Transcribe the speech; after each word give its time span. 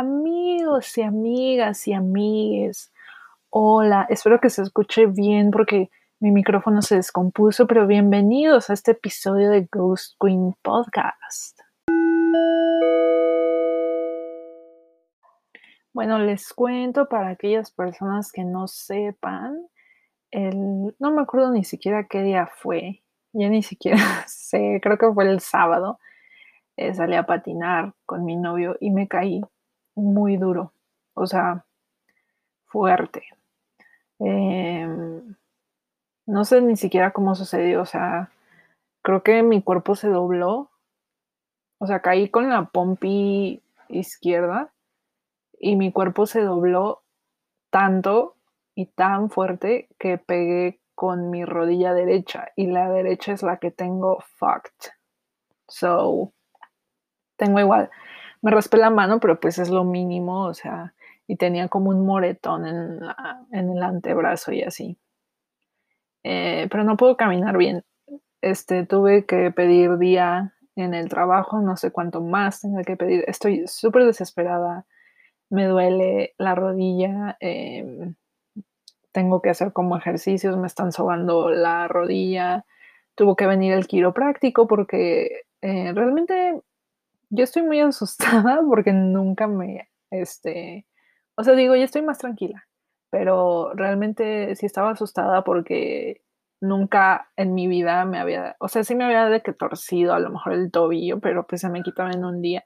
Amigos 0.00 0.96
y 0.96 1.02
amigas 1.02 1.88
y 1.88 1.92
amigues, 1.92 2.92
hola, 3.50 4.06
espero 4.08 4.38
que 4.38 4.48
se 4.48 4.62
escuche 4.62 5.06
bien 5.06 5.50
porque 5.50 5.90
mi 6.20 6.30
micrófono 6.30 6.82
se 6.82 6.94
descompuso, 6.94 7.66
pero 7.66 7.88
bienvenidos 7.88 8.70
a 8.70 8.74
este 8.74 8.92
episodio 8.92 9.50
de 9.50 9.68
Ghost 9.68 10.14
Queen 10.20 10.54
Podcast. 10.62 11.58
Bueno, 15.92 16.20
les 16.20 16.52
cuento 16.52 17.08
para 17.08 17.30
aquellas 17.30 17.72
personas 17.72 18.30
que 18.30 18.44
no 18.44 18.68
sepan, 18.68 19.66
no 20.32 21.10
me 21.10 21.22
acuerdo 21.22 21.50
ni 21.50 21.64
siquiera 21.64 22.06
qué 22.06 22.22
día 22.22 22.46
fue, 22.46 23.02
ya 23.32 23.48
ni 23.48 23.64
siquiera 23.64 23.98
sé, 24.28 24.78
creo 24.80 24.96
que 24.96 25.12
fue 25.12 25.28
el 25.28 25.40
sábado, 25.40 25.98
eh, 26.76 26.94
salí 26.94 27.16
a 27.16 27.26
patinar 27.26 27.94
con 28.06 28.24
mi 28.24 28.36
novio 28.36 28.76
y 28.78 28.92
me 28.92 29.08
caí 29.08 29.42
muy 29.98 30.36
duro, 30.36 30.72
o 31.14 31.26
sea, 31.26 31.64
fuerte. 32.66 33.24
Em, 34.18 35.34
no 36.26 36.44
sé 36.44 36.60
ni 36.60 36.76
siquiera 36.76 37.12
cómo 37.12 37.34
sucedió, 37.34 37.82
o 37.82 37.86
sea, 37.86 38.30
creo 39.02 39.22
que 39.22 39.42
mi 39.42 39.62
cuerpo 39.62 39.96
se 39.96 40.08
dobló, 40.08 40.70
o 41.78 41.86
sea, 41.86 42.00
caí 42.00 42.28
con 42.28 42.48
la 42.48 42.66
pompi 42.66 43.62
izquierda 43.88 44.72
y 45.58 45.76
mi 45.76 45.92
cuerpo 45.92 46.26
se 46.26 46.42
dobló 46.42 47.02
tanto 47.70 48.36
y 48.74 48.86
tan 48.86 49.30
fuerte 49.30 49.88
que 49.98 50.18
pegué 50.18 50.80
con 50.94 51.30
mi 51.30 51.44
rodilla 51.44 51.94
derecha 51.94 52.48
y 52.56 52.66
la 52.66 52.90
derecha 52.90 53.32
es 53.32 53.42
la 53.42 53.58
que 53.58 53.70
tengo 53.70 54.18
fucked. 54.36 54.92
So, 55.68 56.32
tengo 57.36 57.60
igual 57.60 57.90
me 58.42 58.50
raspé 58.50 58.76
la 58.78 58.90
mano, 58.90 59.20
pero 59.20 59.40
pues 59.40 59.58
es 59.58 59.70
lo 59.70 59.84
mínimo, 59.84 60.46
o 60.46 60.54
sea, 60.54 60.94
y 61.26 61.36
tenía 61.36 61.68
como 61.68 61.90
un 61.90 62.06
moretón 62.06 62.66
en, 62.66 63.00
el 63.52 63.82
antebrazo 63.82 64.52
y 64.52 64.62
así. 64.62 64.98
Eh, 66.24 66.68
pero 66.70 66.84
no 66.84 66.96
puedo 66.96 67.16
caminar 67.16 67.56
bien. 67.56 67.84
Este, 68.40 68.86
tuve 68.86 69.26
que 69.26 69.50
pedir 69.50 69.98
día 69.98 70.54
en 70.76 70.94
el 70.94 71.08
trabajo, 71.08 71.60
no 71.60 71.76
sé 71.76 71.90
cuánto 71.90 72.20
más 72.20 72.60
tengo 72.60 72.82
que 72.82 72.96
pedir. 72.96 73.24
Estoy 73.26 73.66
súper 73.66 74.04
desesperada, 74.04 74.86
me 75.50 75.66
duele 75.66 76.34
la 76.38 76.54
rodilla, 76.54 77.36
em, 77.40 78.14
tengo 79.12 79.42
que 79.42 79.50
hacer 79.50 79.72
como 79.72 79.96
ejercicios, 79.96 80.56
me 80.56 80.66
están 80.66 80.92
sobando 80.92 81.50
la 81.50 81.88
rodilla. 81.88 82.64
Tuvo 83.14 83.36
que 83.36 83.46
venir 83.46 83.72
el 83.72 83.86
quiropráctico 83.88 84.66
porque 84.68 85.42
eh, 85.62 85.92
realmente 85.94 86.62
yo 87.30 87.44
estoy 87.44 87.62
muy 87.62 87.80
asustada 87.80 88.60
porque 88.66 88.92
nunca 88.92 89.46
me, 89.46 89.90
este, 90.10 90.86
o 91.36 91.44
sea, 91.44 91.54
digo, 91.54 91.76
ya 91.76 91.84
estoy 91.84 92.02
más 92.02 92.18
tranquila, 92.18 92.66
pero 93.10 93.72
realmente 93.74 94.54
sí 94.56 94.66
estaba 94.66 94.90
asustada 94.90 95.44
porque 95.44 96.22
nunca 96.60 97.30
en 97.36 97.54
mi 97.54 97.68
vida 97.68 98.04
me 98.04 98.18
había, 98.18 98.56
o 98.60 98.68
sea, 98.68 98.84
sí 98.84 98.94
me 98.94 99.04
había 99.04 99.26
de 99.26 99.42
que 99.42 99.52
torcido 99.52 100.14
a 100.14 100.18
lo 100.20 100.30
mejor 100.30 100.54
el 100.54 100.70
tobillo, 100.70 101.20
pero 101.20 101.46
pues 101.46 101.60
se 101.60 101.70
me 101.70 101.82
quitaba 101.82 102.10
en 102.10 102.24
un 102.24 102.42
día. 102.42 102.64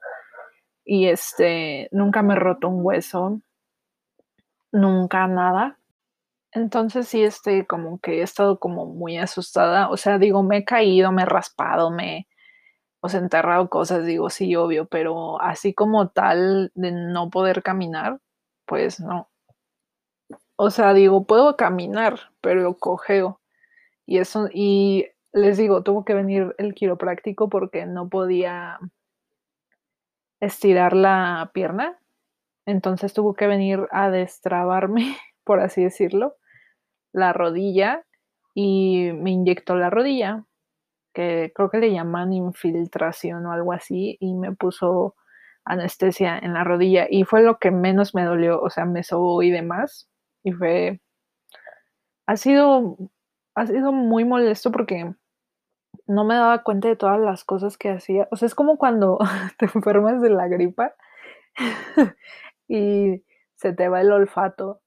Y 0.85 1.07
este, 1.07 1.87
nunca 1.91 2.23
me 2.23 2.35
roto 2.35 2.67
un 2.69 2.85
hueso, 2.85 3.41
nunca 4.71 5.27
nada. 5.27 5.79
Entonces 6.51 7.07
sí, 7.07 7.23
este, 7.23 7.65
como 7.65 7.99
que 7.99 8.19
he 8.19 8.23
estado 8.23 8.59
como 8.59 8.85
muy 8.85 9.17
asustada. 9.17 9.89
O 9.89 9.97
sea, 9.97 10.17
digo, 10.19 10.43
me 10.43 10.57
he 10.57 10.65
caído, 10.65 11.11
me 11.11 11.23
he 11.23 11.25
raspado, 11.25 11.91
me, 11.91 12.27
o 13.05 13.09
sea, 13.09 13.19
enterrado 13.19 13.69
cosas, 13.69 14.05
digo, 14.05 14.29
sí, 14.29 14.55
obvio, 14.55 14.85
pero 14.85 15.41
así 15.41 15.73
como 15.73 16.07
tal 16.07 16.71
de 16.73 16.93
no 16.93 17.29
poder 17.29 17.61
caminar, 17.61 18.21
pues 18.65 19.01
no. 19.01 19.29
O 20.55 20.71
sea, 20.71 20.93
digo, 20.93 21.25
puedo 21.25 21.57
caminar, 21.57 22.31
pero 22.39 22.77
cojeo. 22.77 23.41
Y 24.05 24.19
eso, 24.19 24.47
y 24.53 25.07
les 25.33 25.57
digo, 25.57 25.83
tuvo 25.83 26.05
que 26.05 26.13
venir 26.13 26.55
el 26.57 26.73
quiropráctico 26.73 27.49
porque 27.49 27.85
no 27.85 28.07
podía 28.07 28.79
estirar 30.39 30.93
la 30.93 31.51
pierna. 31.53 31.99
Entonces 32.65 33.13
tuvo 33.13 33.33
que 33.33 33.47
venir 33.47 33.85
a 33.91 34.11
destrabarme, 34.11 35.17
por 35.43 35.59
así 35.59 35.83
decirlo, 35.83 36.37
la 37.11 37.33
rodilla 37.33 38.05
y 38.53 39.11
me 39.13 39.31
inyectó 39.31 39.75
la 39.75 39.89
rodilla 39.89 40.45
que 41.13 41.51
creo 41.55 41.69
que 41.69 41.79
le 41.79 41.91
llaman 41.91 42.33
infiltración 42.33 43.45
o 43.45 43.51
algo 43.53 43.73
así, 43.73 44.17
y 44.19 44.33
me 44.35 44.53
puso 44.55 45.15
anestesia 45.65 46.37
en 46.37 46.53
la 46.53 46.63
rodilla 46.63 47.07
y 47.09 47.23
fue 47.23 47.41
lo 47.43 47.57
que 47.59 47.71
menos 47.71 48.15
me 48.15 48.23
dolió, 48.25 48.61
o 48.61 48.69
sea, 48.69 48.85
me 48.85 49.03
sobó 49.03 49.41
y 49.43 49.51
demás, 49.51 50.09
y 50.43 50.51
fue, 50.51 51.01
ha 52.27 52.37
sido, 52.37 52.97
ha 53.55 53.65
sido 53.67 53.91
muy 53.91 54.25
molesto 54.25 54.71
porque 54.71 55.13
no 56.07 56.25
me 56.25 56.35
daba 56.35 56.63
cuenta 56.63 56.87
de 56.89 56.95
todas 56.95 57.19
las 57.19 57.43
cosas 57.43 57.77
que 57.77 57.91
hacía, 57.91 58.27
o 58.31 58.35
sea, 58.35 58.47
es 58.47 58.55
como 58.55 58.77
cuando 58.77 59.19
te 59.57 59.65
enfermas 59.65 60.21
de 60.21 60.29
la 60.29 60.47
gripa 60.47 60.93
y 62.67 63.23
se 63.55 63.73
te 63.73 63.87
va 63.89 64.01
el 64.01 64.11
olfato 64.11 64.81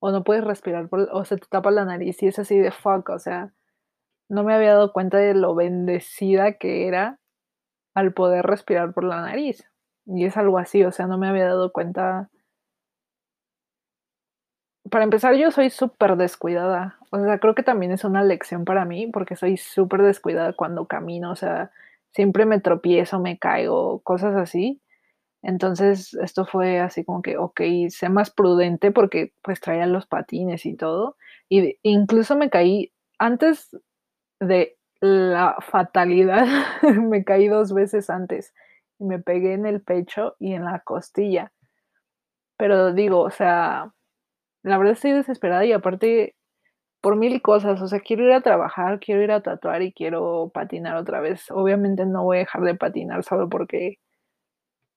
o 0.00 0.10
no 0.10 0.24
puedes 0.24 0.44
respirar 0.44 0.88
o 0.90 1.24
se 1.24 1.36
te 1.36 1.46
tapa 1.48 1.70
la 1.70 1.84
nariz 1.84 2.22
y 2.22 2.28
es 2.28 2.38
así 2.38 2.58
de 2.58 2.72
fuck, 2.72 3.08
o 3.10 3.18
sea, 3.18 3.52
no 4.28 4.44
me 4.44 4.54
había 4.54 4.74
dado 4.74 4.92
cuenta 4.92 5.18
de 5.18 5.34
lo 5.34 5.54
bendecida 5.54 6.52
que 6.54 6.86
era 6.88 7.18
al 7.94 8.12
poder 8.12 8.46
respirar 8.46 8.92
por 8.92 9.04
la 9.04 9.20
nariz. 9.20 9.64
Y 10.06 10.24
es 10.24 10.36
algo 10.36 10.58
así, 10.58 10.84
o 10.84 10.92
sea, 10.92 11.06
no 11.06 11.18
me 11.18 11.28
había 11.28 11.46
dado 11.46 11.72
cuenta. 11.72 12.30
Para 14.90 15.04
empezar, 15.04 15.34
yo 15.36 15.50
soy 15.50 15.70
súper 15.70 16.16
descuidada. 16.16 16.98
O 17.10 17.18
sea, 17.18 17.38
creo 17.38 17.54
que 17.54 17.62
también 17.62 17.92
es 17.92 18.04
una 18.04 18.22
lección 18.24 18.64
para 18.64 18.84
mí, 18.84 19.06
porque 19.06 19.36
soy 19.36 19.56
súper 19.56 20.02
descuidada 20.02 20.54
cuando 20.54 20.86
camino. 20.86 21.30
O 21.30 21.36
sea, 21.36 21.70
siempre 22.12 22.46
me 22.46 22.60
tropiezo, 22.60 23.20
me 23.20 23.38
caigo, 23.38 24.00
cosas 24.00 24.34
así. 24.36 24.80
Entonces, 25.42 26.14
esto 26.14 26.46
fue 26.46 26.80
así 26.80 27.04
como 27.04 27.22
que, 27.22 27.36
ok, 27.36 27.60
sé 27.90 28.08
más 28.08 28.30
prudente 28.30 28.92
porque 28.92 29.32
pues 29.42 29.60
traía 29.60 29.86
los 29.86 30.06
patines 30.06 30.66
y 30.66 30.76
todo. 30.76 31.16
Y 31.48 31.78
incluso 31.82 32.36
me 32.36 32.50
caí 32.50 32.92
antes 33.18 33.76
de 34.46 34.76
la 35.00 35.56
fatalidad, 35.60 36.46
me 37.02 37.24
caí 37.24 37.48
dos 37.48 37.72
veces 37.72 38.10
antes 38.10 38.54
y 38.98 39.04
me 39.04 39.18
pegué 39.18 39.54
en 39.54 39.66
el 39.66 39.82
pecho 39.82 40.36
y 40.38 40.54
en 40.54 40.64
la 40.64 40.80
costilla. 40.80 41.52
Pero 42.56 42.92
digo, 42.92 43.20
o 43.20 43.30
sea, 43.30 43.92
la 44.62 44.78
verdad 44.78 44.94
estoy 44.94 45.12
desesperada 45.12 45.64
y 45.64 45.72
aparte 45.72 46.36
por 47.00 47.16
mil 47.16 47.42
cosas, 47.42 47.82
o 47.82 47.88
sea, 47.88 48.00
quiero 48.00 48.24
ir 48.24 48.32
a 48.32 48.42
trabajar, 48.42 49.00
quiero 49.00 49.22
ir 49.22 49.32
a 49.32 49.42
tatuar 49.42 49.82
y 49.82 49.92
quiero 49.92 50.50
patinar 50.54 50.96
otra 50.96 51.20
vez. 51.20 51.50
Obviamente 51.50 52.06
no 52.06 52.24
voy 52.24 52.38
a 52.38 52.40
dejar 52.40 52.62
de 52.62 52.76
patinar 52.76 53.24
solo 53.24 53.48
porque 53.48 53.98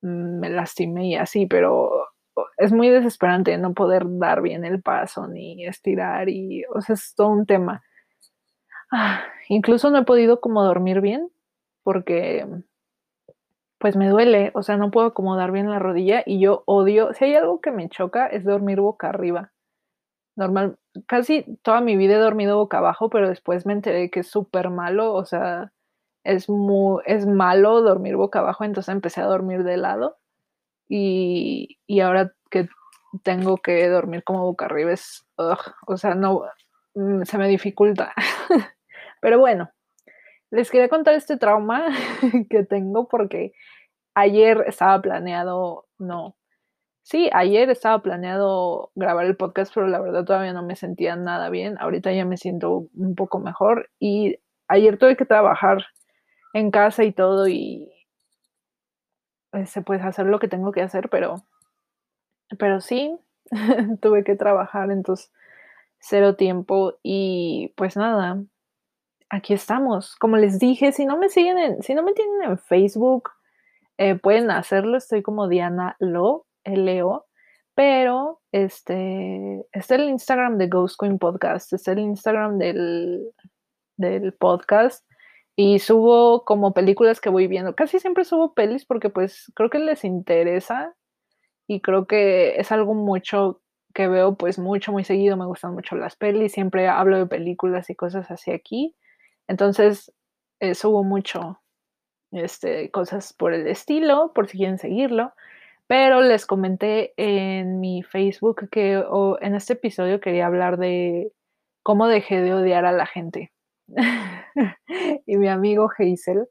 me 0.02 0.50
lastimé 0.50 1.08
y 1.10 1.16
así, 1.16 1.48
pero 1.48 1.92
es 2.58 2.72
muy 2.72 2.90
desesperante 2.90 3.58
no 3.58 3.74
poder 3.74 4.04
dar 4.08 4.42
bien 4.42 4.66
el 4.66 4.82
paso 4.82 5.28
ni 5.28 5.66
estirar 5.66 6.30
y, 6.30 6.64
o 6.74 6.82
sea, 6.82 6.94
es 6.96 7.14
todo 7.16 7.30
un 7.30 7.46
tema. 7.46 7.84
Ah, 8.98 9.26
incluso 9.50 9.90
no 9.90 9.98
he 10.00 10.06
podido 10.06 10.40
como 10.40 10.64
dormir 10.64 11.02
bien 11.02 11.30
porque 11.84 12.48
pues 13.78 13.98
me 13.98 14.08
duele, 14.08 14.52
o 14.56 14.64
sea, 14.64 14.78
no 14.78 14.90
puedo 14.90 15.08
acomodar 15.08 15.52
bien 15.52 15.70
la 15.70 15.80
rodilla 15.80 16.24
y 16.26 16.40
yo 16.40 16.64
odio, 16.66 17.14
si 17.14 17.26
hay 17.26 17.36
algo 17.36 17.60
que 17.60 17.72
me 17.72 17.90
choca 17.90 18.26
es 18.28 18.46
dormir 18.46 18.80
boca 18.80 19.10
arriba. 19.10 19.52
Normal, 20.38 20.78
casi 21.08 21.44
toda 21.62 21.82
mi 21.82 21.98
vida 21.98 22.16
he 22.16 22.20
dormido 22.20 22.58
boca 22.58 22.78
abajo, 22.78 23.10
pero 23.10 23.28
después 23.28 23.66
me 23.66 23.74
enteré 23.74 24.10
que 24.10 24.22
es 24.22 24.28
súper 24.28 24.70
malo, 24.70 25.14
o 25.14 25.26
sea, 25.26 25.74
es, 26.24 26.50
muy, 26.50 27.04
es 27.06 27.28
malo 27.28 27.82
dormir 27.82 28.16
boca 28.16 28.40
abajo, 28.40 28.64
entonces 28.64 28.94
empecé 28.94 29.22
a 29.22 29.26
dormir 29.26 29.64
de 29.64 29.76
lado 29.76 30.18
y, 30.90 31.80
y 31.86 32.00
ahora 32.00 32.34
que 32.50 32.70
tengo 33.24 33.58
que 33.58 33.90
dormir 33.90 34.24
como 34.24 34.46
boca 34.46 34.66
arriba 34.66 34.94
es, 34.94 35.28
o 35.88 35.98
sea, 35.98 36.16
no, 36.16 36.44
mm, 36.96 37.24
se 37.24 37.38
me 37.38 37.50
dificulta. 37.50 38.14
Pero 39.26 39.40
bueno, 39.40 39.72
les 40.52 40.70
quería 40.70 40.88
contar 40.88 41.16
este 41.16 41.36
trauma 41.36 41.88
que 42.52 42.64
tengo 42.64 43.08
porque 43.08 43.54
ayer 44.14 44.64
estaba 44.68 45.02
planeado, 45.02 45.88
no, 45.98 46.36
sí, 47.02 47.32
ayer 47.34 47.72
estaba 47.72 48.04
planeado 48.04 48.92
grabar 48.94 49.26
el 49.26 49.36
podcast, 49.36 49.74
pero 49.74 49.88
la 49.88 50.00
verdad 50.00 50.26
todavía 50.26 50.54
no 50.54 50.62
me 50.62 50.76
sentía 50.76 51.16
nada 51.16 51.50
bien. 51.50 51.76
Ahorita 51.80 52.12
ya 52.14 52.24
me 52.24 52.38
siento 52.38 52.88
un 52.94 53.16
poco 53.16 53.40
mejor 53.40 53.90
y 53.98 54.38
ayer 54.68 55.00
tuve 55.00 55.18
que 55.18 55.26
trabajar 55.26 55.84
en 56.54 56.70
casa 56.70 57.04
y 57.04 57.12
todo 57.12 57.48
y 57.48 57.92
se 59.54 59.62
este, 59.62 59.82
puede 59.82 60.02
hacer 60.02 60.28
lo 60.28 60.38
que 60.38 60.50
tengo 60.50 60.72
que 60.72 60.84
hacer, 60.84 61.10
pero, 61.10 61.38
pero 62.60 62.80
sí, 62.80 63.18
tuve 64.04 64.24
que 64.24 64.36
trabajar, 64.36 64.92
entonces 64.92 65.34
cero 65.98 66.36
tiempo 66.36 66.94
y 67.02 67.74
pues 67.76 67.98
nada, 67.98 68.46
aquí 69.30 69.54
estamos. 69.54 70.16
Como 70.18 70.38
les 70.38 70.60
dije, 70.60 70.92
si 70.92 71.06
no 71.06 71.18
me 71.18 71.30
siguen 71.30 71.58
en, 71.58 71.84
si 71.84 71.94
no 71.94 72.04
me 72.04 72.14
tienen 72.14 72.44
en 72.44 72.58
Facebook, 72.58 73.32
eh, 73.98 74.16
pueden 74.16 74.52
hacerlo. 74.52 74.98
Estoy 74.98 75.22
como 75.22 75.48
Diana 75.48 75.96
Lo. 76.00 76.46
Leo, 76.66 77.26
pero 77.76 78.42
este, 78.52 79.66
está 79.72 79.96
el 79.96 80.10
Instagram 80.10 80.58
de 80.58 80.68
Ghost 80.68 81.00
Queen 81.00 81.20
Podcast, 81.20 81.74
está 81.74 81.92
el 81.92 82.00
Instagram 82.00 82.58
del, 82.58 83.32
del 83.98 84.34
podcast 84.34 85.06
y 85.56 85.80
subo 85.80 86.44
como 86.46 86.74
películas 86.74 87.22
que 87.22 87.30
voy 87.30 87.48
viendo. 87.48 87.76
Casi 87.76 88.00
siempre 88.00 88.26
subo 88.26 88.54
pelis 88.54 88.86
porque 88.86 89.10
pues 89.10 89.52
creo 89.56 89.70
que 89.70 89.80
les 89.80 90.04
interesa 90.04 90.96
y 91.68 91.82
creo 91.82 92.08
que 92.08 92.56
es 92.58 92.72
algo 92.72 92.94
mucho 92.94 93.62
que 93.94 94.08
veo 94.08 94.36
pues 94.36 94.60
mucho, 94.60 94.92
muy 94.92 95.06
seguido. 95.06 95.38
Me 95.38 95.46
gustan 95.46 95.74
mucho 95.74 95.96
las 95.96 96.16
pelis, 96.16 96.52
siempre 96.54 96.88
hablo 96.88 97.18
de 97.18 97.26
películas 97.28 97.90
y 97.90 97.96
cosas 97.96 98.30
así 98.32 98.52
aquí. 98.52 98.96
Entonces 99.48 100.12
eh, 100.60 100.76
subo 100.76 101.04
mucho 101.04 101.62
este, 102.32 102.92
cosas 102.92 103.34
por 103.34 103.54
el 103.54 103.68
estilo, 103.68 104.32
por 104.34 104.48
si 104.48 104.58
quieren 104.58 104.78
seguirlo. 104.78 105.34
Pero 105.88 106.22
les 106.22 106.46
comenté 106.46 107.14
en 107.18 107.80
mi 107.80 108.02
Facebook 108.02 108.70
que 108.72 109.04
en 109.42 109.56
este 109.56 109.74
episodio 109.74 110.20
quería 110.20 110.48
hablar 110.48 110.78
de 110.78 111.32
cómo 111.84 112.08
dejé 112.08 112.42
de 112.42 112.54
odiar 112.56 112.86
a 112.86 112.92
la 112.92 113.06
gente. 113.06 113.52
y 115.28 115.38
mi 115.38 115.48
amigo 115.48 115.92
Hazel, 115.96 116.48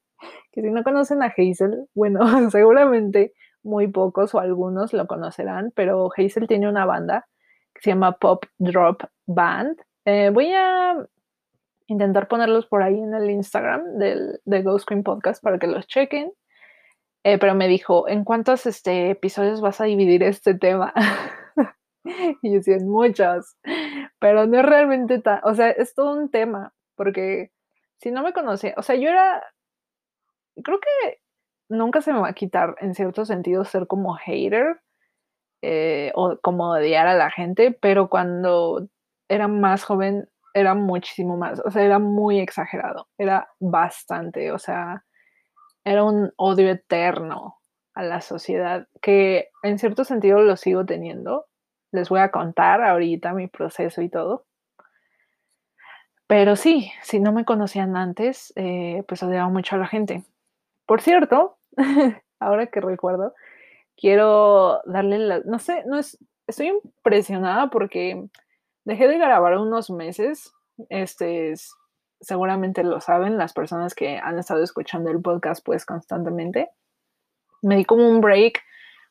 que 0.52 0.62
si 0.62 0.70
no 0.70 0.84
conocen 0.84 1.22
a 1.22 1.34
Hazel, 1.36 1.88
bueno, 1.94 2.20
seguramente 2.50 3.32
muy 3.64 3.88
pocos 3.88 4.34
o 4.34 4.38
algunos 4.38 4.92
lo 4.92 5.06
conocerán, 5.08 5.72
pero 5.74 6.10
Hazel 6.16 6.46
tiene 6.46 6.68
una 6.68 6.86
banda 6.86 7.26
que 7.74 7.80
se 7.82 7.90
llama 7.90 8.12
Pop 8.12 8.44
Drop 8.58 9.02
Band. 9.26 9.76
Eh, 10.04 10.30
voy 10.32 10.52
a 10.54 11.04
intentar 11.86 12.28
ponerlos 12.28 12.66
por 12.66 12.82
ahí 12.82 12.98
en 12.98 13.14
el 13.14 13.30
Instagram 13.30 13.98
del, 13.98 14.40
de 14.44 14.62
Ghost 14.62 14.84
Screen 14.84 15.02
Podcast 15.02 15.42
para 15.42 15.58
que 15.58 15.66
los 15.66 15.86
chequen. 15.86 16.32
Eh, 17.24 17.38
pero 17.38 17.54
me 17.54 17.68
dijo, 17.68 18.06
¿en 18.08 18.24
cuántos 18.24 18.66
este, 18.66 19.10
episodios 19.10 19.60
vas 19.60 19.80
a 19.80 19.84
dividir 19.84 20.22
este 20.22 20.54
tema? 20.54 20.92
y 22.42 22.50
yo 22.50 22.56
decía, 22.56 22.76
en 22.76 22.88
muchos, 22.88 23.56
pero 24.18 24.46
no 24.46 24.58
es 24.58 24.66
realmente 24.66 25.20
tan, 25.20 25.40
o 25.44 25.54
sea, 25.54 25.70
es 25.70 25.94
todo 25.94 26.12
un 26.12 26.30
tema, 26.30 26.74
porque 26.96 27.50
si 27.96 28.10
no 28.10 28.22
me 28.22 28.34
conocía, 28.34 28.74
o 28.76 28.82
sea, 28.82 28.96
yo 28.96 29.08
era, 29.08 29.42
creo 30.62 30.78
que 30.80 31.20
nunca 31.70 32.02
se 32.02 32.12
me 32.12 32.20
va 32.20 32.28
a 32.28 32.34
quitar 32.34 32.76
en 32.80 32.94
cierto 32.94 33.24
sentido 33.24 33.64
ser 33.64 33.86
como 33.86 34.14
hater 34.14 34.80
eh, 35.62 36.12
o 36.14 36.38
como 36.42 36.72
odiar 36.72 37.06
a 37.06 37.14
la 37.14 37.30
gente, 37.30 37.72
pero 37.72 38.10
cuando 38.10 38.88
era 39.28 39.48
más 39.48 39.84
joven 39.84 40.28
era 40.54 40.74
muchísimo 40.74 41.36
más, 41.36 41.60
o 41.64 41.70
sea, 41.70 41.82
era 41.82 41.98
muy 41.98 42.38
exagerado, 42.40 43.08
era 43.18 43.48
bastante, 43.58 44.52
o 44.52 44.58
sea, 44.58 45.04
era 45.84 46.04
un 46.04 46.32
odio 46.36 46.70
eterno 46.70 47.58
a 47.94 48.02
la 48.02 48.20
sociedad 48.20 48.88
que 49.02 49.50
en 49.62 49.78
cierto 49.78 50.04
sentido 50.04 50.40
lo 50.42 50.56
sigo 50.56 50.84
teniendo. 50.84 51.46
Les 51.92 52.08
voy 52.08 52.20
a 52.20 52.30
contar 52.30 52.82
ahorita 52.82 53.34
mi 53.34 53.46
proceso 53.46 54.02
y 54.02 54.08
todo. 54.08 54.46
Pero 56.26 56.56
sí, 56.56 56.90
si 57.02 57.20
no 57.20 57.32
me 57.32 57.44
conocían 57.44 57.96
antes, 57.96 58.52
eh, 58.56 59.04
pues 59.06 59.22
odiaba 59.22 59.48
mucho 59.48 59.76
a 59.76 59.78
la 59.78 59.86
gente. 59.86 60.24
Por 60.86 61.02
cierto, 61.02 61.58
ahora 62.40 62.66
que 62.66 62.80
recuerdo, 62.80 63.34
quiero 63.96 64.80
darle 64.86 65.18
la, 65.18 65.40
no 65.44 65.58
sé, 65.58 65.84
no 65.86 65.98
es, 65.98 66.18
estoy 66.46 66.68
impresionada 66.68 67.70
porque 67.70 68.26
dejé 68.84 69.08
de 69.08 69.18
grabar 69.18 69.58
unos 69.58 69.90
meses, 69.90 70.52
este, 70.88 71.54
seguramente 72.20 72.82
lo 72.82 73.00
saben 73.00 73.38
las 73.38 73.52
personas 73.52 73.94
que 73.94 74.18
han 74.18 74.38
estado 74.38 74.62
escuchando 74.62 75.10
el 75.10 75.20
podcast 75.20 75.64
pues 75.64 75.84
constantemente. 75.84 76.70
Me 77.62 77.76
di 77.76 77.84
como 77.84 78.08
un 78.08 78.20
break 78.20 78.62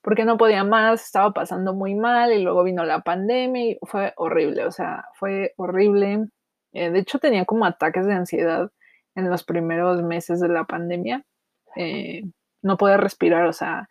porque 0.01 0.25
no 0.25 0.37
podía 0.37 0.63
más, 0.63 1.05
estaba 1.05 1.31
pasando 1.31 1.73
muy 1.73 1.95
mal 1.95 2.33
y 2.33 2.43
luego 2.43 2.63
vino 2.63 2.83
la 2.83 3.01
pandemia 3.01 3.71
y 3.71 3.79
fue 3.83 4.13
horrible, 4.17 4.65
o 4.65 4.71
sea, 4.71 5.05
fue 5.15 5.53
horrible. 5.57 6.27
Eh, 6.73 6.89
de 6.91 6.99
hecho 6.99 7.19
tenía 7.19 7.45
como 7.45 7.65
ataques 7.65 8.05
de 8.05 8.13
ansiedad 8.13 8.69
en 9.15 9.29
los 9.29 9.43
primeros 9.43 10.01
meses 10.03 10.41
de 10.41 10.49
la 10.49 10.65
pandemia. 10.65 11.23
Eh, 11.77 12.23
no 12.61 12.77
podía 12.77 12.97
respirar, 12.97 13.45
o 13.47 13.53
sea, 13.53 13.89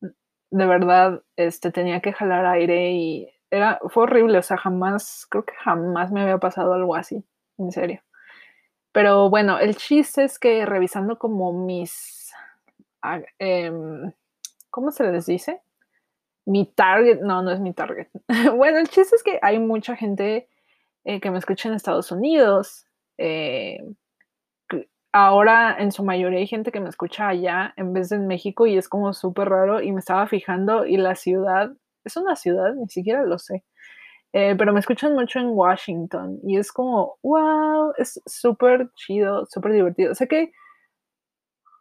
de 0.00 0.66
verdad, 0.66 1.22
este, 1.36 1.72
tenía 1.72 2.00
que 2.00 2.12
jalar 2.12 2.46
aire 2.46 2.92
y 2.92 3.33
era, 3.56 3.80
fue 3.88 4.04
horrible, 4.04 4.38
o 4.38 4.42
sea, 4.42 4.56
jamás, 4.56 5.26
creo 5.30 5.44
que 5.44 5.54
jamás 5.54 6.10
me 6.12 6.22
había 6.22 6.38
pasado 6.38 6.72
algo 6.74 6.94
así, 6.96 7.24
en 7.58 7.72
serio. 7.72 8.02
Pero 8.92 9.30
bueno, 9.30 9.58
el 9.58 9.76
chiste 9.76 10.24
es 10.24 10.38
que 10.38 10.66
revisando 10.66 11.18
como 11.18 11.52
mis, 11.52 12.32
ah, 13.02 13.20
em, 13.38 14.12
¿cómo 14.70 14.90
se 14.90 15.10
les 15.10 15.26
dice? 15.26 15.62
Mi 16.46 16.66
target, 16.66 17.20
no, 17.20 17.42
no 17.42 17.50
es 17.50 17.60
mi 17.60 17.72
target. 17.74 18.08
bueno, 18.56 18.78
el 18.78 18.88
chiste 18.88 19.16
es 19.16 19.22
que 19.22 19.38
hay 19.42 19.58
mucha 19.58 19.96
gente 19.96 20.48
eh, 21.04 21.20
que 21.20 21.30
me 21.30 21.38
escucha 21.38 21.68
en 21.68 21.74
Estados 21.74 22.12
Unidos. 22.12 22.86
Eh, 23.18 23.78
ahora 25.14 25.76
en 25.78 25.92
su 25.92 26.02
mayoría 26.04 26.40
hay 26.40 26.46
gente 26.48 26.72
que 26.72 26.80
me 26.80 26.88
escucha 26.88 27.28
allá 27.28 27.72
en 27.76 27.92
vez 27.92 28.08
de 28.08 28.16
en 28.16 28.26
México 28.26 28.66
y 28.66 28.76
es 28.76 28.88
como 28.88 29.14
súper 29.14 29.48
raro 29.48 29.80
y 29.80 29.92
me 29.92 30.00
estaba 30.00 30.26
fijando 30.26 30.86
y 30.86 30.96
la 30.96 31.14
ciudad, 31.14 31.72
es 32.04 32.16
una 32.16 32.36
ciudad, 32.36 32.74
ni 32.74 32.88
siquiera 32.88 33.24
lo 33.24 33.38
sé. 33.38 33.64
Eh, 34.36 34.56
pero 34.58 34.72
me 34.72 34.80
escuchan 34.80 35.14
mucho 35.14 35.38
en 35.38 35.50
Washington 35.50 36.40
y 36.42 36.58
es 36.58 36.72
como, 36.72 37.18
wow, 37.22 37.92
es 37.98 38.20
súper 38.26 38.90
chido, 38.96 39.46
súper 39.46 39.72
divertido. 39.72 40.12
Sé 40.16 40.26
que 40.26 40.50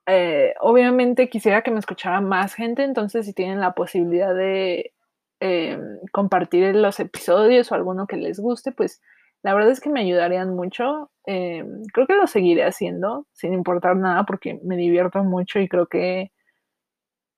eh, 0.05 0.53
obviamente 0.61 1.29
quisiera 1.29 1.63
que 1.63 1.71
me 1.71 1.79
escuchara 1.79 2.21
más 2.21 2.53
gente, 2.53 2.83
entonces 2.83 3.25
si 3.25 3.33
tienen 3.33 3.59
la 3.59 3.73
posibilidad 3.73 4.35
de 4.35 4.93
eh, 5.39 5.79
compartir 6.11 6.75
los 6.75 6.99
episodios 6.99 7.71
o 7.71 7.75
alguno 7.75 8.05
que 8.05 8.17
les 8.17 8.39
guste, 8.39 8.71
pues 8.71 9.01
la 9.41 9.55
verdad 9.55 9.71
es 9.71 9.81
que 9.81 9.89
me 9.89 10.01
ayudarían 10.01 10.55
mucho. 10.55 11.11
creo 11.25 12.07
que 12.07 12.15
lo 12.15 12.27
seguiré 12.27 12.65
haciendo 12.65 13.25
sin 13.33 13.53
importar 13.53 13.95
nada 13.97 14.25
porque 14.25 14.59
me 14.63 14.77
divierto 14.77 15.23
mucho 15.23 15.59
y 15.59 15.67
creo 15.67 15.87
que, 15.87 16.31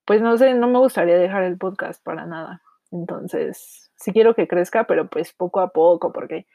pues 0.06 0.22
no 0.22 0.38
sé, 0.38 0.54
no 0.56 0.68
me 0.68 0.80
gustaría 0.80 1.18
dejar 1.18 1.44
el 1.44 1.58
podcast 1.58 2.04
para 2.04 2.26
nada. 2.26 2.62
Entonces, 2.96 3.92
sí 3.98 4.12
quiero 4.14 4.36
que 4.36 4.48
crezca, 4.48 4.86
pero 4.86 5.08
pues 5.10 5.34
poco 5.34 5.60
a 5.60 5.70
poco, 5.70 6.12
porque 6.12 6.48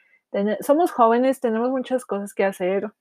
somos 0.61 0.91
jóvenes, 0.91 1.39
tenemos 1.39 1.69
muchas 1.69 2.05
cosas 2.05 2.33
que 2.33 2.45
hacer. 2.45 2.91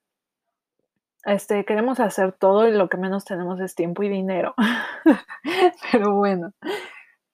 Este, 1.24 1.64
queremos 1.64 2.00
hacer 2.00 2.32
todo 2.32 2.66
y 2.66 2.72
lo 2.72 2.88
que 2.88 2.96
menos 2.96 3.24
tenemos 3.24 3.60
es 3.60 3.74
tiempo 3.74 4.02
y 4.02 4.08
dinero. 4.08 4.54
pero 5.92 6.14
bueno, 6.14 6.52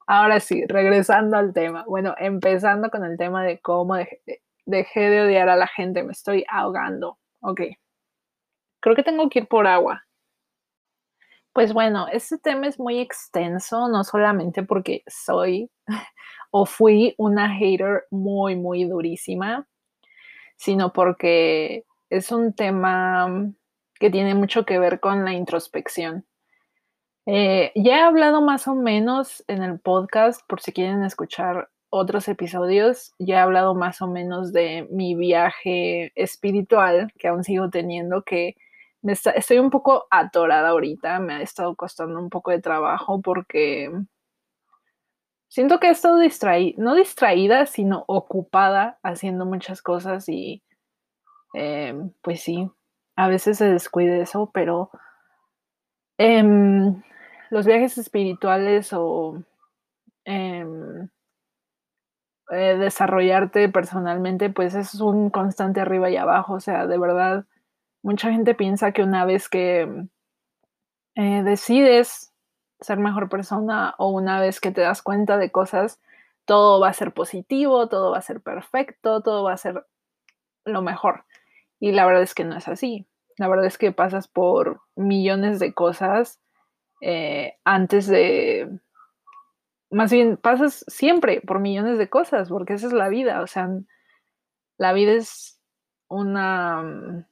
ahora 0.07 0.41
sí, 0.41 0.65
regresando 0.67 1.37
al 1.37 1.53
tema. 1.53 1.85
Bueno, 1.87 2.15
empezando 2.19 2.91
con 2.91 3.05
el 3.05 3.17
tema 3.17 3.45
de 3.45 3.61
cómo 3.61 3.97
dejé, 3.97 4.43
dejé 4.65 5.11
de 5.11 5.23
odiar 5.23 5.49
a 5.49 5.57
la 5.57 5.69
gente, 5.69 6.03
me 6.03 6.13
estoy 6.13 6.45
ahogando. 6.49 7.19
Ok. 7.41 7.63
Creo 8.81 8.95
que 8.95 9.03
tengo 9.03 9.29
que 9.29 9.41
ir 9.41 9.49
por 9.49 9.67
agua. 9.67 10.06
Pues 11.57 11.73
bueno, 11.73 12.07
este 12.13 12.37
tema 12.37 12.67
es 12.67 12.79
muy 12.79 12.99
extenso, 12.99 13.89
no 13.89 14.05
solamente 14.05 14.63
porque 14.63 15.03
soy 15.07 15.71
o 16.51 16.67
fui 16.67 17.15
una 17.17 17.49
hater 17.49 18.05
muy, 18.11 18.57
muy 18.57 18.85
durísima, 18.85 19.67
sino 20.59 20.93
porque 20.93 21.87
es 22.11 22.31
un 22.31 22.53
tema 22.53 23.55
que 23.99 24.11
tiene 24.11 24.35
mucho 24.35 24.67
que 24.67 24.79
ver 24.79 25.01
con 25.01 25.25
la 25.25 25.33
introspección. 25.33 26.27
Eh, 27.25 27.73
ya 27.75 28.01
he 28.01 28.03
hablado 28.03 28.43
más 28.43 28.69
o 28.69 28.75
menos 28.75 29.43
en 29.49 29.63
el 29.63 29.81
podcast, 29.81 30.43
por 30.47 30.61
si 30.61 30.73
quieren 30.73 31.05
escuchar 31.05 31.71
otros 31.89 32.29
episodios, 32.29 33.15
ya 33.19 33.37
he 33.37 33.39
hablado 33.39 33.75
más 33.75 34.03
o 34.03 34.09
menos 34.09 34.53
de 34.53 34.87
mi 34.91 35.15
viaje 35.15 36.13
espiritual 36.17 37.11
que 37.19 37.29
aún 37.29 37.45
sigo 37.45 37.71
teniendo, 37.71 38.25
que 38.25 38.57
estoy 39.03 39.59
un 39.59 39.71
poco 39.71 40.07
atorada 40.11 40.71
ahorita, 40.71 41.19
me 41.21 41.35
ha 41.35 41.43
estado 41.43 41.75
costando 41.77 42.19
un 42.19 42.31
poco 42.31 42.51
de 42.51 42.61
trabajo 42.61 43.21
porque 43.21 43.91
siento 45.49 45.81
que 45.81 45.89
he 45.89 45.91
estado 45.91 46.19
distraída, 46.19 46.75
no 46.83 46.95
distraída, 46.95 47.67
sino 47.67 48.05
ocupada 48.09 48.99
haciendo 49.03 49.47
muchas 49.47 49.83
cosas 49.83 50.29
y 50.29 50.63
eh, 51.55 51.95
pues 52.23 52.43
sí, 52.43 52.71
a 53.17 53.29
veces 53.29 53.59
se 53.59 53.67
descuide 53.67 54.21
eso, 54.21 54.51
pero 54.53 54.91
em, 56.19 57.03
los 57.51 57.67
viajes 57.67 57.99
espirituales 57.99 58.93
o 58.93 59.43
em, 60.25 61.09
eh, 62.51 62.77
desarrollarte 62.79 63.69
personalmente, 63.69 64.51
pues 64.51 64.75
es 64.75 64.95
un 65.01 65.31
constante 65.31 65.81
arriba 65.81 66.11
y 66.11 66.17
abajo, 66.17 66.55
o 66.55 66.61
sea, 66.61 66.87
de 66.87 66.99
verdad 66.99 67.47
Mucha 68.07 68.31
gente 68.31 68.55
piensa 68.55 68.93
que 68.93 69.03
una 69.03 69.25
vez 69.25 69.49
que 69.49 70.07
eh, 71.17 71.43
decides 71.43 72.33
ser 72.81 72.99
mejor 73.01 73.29
persona 73.29 73.97
o 73.99 74.11
una 74.11 74.41
vez 74.41 74.61
que 74.61 74.71
te 74.71 74.81
das 74.81 75.03
cuenta 75.03 75.39
de 75.39 75.51
cosas, 75.51 76.01
todo 76.45 76.79
va 76.79 76.91
a 76.91 76.93
ser 76.93 77.13
positivo, 77.13 77.89
todo 77.89 78.13
va 78.13 78.19
a 78.19 78.23
ser 78.23 78.41
perfecto, 78.41 79.23
todo 79.23 79.43
va 79.43 79.55
a 79.55 79.57
ser 79.57 79.85
lo 80.65 80.83
mejor. 80.83 81.25
Y 81.81 81.91
la 81.91 82.07
verdad 82.07 82.23
es 82.23 82.37
que 82.37 82.45
no 82.45 82.57
es 82.57 82.69
así. 82.69 83.09
La 83.39 83.49
verdad 83.49 83.67
es 83.67 83.77
que 83.77 83.91
pasas 83.91 84.29
por 84.29 84.83
millones 84.95 85.59
de 85.59 85.75
cosas 85.75 86.39
eh, 87.01 87.57
antes 87.65 88.07
de 88.07 88.71
más 89.91 90.13
bien 90.13 90.37
pasas 90.37 90.85
siempre 90.87 91.41
por 91.41 91.59
millones 91.59 91.99
de 91.99 92.09
cosas, 92.09 92.51
porque 92.51 92.75
esa 92.75 92.87
es 92.87 92.93
la 92.93 93.09
vida, 93.09 93.43
o 93.43 93.49
sea, 93.49 93.69
la 94.79 94.93
vida 94.93 95.11
es 95.11 95.61
una 96.07 97.27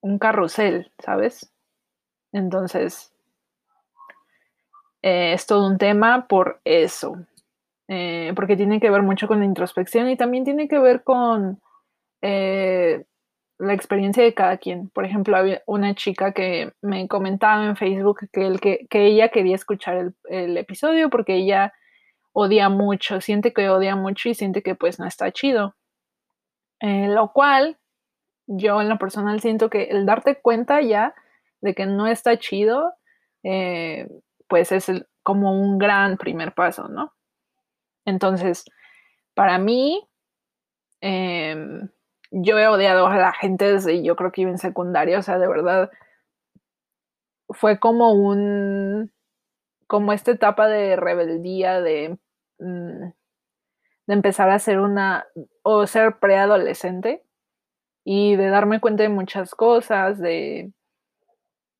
un 0.00 0.18
carrusel, 0.18 0.90
¿sabes? 0.98 1.52
Entonces, 2.32 3.12
eh, 5.02 5.32
es 5.32 5.46
todo 5.46 5.66
un 5.66 5.78
tema 5.78 6.26
por 6.28 6.60
eso, 6.64 7.16
eh, 7.88 8.32
porque 8.36 8.56
tiene 8.56 8.80
que 8.80 8.90
ver 8.90 9.02
mucho 9.02 9.26
con 9.28 9.40
la 9.40 9.46
introspección 9.46 10.08
y 10.10 10.16
también 10.16 10.44
tiene 10.44 10.68
que 10.68 10.78
ver 10.78 11.02
con 11.02 11.60
eh, 12.22 13.04
la 13.58 13.74
experiencia 13.74 14.22
de 14.22 14.34
cada 14.34 14.58
quien. 14.58 14.90
Por 14.90 15.04
ejemplo, 15.04 15.36
había 15.36 15.62
una 15.66 15.94
chica 15.94 16.32
que 16.32 16.72
me 16.82 17.08
comentaba 17.08 17.64
en 17.64 17.76
Facebook 17.76 18.28
que, 18.32 18.86
que, 18.90 19.06
ella 19.06 19.28
quería 19.30 19.54
escuchar 19.54 20.12
el, 20.28 20.56
episodio 20.56 21.10
porque 21.10 21.36
ella 21.36 21.72
odia 22.32 22.68
mucho, 22.68 23.20
siente 23.20 23.52
que 23.52 23.70
odia 23.70 23.96
mucho 23.96 24.28
y 24.28 24.34
siente 24.34 24.62
que 24.62 24.74
pues 24.74 24.98
no 24.98 25.06
está 25.06 25.32
chido. 25.32 25.74
lo 26.80 27.32
cual 27.32 27.79
yo 28.52 28.80
en 28.80 28.88
lo 28.88 28.98
personal 28.98 29.40
siento 29.40 29.70
que 29.70 29.84
el 29.84 30.06
darte 30.06 30.40
cuenta 30.40 30.80
ya 30.80 31.14
de 31.60 31.74
que 31.74 31.86
no 31.86 32.08
está 32.08 32.36
chido, 32.36 32.94
eh, 33.44 34.08
pues 34.48 34.72
es 34.72 34.90
como 35.22 35.52
un 35.60 35.78
gran 35.78 36.16
primer 36.16 36.52
paso, 36.52 36.88
¿no? 36.88 37.14
Entonces, 38.04 38.64
para 39.34 39.58
mí, 39.58 40.08
em, 41.00 41.90
yo 42.32 42.58
he 42.58 42.66
odiado 42.68 43.06
a 43.06 43.16
la 43.16 43.32
gente 43.32 43.72
desde 43.72 44.02
yo 44.02 44.16
creo 44.16 44.32
que 44.32 44.42
iba 44.42 44.50
en 44.50 44.58
secundaria, 44.58 45.18
o 45.18 45.22
sea, 45.22 45.38
de 45.38 45.48
verdad, 45.48 45.90
fue 47.50 47.78
como 47.78 48.12
un, 48.14 49.12
como 49.86 50.12
esta 50.12 50.32
etapa 50.32 50.66
de 50.68 50.96
rebeldía, 50.96 51.80
de, 51.80 52.18
mm, 52.58 53.12
de 54.06 54.14
empezar 54.14 54.50
a 54.50 54.58
ser 54.58 54.80
una, 54.80 55.26
o 55.62 55.86
ser 55.86 56.18
preadolescente 56.18 57.24
y 58.12 58.34
de 58.34 58.48
darme 58.48 58.80
cuenta 58.80 59.04
de 59.04 59.08
muchas 59.08 59.54
cosas, 59.54 60.18
de 60.18 60.72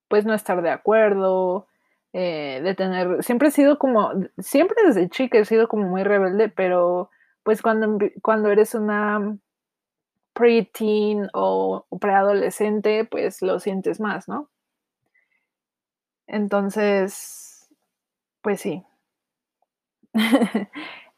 pues 0.07 0.25
no 0.25 0.33
estar 0.33 0.63
de 0.63 0.71
acuerdo, 0.71 1.67
eh, 2.13 2.61
de 2.63 2.77
tener, 2.77 3.25
siempre 3.25 3.49
he 3.49 3.51
sido 3.51 3.81
como, 3.81 4.13
siempre 4.39 4.77
desde 4.87 5.09
chica 5.09 5.39
he 5.39 5.45
sido 5.45 5.67
como 5.67 5.89
muy 5.89 6.05
rebelde, 6.05 6.49
pero 6.49 7.11
pues 7.43 7.63
cuando, 7.63 7.99
cuando 8.23 8.49
eres 8.49 8.77
una 8.77 9.39
preteen 10.33 11.29
o 11.35 11.85
preadolescente, 12.01 13.05
pues 13.07 13.43
lo 13.43 13.59
sientes 13.59 13.99
más, 13.99 14.29
¿no? 14.29 14.49
Entonces, 16.29 17.69
pues 18.41 18.61
sí. 18.61 18.85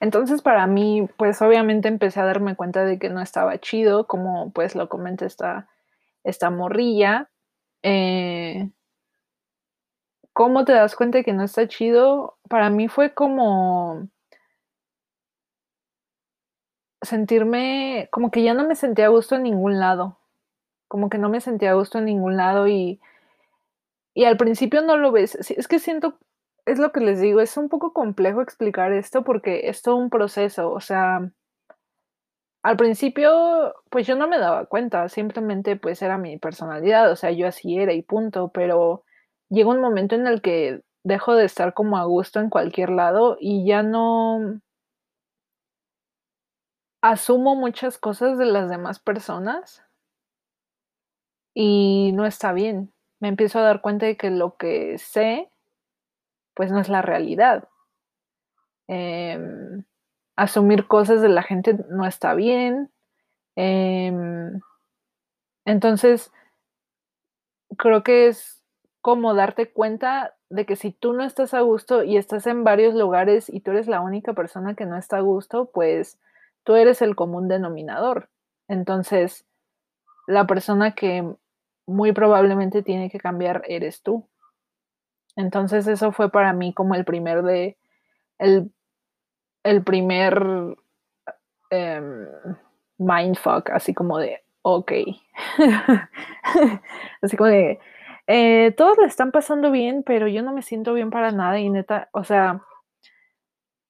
Entonces 0.02 0.42
para 0.42 0.66
mí, 0.66 1.08
pues 1.16 1.40
obviamente 1.42 1.86
empecé 1.86 2.18
a 2.18 2.24
darme 2.24 2.56
cuenta 2.56 2.84
de 2.84 2.98
que 2.98 3.08
no 3.08 3.20
estaba 3.22 3.58
chido, 3.58 4.08
como 4.08 4.50
pues 4.52 4.74
lo 4.74 4.88
comenta 4.88 5.26
esta, 5.26 5.68
esta 6.24 6.50
morrilla. 6.50 7.30
Eh, 7.84 8.68
¿Cómo 10.32 10.64
te 10.64 10.72
das 10.72 10.96
cuenta 10.96 11.18
de 11.18 11.24
que 11.24 11.32
no 11.32 11.44
está 11.44 11.68
chido? 11.68 12.36
Para 12.48 12.68
mí 12.68 12.88
fue 12.88 13.14
como 13.14 14.08
sentirme, 17.00 18.08
como 18.10 18.32
que 18.32 18.42
ya 18.42 18.54
no 18.54 18.66
me 18.66 18.74
sentía 18.74 19.06
a 19.06 19.10
gusto 19.10 19.36
en 19.36 19.44
ningún 19.44 19.78
lado, 19.78 20.18
como 20.88 21.10
que 21.10 21.18
no 21.18 21.28
me 21.28 21.40
sentía 21.40 21.70
a 21.70 21.74
gusto 21.74 21.98
en 21.98 22.06
ningún 22.06 22.36
lado 22.36 22.66
y, 22.66 23.00
y 24.14 24.24
al 24.24 24.36
principio 24.36 24.82
no 24.82 24.96
lo 24.96 25.12
ves, 25.12 25.36
es 25.36 25.68
que 25.68 25.78
siento 25.78 26.18
es 26.66 26.78
lo 26.78 26.92
que 26.92 27.00
les 27.00 27.20
digo, 27.20 27.40
es 27.40 27.56
un 27.56 27.68
poco 27.68 27.92
complejo 27.92 28.42
explicar 28.42 28.92
esto 28.92 29.24
porque 29.24 29.68
es 29.68 29.82
todo 29.82 29.96
un 29.96 30.10
proceso, 30.10 30.70
o 30.70 30.80
sea, 30.80 31.32
al 32.62 32.76
principio, 32.76 33.74
pues 33.90 34.06
yo 34.06 34.14
no 34.16 34.28
me 34.28 34.38
daba 34.38 34.66
cuenta, 34.66 35.08
simplemente 35.08 35.76
pues 35.76 36.00
era 36.02 36.16
mi 36.18 36.38
personalidad, 36.38 37.10
o 37.10 37.16
sea, 37.16 37.32
yo 37.32 37.48
así 37.48 37.78
era 37.78 37.92
y 37.92 38.02
punto, 38.02 38.50
pero 38.54 39.04
llega 39.50 39.70
un 39.70 39.80
momento 39.80 40.14
en 40.14 40.26
el 40.28 40.40
que 40.42 40.82
dejo 41.04 41.34
de 41.34 41.44
estar 41.44 41.74
como 41.74 41.96
a 41.98 42.04
gusto 42.04 42.38
en 42.40 42.50
cualquier 42.50 42.90
lado 42.90 43.36
y 43.40 43.66
ya 43.66 43.82
no 43.82 44.60
asumo 47.02 47.56
muchas 47.56 47.98
cosas 47.98 48.38
de 48.38 48.46
las 48.46 48.70
demás 48.70 49.00
personas 49.00 49.82
y 51.54 52.12
no 52.14 52.26
está 52.26 52.52
bien. 52.52 52.92
Me 53.20 53.28
empiezo 53.28 53.58
a 53.58 53.62
dar 53.62 53.82
cuenta 53.82 54.06
de 54.06 54.16
que 54.16 54.30
lo 54.30 54.56
que 54.56 54.98
sé 54.98 55.51
pues 56.54 56.72
no 56.72 56.80
es 56.80 56.88
la 56.88 57.02
realidad. 57.02 57.68
Em, 58.88 59.84
asumir 60.36 60.86
cosas 60.86 61.22
de 61.22 61.28
la 61.28 61.42
gente 61.42 61.76
no 61.90 62.06
está 62.06 62.34
bien. 62.34 62.90
Em, 63.56 64.60
entonces, 65.64 66.32
creo 67.78 68.02
que 68.02 68.28
es 68.28 68.62
como 69.00 69.34
darte 69.34 69.70
cuenta 69.72 70.34
de 70.50 70.66
que 70.66 70.76
si 70.76 70.92
tú 70.92 71.12
no 71.12 71.24
estás 71.24 71.54
a 71.54 71.60
gusto 71.60 72.04
y 72.04 72.16
estás 72.16 72.46
en 72.46 72.64
varios 72.64 72.94
lugares 72.94 73.48
y 73.48 73.60
tú 73.60 73.72
eres 73.72 73.88
la 73.88 74.00
única 74.00 74.34
persona 74.34 74.74
que 74.74 74.86
no 74.86 74.96
está 74.96 75.18
a 75.18 75.20
gusto, 75.20 75.70
pues 75.72 76.18
tú 76.64 76.74
eres 76.76 77.02
el 77.02 77.16
común 77.16 77.48
denominador. 77.48 78.28
Entonces, 78.68 79.44
la 80.26 80.46
persona 80.46 80.94
que 80.94 81.34
muy 81.86 82.12
probablemente 82.12 82.82
tiene 82.82 83.10
que 83.10 83.18
cambiar 83.18 83.62
eres 83.66 84.02
tú. 84.02 84.28
Entonces 85.36 85.86
eso 85.86 86.12
fue 86.12 86.30
para 86.30 86.52
mí 86.52 86.74
como 86.74 86.94
el 86.94 87.04
primer 87.04 87.42
de, 87.42 87.76
el, 88.38 88.70
el 89.64 89.82
primer 89.84 90.76
em, 91.70 92.26
mindfuck, 92.98 93.70
así 93.70 93.94
como 93.94 94.18
de, 94.18 94.42
ok, 94.62 94.92
así 97.22 97.36
como 97.36 97.48
de, 97.48 97.78
eh, 98.26 98.72
todos 98.76 98.98
le 98.98 99.06
están 99.06 99.32
pasando 99.32 99.70
bien, 99.70 100.02
pero 100.04 100.28
yo 100.28 100.42
no 100.42 100.52
me 100.52 100.62
siento 100.62 100.94
bien 100.94 101.10
para 101.10 101.32
nada 101.32 101.58
y 101.58 101.70
neta, 101.70 102.08
o 102.12 102.24
sea, 102.24 102.62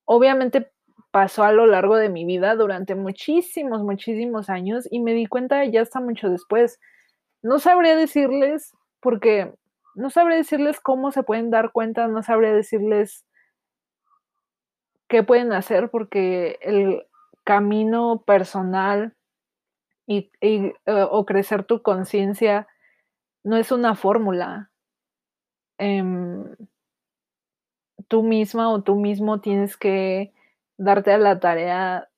obviamente 0.05 0.71
pasó 1.11 1.45
a 1.45 1.53
lo 1.53 1.67
largo 1.67 1.97
de 1.97 2.09
mi 2.09 2.25
vida 2.25 2.57
durante 2.57 2.95
muchísimos, 2.95 3.83
muchísimos 3.83 4.49
años 4.49 4.89
y 4.91 5.01
me 5.01 5.13
di 5.13 5.27
cuenta 5.27 5.65
ya 5.67 5.83
hasta 5.83 6.01
mucho 6.01 6.31
después. 6.31 6.81
No 7.43 7.59
sabría 7.59 7.97
decirles 7.97 8.73
porque 9.01 9.53
no 9.95 10.11
sabré 10.11 10.37
decirles 10.37 10.81
cómo 10.81 11.13
se 11.13 11.23
pueden 11.23 11.51
dar 11.51 11.73
cuenta, 11.73 12.09
no 12.09 12.23
sabré 12.23 12.53
decirles 12.53 13.25
qué 15.09 15.23
pueden 15.23 15.53
hacer 15.53 15.91
porque 15.91 16.59
el 16.63 17.05
camino 17.45 18.23
personal 18.27 19.15
y, 20.07 20.31
eh, 20.41 20.75
o 20.87 21.27
crecer 21.27 21.65
tu 21.65 21.83
conciencia 21.83 22.67
no 23.45 23.57
es 23.57 23.73
una 23.73 23.95
fórmula. 23.95 24.71
Em, 25.79 26.55
tú 28.09 28.23
misma 28.23 28.71
o 28.71 28.83
tú 28.83 28.97
mismo 28.97 29.41
tienes 29.41 29.77
que 29.77 30.33
darte 30.77 31.13
a 31.13 31.19
la 31.19 31.41
tarea 31.41 32.09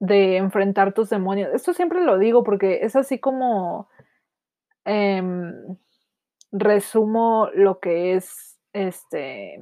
de 0.00 0.36
enfrentar 0.36 0.94
tus 0.94 1.10
demonios. 1.10 1.50
Esto 1.52 1.72
siempre 1.72 2.04
lo 2.04 2.18
digo 2.18 2.44
porque 2.44 2.80
es 2.82 2.94
así 2.96 3.18
como 3.18 3.88
em, 4.84 5.76
resumo 6.52 7.50
lo 7.54 7.80
que 7.80 8.14
es 8.14 8.58
este 8.72 9.60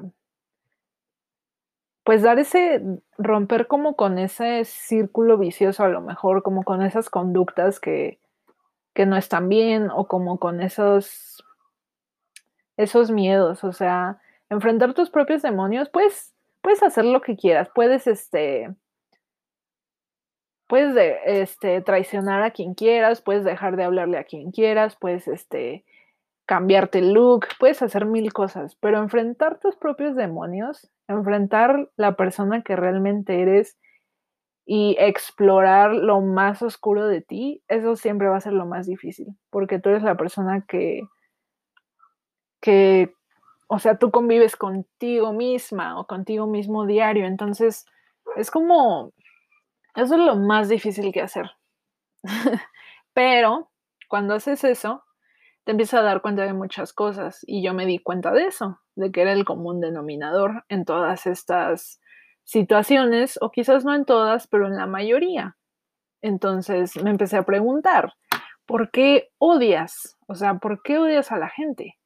pues 2.04 2.22
dar 2.22 2.38
ese 2.38 2.80
romper 3.18 3.66
como 3.66 3.96
con 3.96 4.18
ese 4.18 4.64
círculo 4.64 5.38
vicioso 5.38 5.82
a 5.82 5.88
lo 5.88 6.00
mejor 6.00 6.44
como 6.44 6.62
con 6.62 6.82
esas 6.82 7.10
conductas 7.10 7.80
que, 7.80 8.20
que 8.94 9.06
no 9.06 9.16
están 9.16 9.48
bien 9.48 9.90
o 9.90 10.06
como 10.06 10.38
con 10.38 10.62
esos 10.62 11.44
esos 12.76 13.10
miedos, 13.10 13.64
o 13.64 13.72
sea, 13.72 14.18
enfrentar 14.50 14.94
tus 14.94 15.10
propios 15.10 15.42
demonios, 15.42 15.88
pues 15.88 16.34
puedes 16.60 16.82
hacer 16.82 17.04
lo 17.04 17.20
que 17.22 17.36
quieras, 17.36 17.70
puedes 17.74 18.06
este 18.06 18.74
puedes 20.66 20.94
de, 20.94 21.18
este 21.26 21.80
traicionar 21.80 22.42
a 22.42 22.50
quien 22.50 22.74
quieras, 22.74 23.22
puedes 23.22 23.44
dejar 23.44 23.76
de 23.76 23.84
hablarle 23.84 24.18
a 24.18 24.24
quien 24.24 24.50
quieras, 24.50 24.96
puedes 24.96 25.28
este 25.28 25.84
cambiarte 26.46 27.00
el 27.00 27.12
look, 27.12 27.46
puedes 27.58 27.82
hacer 27.82 28.06
mil 28.06 28.32
cosas, 28.32 28.76
pero 28.76 28.98
enfrentar 28.98 29.58
tus 29.58 29.76
propios 29.76 30.14
demonios, 30.14 30.88
enfrentar 31.08 31.90
la 31.96 32.16
persona 32.16 32.62
que 32.62 32.76
realmente 32.76 33.42
eres 33.42 33.76
y 34.64 34.96
explorar 34.98 35.92
lo 35.92 36.20
más 36.20 36.62
oscuro 36.62 37.06
de 37.06 37.20
ti, 37.20 37.62
eso 37.68 37.96
siempre 37.96 38.28
va 38.28 38.36
a 38.36 38.40
ser 38.40 38.52
lo 38.52 38.66
más 38.66 38.86
difícil, 38.86 39.28
porque 39.50 39.78
tú 39.80 39.90
eres 39.90 40.02
la 40.02 40.16
persona 40.16 40.64
que, 40.66 41.02
que, 42.60 43.12
o 43.68 43.78
sea, 43.80 43.98
tú 43.98 44.10
convives 44.10 44.56
contigo 44.56 45.32
misma 45.32 45.98
o 45.98 46.06
contigo 46.06 46.46
mismo 46.46 46.86
diario, 46.86 47.26
entonces 47.26 47.86
es 48.36 48.50
como, 48.50 49.12
eso 49.96 50.14
es 50.14 50.20
lo 50.20 50.36
más 50.36 50.68
difícil 50.68 51.12
que 51.12 51.22
hacer. 51.22 51.50
pero 53.14 53.70
cuando 54.08 54.34
haces 54.34 54.62
eso, 54.64 55.05
te 55.66 55.72
empiezas 55.72 56.00
a 56.00 56.04
dar 56.04 56.22
cuenta 56.22 56.44
de 56.44 56.52
muchas 56.52 56.92
cosas 56.92 57.40
y 57.44 57.60
yo 57.60 57.74
me 57.74 57.86
di 57.86 57.98
cuenta 57.98 58.30
de 58.30 58.46
eso. 58.46 58.80
de 58.94 59.10
que 59.10 59.20
era 59.20 59.32
el 59.32 59.44
común 59.44 59.80
denominador 59.80 60.64
en 60.68 60.84
todas 60.86 61.26
estas 61.26 62.00
situaciones, 62.44 63.38
o 63.42 63.50
quizás 63.50 63.84
no 63.84 63.92
en 63.92 64.04
todas, 64.04 64.46
pero 64.46 64.68
en 64.68 64.76
la 64.76 64.86
mayoría. 64.86 65.56
Entonces 66.22 66.96
me 67.02 67.10
empecé 67.10 67.36
a 67.36 67.42
preguntar, 67.42 68.14
¿por 68.64 68.90
qué 68.92 69.30
odias? 69.38 70.16
O 70.28 70.36
sea, 70.36 70.54
¿por 70.54 70.82
qué 70.82 70.98
odias 70.98 71.32
a 71.32 71.36
la 71.36 71.50
gente? 71.50 71.98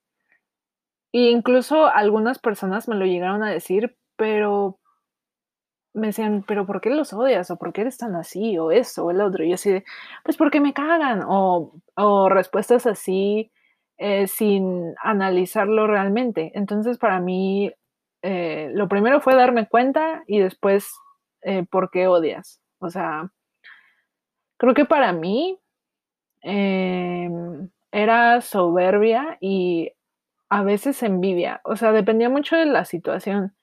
E 1.13 1.31
incluso 1.31 1.87
algunas 1.87 2.39
personas 2.39 2.89
me 2.89 2.97
lo 2.97 3.05
llegaron 3.05 3.45
a 3.45 3.51
decir, 3.51 3.97
pero 4.17 4.80
me 5.93 6.09
decían, 6.09 6.45
pero 6.47 6.67
¿por 6.67 6.81
qué 6.81 6.91
los 6.91 7.13
odias? 7.13 7.51
¿O 7.51 7.57
por 7.57 7.73
qué 7.73 7.83
eres 7.83 7.99
tan 7.99 8.15
así? 8.17 8.59
O 8.59 8.71
eso, 8.71 9.07
o 9.07 9.11
el 9.11 9.21
otro. 9.21 9.45
Y 9.45 9.49
yo 9.51 9.55
así 9.55 9.71
de, 9.71 9.85
pues 10.25 10.37
porque 10.37 10.61
me 10.61 10.73
cagan. 10.73 11.23
O, 11.27 11.73
o 11.97 12.29
respuestas 12.29 12.87
así 12.87 13.51
eh, 13.99 14.27
sin 14.29 14.95
analizarlo 15.03 15.87
realmente. 15.87 16.53
Entonces, 16.55 16.97
para 16.99 17.21
mí, 17.21 17.73
eh, 18.23 18.71
lo 18.73 18.89
primero 18.89 19.21
fue 19.21 19.35
darme 19.35 19.69
cuenta 19.69 20.25
y 20.27 20.39
después, 20.41 20.91
eh, 21.43 21.65
¿por 21.71 21.91
qué 21.91 22.07
odias? 22.07 22.63
O 22.79 22.89
sea, 22.91 23.31
creo 24.57 24.75
que 24.75 24.85
para 24.87 25.13
mí 25.13 25.59
em, 26.43 27.69
era 27.93 28.41
soberbia 28.41 29.37
y 29.41 29.93
a 30.49 30.63
veces 30.63 31.03
envidia. 31.03 31.61
O 31.65 31.77
sea, 31.77 31.93
dependía 31.93 32.29
mucho 32.31 32.57
de 32.57 32.67
la 32.67 32.85
situación. 32.85 33.55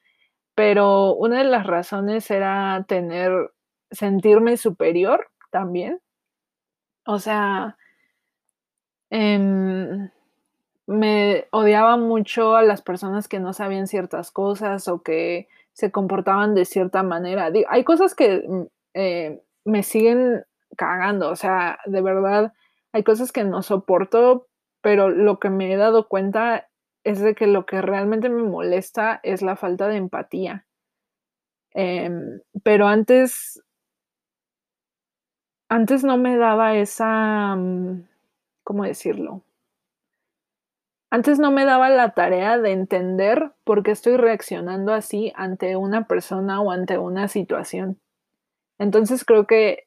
Pero 0.57 1.13
una 1.13 1.37
de 1.37 1.43
las 1.43 1.67
razones 1.67 2.31
era 2.31 2.83
tener, 2.87 3.51
sentirme 3.91 4.57
superior 4.57 5.27
también. 5.51 6.01
O 7.05 7.19
sea, 7.19 7.77
em, 9.11 10.09
me 10.87 11.47
odiaba 11.51 11.97
mucho 11.97 12.55
a 12.55 12.63
las 12.63 12.81
personas 12.81 13.27
que 13.27 13.39
no 13.39 13.53
sabían 13.53 13.85
ciertas 13.85 14.31
cosas 14.31 14.87
o 14.87 15.03
que 15.03 15.47
se 15.73 15.91
comportaban 15.91 16.55
de 16.55 16.65
cierta 16.65 17.03
manera. 17.03 17.51
Hay 17.69 17.83
cosas 17.83 18.15
que 18.15 18.43
mm, 18.47 18.63
eh, 18.95 19.43
me 19.63 19.83
siguen 19.83 20.43
cagando, 20.75 21.29
o 21.29 21.35
sea, 21.35 21.77
de 21.85 22.01
verdad, 22.01 22.53
hay 22.93 23.03
cosas 23.03 23.31
que 23.31 23.43
no 23.43 23.61
soporto, 23.61 24.47
pero 24.81 25.09
lo 25.09 25.37
que 25.39 25.51
me 25.51 25.71
he 25.71 25.77
dado 25.77 26.07
cuenta 26.07 26.67
es 27.07 27.21
de 27.21 27.35
que 27.35 27.47
lo 27.47 27.65
que 27.65 27.81
realmente 27.81 28.27
me 28.27 28.43
molesta 28.43 29.21
es 29.23 29.41
la 29.41 29.55
falta 29.55 29.87
de 29.87 29.95
empatía. 29.95 30.65
Em, 31.73 32.41
pero 32.63 32.87
antes, 32.87 33.63
antes 35.69 36.03
no 36.03 36.17
me 36.17 36.35
daba 36.35 36.75
esa, 36.75 37.55
mm, 37.55 38.07
¿cómo 38.65 38.83
decirlo? 38.83 39.41
Antes 41.09 41.39
no 41.39 41.51
me 41.51 41.63
daba 41.63 41.89
la 41.89 42.09
tarea 42.13 42.57
de 42.57 42.73
entender 42.73 43.53
por 43.63 43.83
qué 43.83 43.91
estoy 43.91 44.17
reaccionando 44.17 44.93
así 44.93 45.31
ante 45.37 45.77
una 45.77 46.07
persona 46.07 46.59
o 46.59 46.71
ante 46.71 46.97
una 46.97 47.29
situación. 47.29 48.01
Entonces 48.79 49.23
creo 49.23 49.47
que 49.47 49.86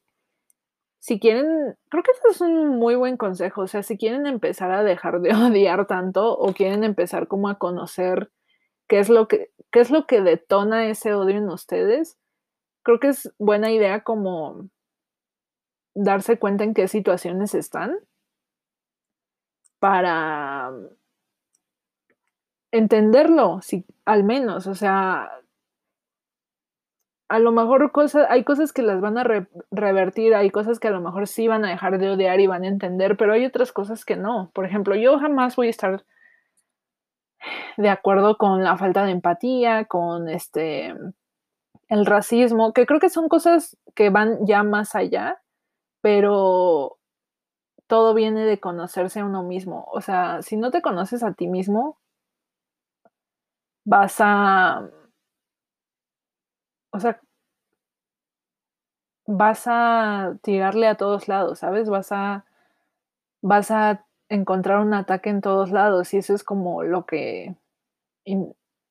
si 1.00 1.18
quieren, 1.18 1.76
creo 1.88 2.02
que 2.02 2.10
eso 2.12 2.28
es 2.30 2.40
un 2.42 2.78
muy 2.78 2.94
buen 2.94 3.16
consejo, 3.16 3.62
o 3.62 3.66
sea, 3.66 3.82
si 3.82 3.96
quieren 3.96 4.26
empezar 4.26 4.70
a 4.70 4.84
dejar 4.84 5.20
de 5.20 5.30
odiar 5.34 5.86
tanto 5.86 6.36
o 6.38 6.52
quieren 6.52 6.84
empezar 6.84 7.26
como 7.26 7.48
a 7.48 7.58
conocer 7.58 8.30
qué 8.86 9.00
es 9.00 9.08
lo 9.08 9.26
que, 9.26 9.50
qué 9.72 9.80
es 9.80 9.90
lo 9.90 10.06
que 10.06 10.20
detona 10.20 10.88
ese 10.88 11.14
odio 11.14 11.38
en 11.38 11.48
ustedes, 11.48 12.18
creo 12.82 13.00
que 13.00 13.08
es 13.08 13.32
buena 13.38 13.70
idea 13.72 14.02
como 14.02 14.68
darse 15.94 16.38
cuenta 16.38 16.64
en 16.64 16.74
qué 16.74 16.86
situaciones 16.86 17.54
están 17.54 17.96
para 19.78 20.70
entenderlo, 22.72 23.60
si, 23.62 23.86
al 24.04 24.22
menos, 24.22 24.66
o 24.66 24.74
sea, 24.74 25.30
a 27.30 27.38
lo 27.38 27.52
mejor 27.52 27.92
cosas, 27.92 28.26
hay 28.28 28.42
cosas 28.42 28.72
que 28.72 28.82
las 28.82 29.00
van 29.00 29.16
a 29.16 29.24
revertir, 29.70 30.34
hay 30.34 30.50
cosas 30.50 30.80
que 30.80 30.88
a 30.88 30.90
lo 30.90 31.00
mejor 31.00 31.28
sí 31.28 31.46
van 31.46 31.64
a 31.64 31.70
dejar 31.70 31.98
de 31.98 32.10
odiar 32.10 32.40
y 32.40 32.48
van 32.48 32.64
a 32.64 32.68
entender, 32.68 33.16
pero 33.16 33.32
hay 33.32 33.46
otras 33.46 33.70
cosas 33.70 34.04
que 34.04 34.16
no. 34.16 34.50
Por 34.52 34.66
ejemplo, 34.66 34.96
yo 34.96 35.16
jamás 35.20 35.54
voy 35.54 35.68
a 35.68 35.70
estar 35.70 36.04
de 37.76 37.88
acuerdo 37.88 38.36
con 38.36 38.64
la 38.64 38.76
falta 38.76 39.04
de 39.04 39.12
empatía, 39.12 39.84
con 39.84 40.28
este 40.28 40.92
el 41.88 42.04
racismo, 42.04 42.72
que 42.72 42.84
creo 42.84 42.98
que 42.98 43.10
son 43.10 43.28
cosas 43.28 43.78
que 43.94 44.10
van 44.10 44.44
ya 44.44 44.64
más 44.64 44.96
allá, 44.96 45.40
pero 46.00 46.98
todo 47.86 48.12
viene 48.14 48.44
de 48.44 48.58
conocerse 48.58 49.20
a 49.20 49.24
uno 49.24 49.44
mismo. 49.44 49.86
O 49.92 50.00
sea, 50.00 50.42
si 50.42 50.56
no 50.56 50.72
te 50.72 50.82
conoces 50.82 51.22
a 51.22 51.32
ti 51.34 51.46
mismo, 51.46 51.98
vas 53.84 54.16
a, 54.20 54.88
o 56.92 57.00
sea, 57.00 57.20
vas 59.30 59.62
a 59.66 60.36
tirarle 60.42 60.88
a 60.88 60.96
todos 60.96 61.28
lados, 61.28 61.60
¿sabes? 61.60 61.88
Vas 61.88 62.10
a, 62.10 62.44
vas 63.42 63.70
a 63.70 64.04
encontrar 64.28 64.80
un 64.80 64.92
ataque 64.92 65.30
en 65.30 65.40
todos 65.40 65.70
lados 65.70 66.12
y 66.14 66.18
eso 66.18 66.34
es 66.34 66.42
como 66.42 66.82
lo 66.82 67.06
que 67.06 67.54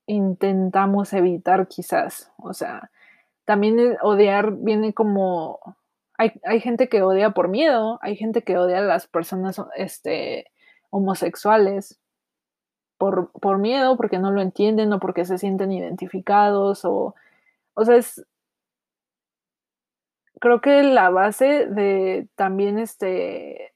intentamos 0.08 1.12
evitar 1.14 1.68
quizás. 1.68 2.32
O 2.38 2.54
sea, 2.54 2.90
también 3.44 3.98
odiar 4.02 4.54
viene 4.54 4.94
como, 4.94 5.60
hay, 6.18 6.32
hay, 6.46 6.62
gente 6.62 6.88
que 6.88 7.02
odia 7.02 7.32
por 7.32 7.50
miedo, 7.50 8.00
hay 8.02 8.16
gente 8.16 8.42
que 8.42 8.58
odia 8.58 8.78
a 8.80 8.82
las 8.82 9.08
personas 9.08 9.62
este, 9.76 10.52
homosexuales, 10.90 12.00
por, 12.98 13.58
miedo, 13.60 13.98
porque 13.98 14.20
no 14.20 14.32
lo 14.32 14.42
entienden 14.42 14.94
o 14.94 15.00
porque 15.00 15.26
se 15.26 15.38
sienten 15.38 15.72
identificados 15.72 16.86
o, 16.86 17.16
o 17.74 17.86
sea, 17.86 17.96
es, 17.96 18.26
creo 20.40 20.62
que 20.62 20.84
la 20.84 21.10
base 21.10 21.66
de 21.68 22.28
también 22.36 22.80
este, 22.80 23.74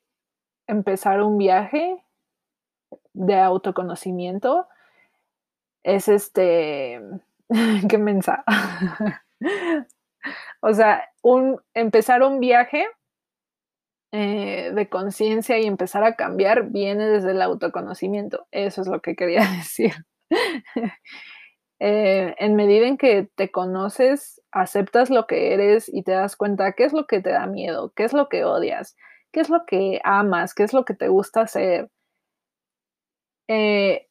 empezar 0.68 1.22
un 1.22 1.38
viaje 1.38 2.04
de 3.14 3.40
autoconocimiento 3.40 4.68
es 5.84 6.08
este, 6.08 7.02
qué 7.90 7.98
mensa. 7.98 8.44
o 10.62 10.74
sea, 10.74 11.10
un, 11.22 11.62
empezar 11.74 12.24
un 12.24 12.40
viaje 12.40 12.88
eh, 14.12 14.72
de 14.74 14.90
conciencia 14.90 15.58
y 15.58 15.66
empezar 15.66 16.04
a 16.04 16.16
cambiar 16.16 16.70
viene 16.70 17.08
desde 17.08 17.32
el 17.32 17.42
autoconocimiento. 17.42 18.48
Eso 18.52 18.82
es 18.82 18.88
lo 18.88 19.02
que 19.02 19.16
quería 19.16 19.42
decir. 19.58 19.94
Eh, 21.86 22.34
en 22.40 22.56
medida 22.56 22.88
en 22.88 22.96
que 22.98 23.28
te 23.36 23.52
conoces, 23.52 24.42
aceptas 24.54 25.10
lo 25.10 25.28
que 25.28 25.54
eres 25.54 25.90
y 25.94 26.04
te 26.04 26.14
das 26.14 26.38
cuenta 26.38 26.72
qué 26.72 26.86
es 26.86 26.94
lo 26.94 27.08
que 27.08 27.20
te 27.22 27.32
da 27.32 27.46
miedo, 27.46 27.92
qué 27.94 28.06
es 28.06 28.14
lo 28.14 28.30
que 28.30 28.46
odias, 28.46 28.96
qué 29.34 29.42
es 29.42 29.50
lo 29.50 29.66
que 29.66 30.00
amas, 30.06 30.54
qué 30.54 30.64
es 30.64 30.72
lo 30.72 30.86
que 30.86 30.94
te 30.94 31.10
gusta 31.10 31.42
hacer. 31.42 31.90
Eh, 33.50 34.08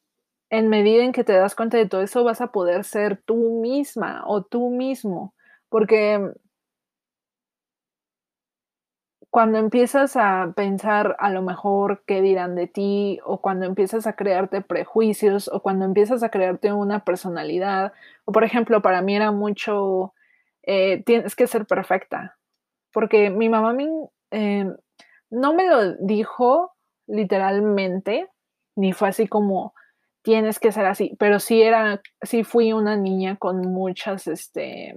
en 0.51 0.69
medida 0.69 1.03
en 1.03 1.13
que 1.13 1.23
te 1.23 1.33
das 1.33 1.55
cuenta 1.55 1.77
de 1.77 1.87
todo 1.87 2.03
eso, 2.03 2.23
vas 2.23 2.41
a 2.41 2.51
poder 2.51 2.83
ser 2.83 3.21
tú 3.25 3.59
misma 3.61 4.23
o 4.27 4.43
tú 4.43 4.69
mismo, 4.69 5.33
porque 5.69 6.31
cuando 9.33 9.57
empiezas 9.57 10.15
a 10.15 10.53
pensar 10.55 11.15
a 11.17 11.31
lo 11.31 11.41
mejor 11.41 12.03
qué 12.05 12.21
dirán 12.21 12.53
de 12.53 12.67
ti, 12.67 13.19
o 13.25 13.41
cuando 13.41 13.65
empiezas 13.65 14.05
a 14.05 14.13
crearte 14.13 14.61
prejuicios, 14.61 15.47
o 15.47 15.59
cuando 15.59 15.85
empiezas 15.85 16.21
a 16.21 16.29
crearte 16.29 16.71
una 16.71 17.03
personalidad, 17.03 17.93
o 18.25 18.31
por 18.31 18.43
ejemplo, 18.43 18.83
para 18.83 19.01
mí 19.01 19.15
era 19.15 19.31
mucho, 19.31 20.13
eh, 20.61 21.01
tienes 21.03 21.35
que 21.35 21.47
ser 21.47 21.65
perfecta, 21.65 22.37
porque 22.91 23.31
mi 23.31 23.49
mamá 23.49 23.75
em, 24.29 24.75
no 25.31 25.55
me 25.55 25.65
lo 25.65 25.93
dijo 25.95 26.75
literalmente, 27.07 28.29
ni 28.75 28.93
fue 28.93 29.09
así 29.09 29.27
como 29.27 29.73
tienes 30.21 30.59
que 30.59 30.71
ser 30.71 30.85
así, 30.85 31.15
pero 31.17 31.39
sí 31.39 31.63
era, 31.63 32.03
sí 32.21 32.43
fui 32.43 32.71
una 32.71 32.97
niña 32.97 33.37
con 33.37 33.61
muchas, 33.61 34.27
este, 34.27 34.93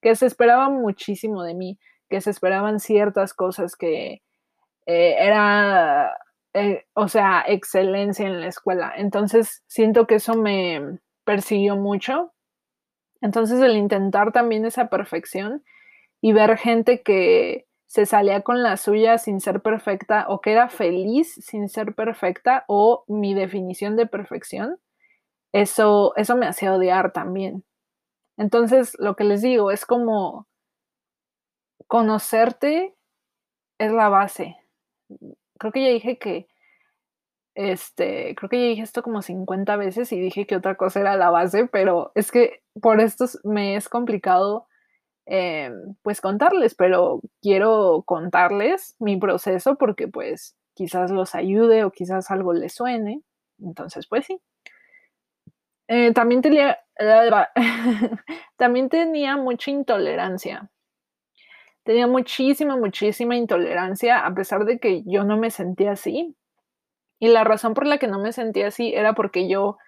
que 0.00 0.14
se 0.14 0.26
esperaba 0.26 0.68
muchísimo 0.68 1.42
de 1.42 1.54
mí 1.54 1.78
que 2.12 2.20
se 2.20 2.28
esperaban 2.28 2.78
ciertas 2.78 3.32
cosas 3.32 3.74
que 3.74 4.20
eh, 4.84 5.16
era, 5.18 6.14
eh, 6.52 6.84
o 6.92 7.08
sea, 7.08 7.42
excelencia 7.48 8.26
en 8.26 8.42
la 8.42 8.48
escuela. 8.48 8.92
Entonces, 8.94 9.62
siento 9.66 10.06
que 10.06 10.16
eso 10.16 10.34
me 10.34 10.98
persiguió 11.24 11.76
mucho. 11.76 12.34
Entonces, 13.22 13.62
el 13.62 13.78
intentar 13.78 14.30
también 14.30 14.66
esa 14.66 14.90
perfección 14.90 15.64
y 16.20 16.34
ver 16.34 16.58
gente 16.58 17.02
que 17.02 17.66
se 17.86 18.04
salía 18.04 18.42
con 18.42 18.62
la 18.62 18.76
suya 18.76 19.16
sin 19.16 19.40
ser 19.40 19.62
perfecta 19.62 20.26
o 20.28 20.42
que 20.42 20.52
era 20.52 20.68
feliz 20.68 21.32
sin 21.42 21.70
ser 21.70 21.94
perfecta 21.94 22.66
o 22.68 23.04
mi 23.08 23.32
definición 23.32 23.96
de 23.96 24.06
perfección, 24.06 24.78
eso, 25.52 26.12
eso 26.16 26.36
me 26.36 26.46
hacía 26.46 26.74
odiar 26.74 27.12
también. 27.12 27.64
Entonces, 28.36 28.96
lo 28.98 29.16
que 29.16 29.24
les 29.24 29.40
digo 29.40 29.70
es 29.70 29.86
como 29.86 30.46
conocerte 31.92 32.94
es 33.78 33.92
la 33.92 34.08
base. 34.08 34.56
Creo 35.58 35.72
que 35.72 35.82
ya 35.82 35.90
dije 35.90 36.18
que 36.18 36.48
Este, 37.54 38.34
creo 38.34 38.48
que 38.48 38.58
ya 38.60 38.68
dije 38.68 38.82
esto 38.82 39.02
como 39.02 39.20
50 39.20 39.76
veces 39.76 40.10
y 40.12 40.18
dije 40.20 40.46
que 40.46 40.56
otra 40.56 40.76
cosa 40.76 41.00
era 41.00 41.16
la 41.16 41.28
base, 41.30 41.66
pero 41.66 42.10
es 42.14 42.32
que 42.32 42.62
por 42.80 43.00
esto 43.00 43.26
me 43.44 43.76
es 43.76 43.88
complicado 43.90 44.66
eh, 45.26 45.70
pues 46.02 46.20
contarles, 46.22 46.74
pero 46.74 47.20
quiero 47.42 48.04
contarles 48.06 48.96
mi 49.00 49.18
proceso 49.18 49.76
porque 49.76 50.08
pues 50.08 50.56
quizás 50.74 51.10
los 51.10 51.34
ayude 51.34 51.84
o 51.84 51.92
quizás 51.92 52.30
algo 52.30 52.54
les 52.54 52.74
suene. 52.74 53.22
Entonces, 53.60 54.06
pues 54.08 54.26
sí. 54.26 54.40
Eh, 55.88 56.12
también 56.12 56.42
tenía, 56.42 56.78
también 58.56 58.88
tenía 58.88 59.36
mucha 59.36 59.70
intolerancia. 59.70 60.70
Tenía 61.84 62.06
muchísima, 62.06 62.76
muchísima 62.76 63.36
intolerancia, 63.36 64.24
a 64.24 64.34
pesar 64.34 64.64
de 64.64 64.78
que 64.78 65.02
yo 65.04 65.24
no 65.24 65.36
me 65.36 65.50
sentía 65.50 65.92
así. 65.92 66.36
Y 67.18 67.28
la 67.28 67.44
razón 67.44 67.74
por 67.74 67.86
la 67.86 67.98
que 67.98 68.08
no 68.08 68.20
me 68.20 68.32
sentía 68.32 68.68
así 68.68 68.94
era 68.94 69.14
porque 69.14 69.48
yo 69.48 69.78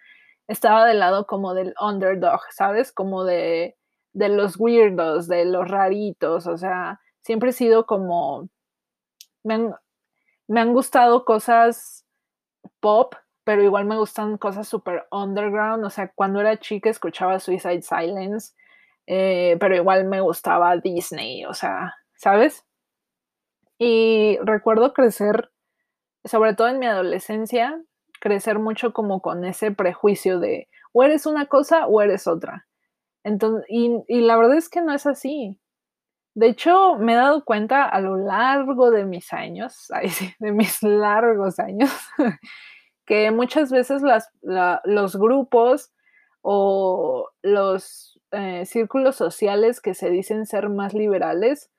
estaba 0.48 0.87
del 0.87 1.00
lado 1.00 1.26
como 1.26 1.54
del 1.54 1.74
underdog, 1.80 2.40
¿sabes? 2.50 2.92
Como 2.92 3.24
de, 3.24 3.76
de 4.12 4.28
los 4.28 4.59
weirdos, 4.59 5.28
de 5.28 5.44
los 5.44 5.68
raritos, 5.68 6.46
o 6.46 6.57
sea, 6.57 7.00
siempre 7.22 7.50
he 7.50 7.52
sido 7.52 7.87
como, 7.87 8.48
me 9.42 9.54
han, 9.54 9.74
me 10.46 10.61
han 10.61 10.72
gustado 10.72 11.24
cosas 11.24 12.07
pop, 12.80 13.14
pero 13.44 13.62
igual 13.62 13.85
me 13.85 13.96
gustan 13.96 14.38
cosas 14.38 14.68
súper 14.68 15.07
underground, 15.11 15.85
o 15.85 15.90
sea, 15.90 16.12
cuando 16.14 16.40
era 16.40 16.59
chica 16.59 16.90
escuchaba 16.90 17.40
Suicide 17.40 17.83
Silence, 17.83 18.54
eh, 19.07 19.57
pero 19.61 19.77
igual 19.77 20.05
me 20.05 20.21
gustaba 20.21 20.77
Disney, 20.77 21.45
o 21.45 21.55
sea, 21.55 21.95
¿sabes? 22.17 22.64
Y 23.79 24.38
recuerdo 24.43 24.93
crecer 24.93 25.51
sobre 26.25 26.55
todo 26.55 26.69
en 26.69 26.79
mi 26.79 26.87
adolescencia, 26.87 27.81
crecer 28.21 28.59
mucho 28.59 28.93
como 28.93 29.21
con 29.21 29.45
ese 29.45 29.71
prejuicio 29.71 30.38
de 30.38 30.69
o 30.93 31.03
eres 31.03 31.27
una 31.27 31.47
cosa 31.47 31.87
o 31.87 32.01
eres 32.01 32.27
otra. 32.27 32.67
Entonces, 33.25 33.64
y, 33.69 34.21
la 34.21 34.37
verdad 34.37 34.57
es 34.57 34.69
que 34.69 34.81
no 34.81 34.93
es 34.93 35.07
así. 35.07 35.61
De 36.35 36.49
hecho, 36.49 36.97
me 36.97 37.12
he 37.12 37.17
dado 37.17 37.45
cuenta 37.45 37.85
a 37.85 38.01
lo 38.01 38.17
largo 38.17 38.90
de 38.90 39.05
mis 39.05 39.33
años, 39.33 39.88
de 40.38 40.53
mis 40.53 40.83
largos 40.83 41.59
años, 41.59 41.90
que 43.07 43.31
muchas 43.31 43.71
veces 43.71 44.03
los 44.43 45.17
grupos 45.17 45.93
o 46.43 47.29
los 47.43 48.13
eh, 48.35 48.66
círculos 48.66 49.16
sociales 49.16 49.81
que 49.81 49.94
se 49.94 50.11
dicen 50.11 50.47
ser 50.47 50.68
más 50.68 50.94
liberales 50.94 51.70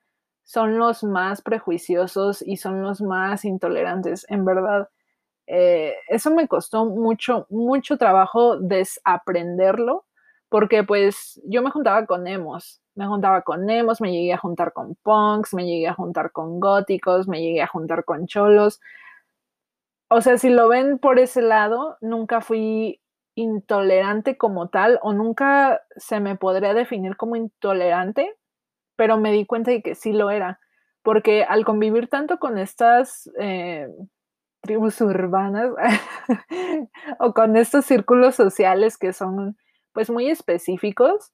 son 0.44 0.78
los 0.78 1.02
más 1.04 1.42
prejuiciosos 1.42 2.40
y 2.40 2.56
son 2.56 2.82
los 2.82 3.00
más 3.02 3.44
intolerantes, 3.44 4.24
en 4.28 4.44
verdad. 4.44 4.88
Eh, 5.48 5.94
eso 6.08 6.30
me 6.30 6.48
costó 6.48 6.86
mucho, 6.86 7.46
mucho 7.50 7.98
trabajo 7.98 8.56
desaprenderlo, 8.58 10.04
porque 10.48 10.84
pues 10.84 11.40
yo 11.44 11.62
me 11.62 11.70
juntaba 11.70 12.06
con 12.06 12.26
emos, 12.26 12.80
me 12.94 13.06
juntaba 13.06 13.42
con 13.42 13.68
emos, 13.68 14.00
me 14.00 14.12
llegué 14.12 14.32
a 14.32 14.38
juntar 14.38 14.72
con 14.72 14.94
punks, 14.96 15.52
me 15.54 15.66
llegué 15.66 15.88
a 15.88 15.94
juntar 15.94 16.32
con 16.32 16.60
góticos, 16.60 17.28
me 17.28 17.40
llegué 17.42 17.62
a 17.62 17.66
juntar 17.66 18.04
con 18.04 18.26
cholos. 18.26 18.80
O 20.08 20.20
sea, 20.20 20.38
si 20.38 20.50
lo 20.50 20.68
ven 20.68 20.98
por 20.98 21.18
ese 21.18 21.42
lado, 21.42 21.98
nunca 22.00 22.40
fui 22.40 23.00
intolerante 23.36 24.36
como 24.36 24.68
tal 24.68 24.98
o 25.02 25.12
nunca 25.12 25.82
se 25.96 26.20
me 26.20 26.36
podría 26.36 26.74
definir 26.74 27.16
como 27.16 27.36
intolerante, 27.36 28.34
pero 28.96 29.18
me 29.18 29.30
di 29.30 29.46
cuenta 29.46 29.70
de 29.70 29.82
que 29.82 29.94
sí 29.94 30.12
lo 30.12 30.30
era, 30.30 30.58
porque 31.02 31.44
al 31.44 31.64
convivir 31.64 32.08
tanto 32.08 32.38
con 32.38 32.58
estas 32.58 33.30
eh, 33.38 33.88
tribus 34.62 35.00
urbanas 35.02 35.70
o 37.20 37.34
con 37.34 37.56
estos 37.56 37.84
círculos 37.84 38.34
sociales 38.34 38.98
que 38.98 39.12
son 39.12 39.56
pues 39.92 40.10
muy 40.10 40.28
específicos, 40.30 41.30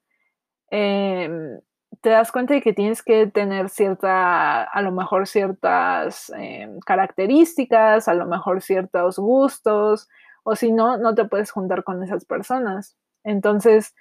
em, 0.70 1.60
te 2.00 2.10
das 2.10 2.32
cuenta 2.32 2.54
de 2.54 2.62
que 2.62 2.72
tienes 2.72 3.02
que 3.02 3.28
tener 3.28 3.68
cierta, 3.68 4.64
a 4.64 4.82
lo 4.82 4.90
mejor 4.90 5.28
ciertas 5.28 6.32
em, 6.36 6.80
características, 6.80 8.08
a 8.08 8.14
lo 8.14 8.26
mejor 8.26 8.60
ciertos 8.60 9.18
gustos, 9.18 10.08
o 10.44 10.56
si 10.56 10.72
no, 10.72 10.96
no 10.98 11.14
te 11.14 11.24
puedes 11.24 11.50
juntar 11.50 11.84
con 11.84 12.02
esas 12.02 12.24
personas. 12.24 12.96
Entonces, 13.24 13.94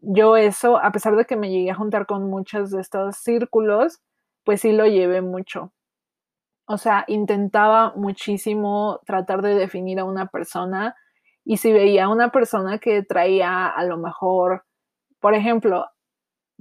yo 0.00 0.36
eso, 0.36 0.78
a 0.78 0.92
pesar 0.92 1.16
de 1.16 1.24
que 1.24 1.36
me 1.36 1.50
llegué 1.50 1.70
a 1.70 1.74
juntar 1.76 2.06
con 2.06 2.28
muchos 2.28 2.70
de 2.70 2.80
estos 2.80 3.16
círculos, 3.16 4.00
pues 4.44 4.60
sí 4.62 4.72
lo 4.72 4.86
llevé 4.86 5.22
mucho. 5.22 5.72
O 6.66 6.78
sea, 6.78 7.04
intentaba 7.08 7.92
muchísimo 7.96 9.00
tratar 9.06 9.42
de 9.42 9.54
definir 9.54 10.00
a 10.00 10.04
una 10.04 10.26
persona 10.26 10.96
y 11.44 11.58
si 11.58 11.72
veía 11.72 12.06
a 12.06 12.08
una 12.08 12.30
persona 12.30 12.78
que 12.78 13.02
traía 13.02 13.68
a 13.68 13.84
lo 13.84 13.98
mejor, 13.98 14.64
por 15.20 15.34
ejemplo, 15.34 15.86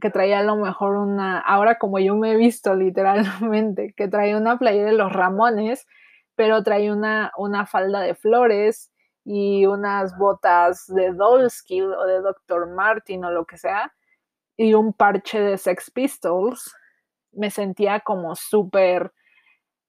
que 0.01 0.09
traía 0.09 0.39
a 0.39 0.43
lo 0.43 0.57
mejor 0.57 0.97
una, 0.97 1.39
ahora 1.39 1.77
como 1.77 1.99
yo 1.99 2.15
me 2.15 2.33
he 2.33 2.37
visto 2.37 2.75
literalmente, 2.75 3.93
que 3.95 4.07
traía 4.09 4.37
una 4.37 4.57
playa 4.57 4.85
de 4.85 4.93
los 4.93 5.11
Ramones, 5.13 5.87
pero 6.35 6.63
traía 6.63 6.93
una, 6.93 7.31
una 7.37 7.65
falda 7.65 8.01
de 8.01 8.15
flores 8.15 8.92
y 9.25 9.65
unas 9.65 10.17
botas 10.17 10.85
de 10.87 11.13
Dolskill 11.13 11.93
o 11.93 12.05
de 12.05 12.21
Dr. 12.21 12.67
Martin 12.67 13.25
o 13.25 13.31
lo 13.31 13.45
que 13.45 13.57
sea, 13.57 13.93
y 14.57 14.73
un 14.73 14.93
parche 14.93 15.39
de 15.39 15.57
Sex 15.57 15.91
Pistols, 15.91 16.75
me 17.31 17.49
sentía 17.49 18.01
como 18.01 18.35
súper 18.35 19.11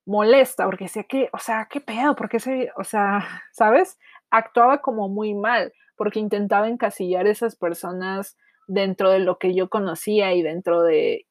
molesta, 0.06 0.64
porque 0.66 0.84
decía 0.84 1.04
que, 1.04 1.28
o 1.32 1.38
sea, 1.38 1.66
qué 1.70 1.80
pedo, 1.80 2.14
porque 2.16 2.40
se, 2.40 2.70
o 2.76 2.84
sea, 2.84 3.26
¿sabes? 3.52 3.98
Actuaba 4.30 4.80
como 4.80 5.08
muy 5.08 5.34
mal, 5.34 5.72
porque 5.96 6.20
intentaba 6.20 6.68
encasillar 6.68 7.26
esas 7.26 7.56
personas 7.56 8.36
dentro 8.66 9.10
de 9.10 9.18
lo 9.20 9.38
que 9.38 9.54
yo 9.54 9.68
conocía 9.68 10.32
y 10.32 10.42
dentro 10.42 10.82
de 10.82 11.26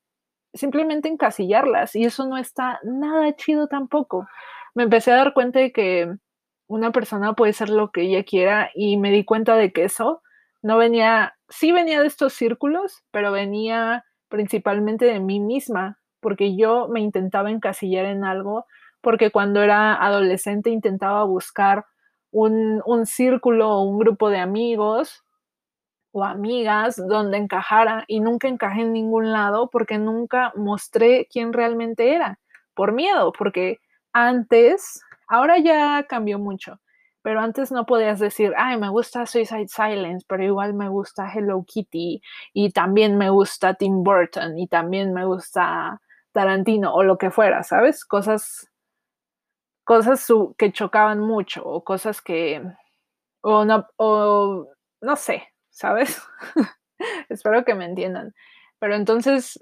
simplemente 0.54 1.10
encasillarlas, 1.10 1.96
y 1.96 2.06
eso 2.06 2.28
no 2.28 2.38
está 2.38 2.80
nada 2.84 3.36
chido 3.36 3.68
tampoco. 3.68 4.28
Me 4.76 4.84
empecé 4.84 5.12
a 5.12 5.18
dar 5.18 5.34
cuenta 5.34 5.60
de 5.60 5.72
que 5.72 6.16
una 6.74 6.92
persona 6.92 7.34
puede 7.34 7.54
ser 7.54 7.70
lo 7.70 7.92
que 7.92 8.02
ella 8.02 8.24
quiera 8.24 8.72
y 8.74 8.98
me 8.98 9.12
di 9.12 9.24
cuenta 9.24 9.56
de 9.56 9.72
que 9.72 9.84
eso 9.84 10.24
no 10.64 10.78
venía, 10.78 11.36
sí 11.50 11.72
venía 11.72 12.02
de 12.02 12.08
estos 12.08 12.34
círculos, 12.34 13.04
pero 13.12 13.32
venía 13.32 14.06
principalmente 14.28 15.06
de 15.06 15.20
mí 15.20 15.40
misma, 15.40 16.00
porque 16.20 16.56
yo 16.56 16.88
me 16.88 17.02
intentaba 17.02 17.52
encasillar 17.52 18.06
en 18.06 18.24
algo, 18.24 18.66
porque 19.02 19.30
cuando 19.30 19.62
era 19.62 19.94
adolescente 19.94 20.72
intentaba 20.72 21.24
buscar 21.26 21.86
un, 22.32 22.82
un 22.86 23.06
círculo 23.06 23.70
o 23.70 23.84
un 23.84 24.00
grupo 24.00 24.30
de 24.30 24.40
amigos 24.40 25.24
o 26.12 26.24
amigas 26.24 26.96
donde 27.08 27.38
encajara 27.38 28.06
y 28.08 28.20
nunca 28.20 28.48
encajé 28.48 28.82
en 28.82 28.94
ningún 28.94 29.32
lado 29.32 29.70
porque 29.70 30.00
nunca 30.00 30.54
mostré 30.56 31.28
quién 31.32 31.54
realmente 31.54 32.16
era, 32.16 32.40
por 32.74 32.94
miedo, 32.94 33.32
porque 33.38 33.80
antes 34.12 35.02
Ahora 35.28 35.58
ya 35.60 36.06
cambió 36.08 36.40
mucho, 36.40 36.80
pero 37.22 37.40
antes 37.40 37.72
no 37.72 37.86
podías 37.86 38.20
decir, 38.20 38.54
ay, 38.58 38.78
me 38.78 38.90
gusta 38.90 39.26
Suicide 39.26 39.68
Silence, 39.70 40.26
pero 40.28 40.44
igual 40.44 40.74
me 40.74 40.90
gusta 40.90 41.32
Hello 41.34 41.64
Kitty 41.66 42.22
y 42.54 42.72
también 42.72 43.18
me 43.18 43.30
gusta 43.30 43.76
Tim 43.76 44.04
Burton 44.04 44.58
y 44.60 44.68
también 44.68 45.14
me 45.14 45.26
gusta 45.26 46.02
Tarantino 46.34 46.94
o 46.94 47.04
lo 47.04 47.18
que 47.18 47.32
fuera, 47.32 47.64
¿sabes? 47.64 48.06
Cosas, 48.06 48.70
cosas 49.84 50.28
que 50.58 50.72
chocaban 50.72 51.20
mucho 51.20 51.64
o 51.66 51.84
cosas 51.84 52.22
que, 52.22 52.62
o 53.42 53.66
no, 53.66 53.88
o 53.98 54.68
no 55.02 55.16
sé, 55.16 55.48
¿sabes? 55.70 56.22
Espero 57.30 57.66
que 57.66 57.76
me 57.76 57.86
entiendan. 57.86 58.34
Pero 58.80 58.96
entonces, 58.96 59.60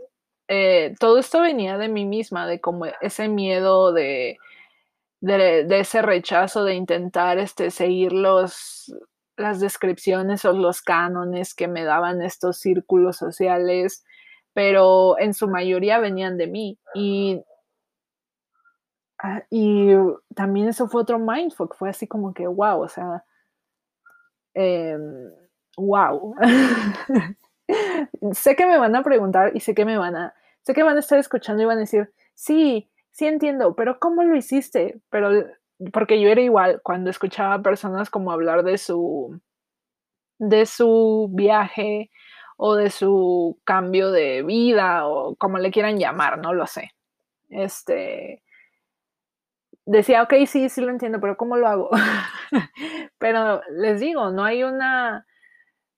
eh, 0.47 0.95
todo 0.99 1.19
esto 1.19 1.41
venía 1.41 1.77
de 1.77 1.89
mí 1.89 2.05
misma, 2.05 2.47
de 2.47 2.59
como 2.59 2.85
ese 3.01 3.27
miedo 3.27 3.93
de 3.93 4.37
de, 5.21 5.79
ese 5.79 6.01
rechazo 6.01 6.63
de 6.63 6.73
intentar 6.73 7.37
este, 7.37 7.71
seguir 7.71 8.11
los, 8.11 8.93
las 9.37 9.59
descripciones 9.59 10.43
o 10.45 10.53
los 10.53 10.81
cánones 10.81 11.53
que 11.53 11.67
me 11.67 11.83
daban 11.83 12.21
estos 12.21 12.57
círculos 12.59 13.17
sociales, 13.17 14.03
pero 14.53 15.17
en 15.19 15.33
su 15.33 15.47
mayoría 15.47 15.99
venían 15.99 16.37
de 16.37 16.47
mí. 16.47 16.79
Y, 16.95 17.43
ah, 19.19 19.43
y 19.49 19.91
también 20.35 20.67
eso 20.67 20.87
fue 20.87 21.03
otro 21.03 21.19
mindfuck, 21.19 21.75
fue 21.75 21.89
así 21.89 22.07
como 22.07 22.33
que, 22.33 22.47
wow, 22.47 22.81
o 22.81 22.87
sea, 22.87 23.23
wow. 25.77 26.35
Em, 26.41 27.35
sé 28.33 28.55
que 28.55 28.65
me 28.65 28.77
van 28.77 28.95
a 28.95 29.03
preguntar 29.03 29.51
y 29.55 29.59
sé 29.59 29.73
que 29.75 29.85
me 29.85 29.97
van 29.97 30.15
a, 30.15 30.33
sé 30.63 30.73
que 30.73 30.83
van 30.83 30.97
a 30.97 30.99
estar 30.99 31.19
escuchando 31.19 31.63
y 31.63 31.65
van 31.65 31.77
a 31.77 31.81
decir, 31.81 32.11
sí, 32.33 32.90
sí 33.11 33.27
entiendo, 33.27 33.75
pero 33.75 33.99
¿cómo 33.99 34.23
lo 34.23 34.35
hiciste? 34.35 34.99
Pero 35.09 35.29
porque 35.93 36.21
yo 36.21 36.29
era 36.29 36.41
igual 36.41 36.81
cuando 36.83 37.09
escuchaba 37.09 37.55
a 37.55 37.61
personas 37.61 38.09
como 38.09 38.31
hablar 38.31 38.63
de 38.63 38.77
su 38.77 39.39
de 40.39 40.65
su 40.65 41.29
viaje 41.33 42.09
o 42.57 42.75
de 42.75 42.89
su 42.89 43.59
cambio 43.63 44.11
de 44.11 44.43
vida 44.43 45.07
o 45.07 45.35
como 45.35 45.57
le 45.57 45.71
quieran 45.71 45.99
llamar, 45.99 46.39
no 46.39 46.53
lo 46.53 46.67
sé. 46.67 46.91
Este 47.49 48.43
decía, 49.85 50.23
ok, 50.23 50.33
sí, 50.47 50.69
sí 50.69 50.81
lo 50.81 50.89
entiendo, 50.89 51.19
pero 51.19 51.37
¿cómo 51.37 51.57
lo 51.57 51.67
hago? 51.67 51.89
pero 53.17 53.61
les 53.71 53.99
digo, 53.99 54.31
no 54.31 54.43
hay 54.43 54.63
una, 54.63 55.25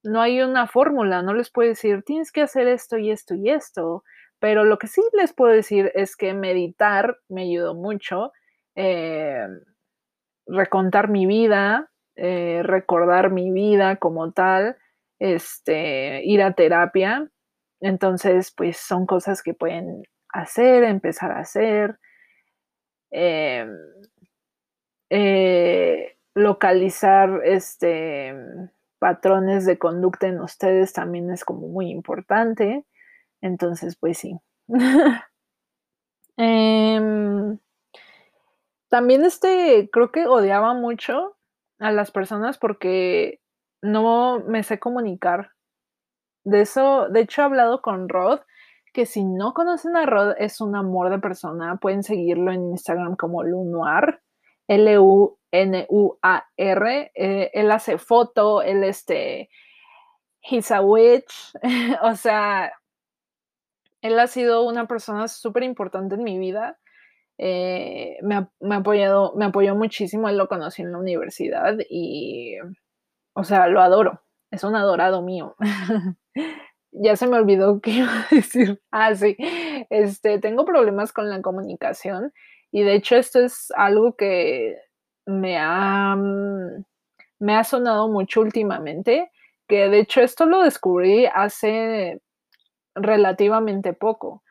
no 0.03 0.21
hay 0.21 0.41
una 0.41 0.67
fórmula, 0.67 1.21
no 1.21 1.33
les 1.33 1.51
puedo 1.51 1.69
decir, 1.69 2.03
tienes 2.03 2.31
que 2.31 2.41
hacer 2.41 2.67
esto 2.67 2.97
y 2.97 3.11
esto 3.11 3.35
y 3.35 3.49
esto, 3.49 4.03
pero 4.43 4.65
lo 4.65 4.77
que 4.77 4.87
sí 4.87 5.01
les 5.13 5.31
puedo 5.31 5.53
decir 5.53 5.89
es 5.95 6.17
que 6.17 6.33
meditar 6.33 7.17
me 7.29 7.43
ayudó 7.43 7.75
mucho, 7.75 8.33
eh, 8.75 9.47
recontar 10.45 11.07
mi 11.07 11.25
vida, 11.25 11.89
eh, 12.17 12.59
recordar 12.61 13.31
mi 13.31 13.53
vida 13.53 13.95
como 13.95 14.33
tal, 14.33 14.75
este, 15.17 16.25
ir 16.25 16.41
a 16.41 16.51
terapia. 16.55 17.31
Entonces, 17.79 18.51
pues 18.51 18.75
son 18.75 19.05
cosas 19.05 19.41
que 19.43 19.53
pueden 19.53 20.03
hacer, 20.27 20.83
empezar 20.83 21.31
a 21.31 21.39
hacer. 21.39 21.97
Eh, 23.11 23.65
localizar 26.35 27.39
este, 27.45 28.35
patrones 28.99 29.65
de 29.65 29.77
conducta 29.77 30.27
en 30.27 30.41
ustedes 30.41 30.91
también 30.91 31.31
es 31.31 31.45
como 31.45 31.69
muy 31.69 31.89
importante. 31.89 32.83
Entonces, 33.43 33.97
pues 33.99 34.17
sí. 34.17 34.39
Em, 36.35 37.59
también 38.89 39.23
este, 39.23 39.87
creo 39.91 40.11
que 40.11 40.25
odiaba 40.25 40.73
mucho 40.73 41.37
a 41.77 41.91
las 41.91 42.09
personas 42.09 42.57
porque 42.57 43.39
no 43.83 44.39
me 44.39 44.63
sé 44.63 44.79
comunicar. 44.79 45.51
De 46.43 46.61
eso, 46.61 47.07
de 47.09 47.19
hecho, 47.21 47.41
he 47.41 47.45
hablado 47.45 47.83
con 47.83 48.09
Rod, 48.09 48.39
que 48.93 49.05
si 49.05 49.23
no 49.23 49.53
conocen 49.53 49.95
a 49.95 50.07
Rod, 50.07 50.33
es 50.39 50.59
un 50.59 50.75
amor 50.75 51.11
de 51.11 51.19
persona. 51.19 51.77
Pueden 51.77 52.01
seguirlo 52.01 52.51
en 52.51 52.71
Instagram 52.71 53.15
como 53.15 53.43
Lunoir, 53.43 54.21
L-U-N-U-A-R. 54.67 55.41
Eh, 57.13 57.51
él 57.53 57.71
hace 57.71 57.99
foto, 57.99 58.63
él 58.63 58.83
este, 58.83 59.49
he's 60.41 60.71
a 60.71 60.81
witch. 60.81 61.53
o 62.03 62.15
sea, 62.15 62.71
él 64.03 64.19
ha 64.19 64.27
sido 64.27 64.63
una 64.63 64.85
persona 64.85 65.27
súper 65.29 65.63
importante 65.63 66.15
en 66.15 66.23
mi 66.23 66.37
vida. 66.37 66.77
Eh, 67.37 68.17
me, 68.21 68.35
ha, 68.35 68.49
apoyado, 68.75 69.33
me 69.35 69.45
apoyó 69.45 69.75
muchísimo, 69.75 70.29
él 70.29 70.37
lo 70.37 70.47
conocí 70.47 70.81
en 70.81 70.91
la 70.91 70.99
universidad 70.99 71.77
y, 71.89 72.57
o 73.33 73.43
sea, 73.43 73.67
lo 73.67 73.81
adoro, 73.81 74.21
es 74.51 74.63
un 74.65 74.75
adorado 74.75 75.21
mío. 75.21 75.55
ya 76.91 77.15
se 77.15 77.27
me 77.27 77.37
olvidó 77.37 77.79
qué 77.79 77.91
iba 77.91 78.11
a 78.11 78.27
decir. 78.29 78.81
Ah, 78.91 79.15
sí, 79.15 79.37
este, 79.89 80.37
tengo 80.39 80.65
problemas 80.65 81.13
con 81.13 81.29
la 81.29 81.41
comunicación 81.41 82.33
y 82.71 82.83
de 82.83 82.95
hecho 82.95 83.15
esto 83.15 83.39
es 83.39 83.71
algo 83.75 84.17
que 84.17 84.77
me 85.25 85.57
ha, 85.57 86.15
mm, 86.17 86.83
me 87.39 87.55
ha 87.55 87.63
sonado 87.63 88.09
mucho 88.09 88.41
últimamente, 88.41 89.31
que 89.67 89.87
de 89.89 89.99
hecho 89.99 90.21
esto 90.21 90.45
lo 90.45 90.61
descubrí 90.61 91.25
hace 91.33 92.21
relativamente 92.95 93.93
poco. 93.93 94.43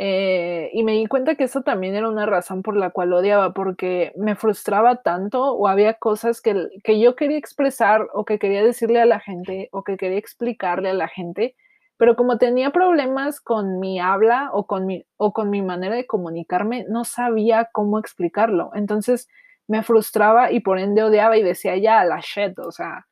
Eh, 0.00 0.70
y 0.74 0.84
me 0.84 0.92
di 0.92 1.06
cuenta 1.06 1.34
que 1.34 1.44
eso 1.44 1.62
también 1.62 1.96
era 1.96 2.08
una 2.08 2.24
razón 2.24 2.62
por 2.62 2.76
la 2.76 2.90
cual 2.90 3.12
odiaba, 3.12 3.52
porque 3.52 4.12
me 4.16 4.36
frustraba 4.36 5.02
tanto 5.02 5.52
o 5.54 5.66
había 5.66 5.94
cosas 5.94 6.40
que, 6.40 6.68
que 6.84 7.00
yo 7.00 7.16
quería 7.16 7.36
expresar 7.36 8.06
o 8.14 8.24
que 8.24 8.38
quería 8.38 8.62
decirle 8.62 9.00
a 9.00 9.06
la 9.06 9.18
gente 9.18 9.68
o 9.72 9.82
que 9.82 9.96
quería 9.96 10.18
explicarle 10.18 10.90
a 10.90 10.94
la 10.94 11.08
gente, 11.08 11.56
pero 11.96 12.14
como 12.14 12.38
tenía 12.38 12.70
problemas 12.70 13.40
con 13.40 13.80
mi 13.80 13.98
habla 13.98 14.50
o 14.52 14.68
con 14.68 14.86
mi, 14.86 15.04
o 15.16 15.32
con 15.32 15.50
mi 15.50 15.62
manera 15.62 15.96
de 15.96 16.06
comunicarme, 16.06 16.86
no 16.88 17.04
sabía 17.04 17.68
cómo 17.72 17.98
explicarlo. 17.98 18.70
Entonces 18.74 19.28
me 19.66 19.82
frustraba 19.82 20.52
y 20.52 20.60
por 20.60 20.78
ende 20.78 21.02
odiaba 21.02 21.36
y 21.36 21.42
decía, 21.42 21.76
ya, 21.76 22.04
la 22.04 22.20
shit, 22.20 22.56
o 22.60 22.70
sea, 22.70 23.08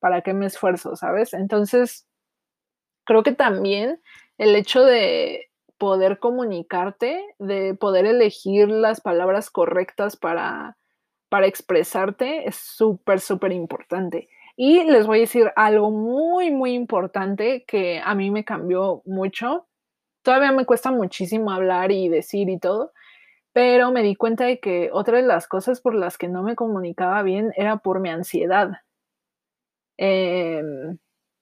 ¿para 0.00 0.22
qué 0.22 0.32
me 0.32 0.46
esfuerzo, 0.46 0.96
sabes? 0.96 1.34
Entonces, 1.34 2.06
creo 3.04 3.22
que 3.22 3.32
también 3.32 4.00
el 4.40 4.56
hecho 4.56 4.82
de 4.84 5.50
poder 5.76 6.18
comunicarte, 6.18 7.22
de 7.38 7.74
poder 7.74 8.06
elegir 8.06 8.70
las 8.70 9.02
palabras 9.02 9.50
correctas 9.50 10.16
para, 10.16 10.78
para 11.28 11.46
expresarte 11.46 12.48
es 12.48 12.56
súper, 12.56 13.20
súper 13.20 13.52
importante. 13.52 14.30
Y 14.56 14.84
les 14.84 15.06
voy 15.06 15.18
a 15.18 15.20
decir 15.20 15.52
algo 15.56 15.90
muy, 15.90 16.50
muy 16.50 16.72
importante 16.72 17.64
que 17.66 18.00
a 18.02 18.14
mí 18.14 18.30
me 18.30 18.46
cambió 18.46 19.02
mucho. 19.04 19.68
Todavía 20.22 20.52
me 20.52 20.64
cuesta 20.64 20.90
muchísimo 20.90 21.50
hablar 21.50 21.92
y 21.92 22.08
decir 22.08 22.48
y 22.48 22.58
todo, 22.58 22.92
pero 23.52 23.92
me 23.92 24.02
di 24.02 24.16
cuenta 24.16 24.46
de 24.46 24.58
que 24.58 24.88
otra 24.90 25.18
de 25.18 25.24
las 25.24 25.46
cosas 25.46 25.82
por 25.82 25.94
las 25.94 26.16
que 26.16 26.28
no 26.28 26.42
me 26.42 26.56
comunicaba 26.56 27.22
bien 27.22 27.52
era 27.56 27.76
por 27.76 28.00
mi 28.00 28.08
ansiedad. 28.08 28.70
Eh, 29.98 30.62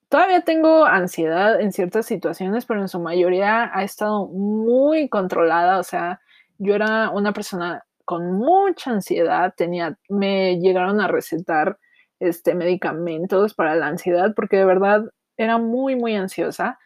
Todavía 0.09 0.41
tengo 0.41 0.87
ansiedad 0.87 1.61
en 1.61 1.73
ciertas 1.73 2.07
situaciones, 2.07 2.65
pero 2.65 2.81
en 2.81 2.89
su 2.89 2.99
mayoría 2.99 3.71
ha 3.75 3.83
estado 3.85 4.27
muy 4.29 5.09
controlada. 5.09 5.79
O 5.79 5.83
sea, 5.83 6.21
yo 6.57 6.75
era 6.75 7.11
una 7.11 7.33
persona 7.33 7.85
con 8.07 8.33
mucha 8.33 8.91
ansiedad, 8.91 9.53
tenía, 9.55 9.99
me 10.09 10.59
llegaron 10.61 11.01
a 11.03 11.09
recetar 11.09 11.79
este, 12.21 12.55
medicamentos 12.55 13.53
para 13.55 13.77
la 13.77 13.89
ansiedad 13.89 14.33
porque 14.35 14.57
de 14.57 14.65
verdad 14.65 15.03
era 15.37 15.59
muy, 15.59 15.95
muy 15.95 16.15
ansiosa. 16.15 16.79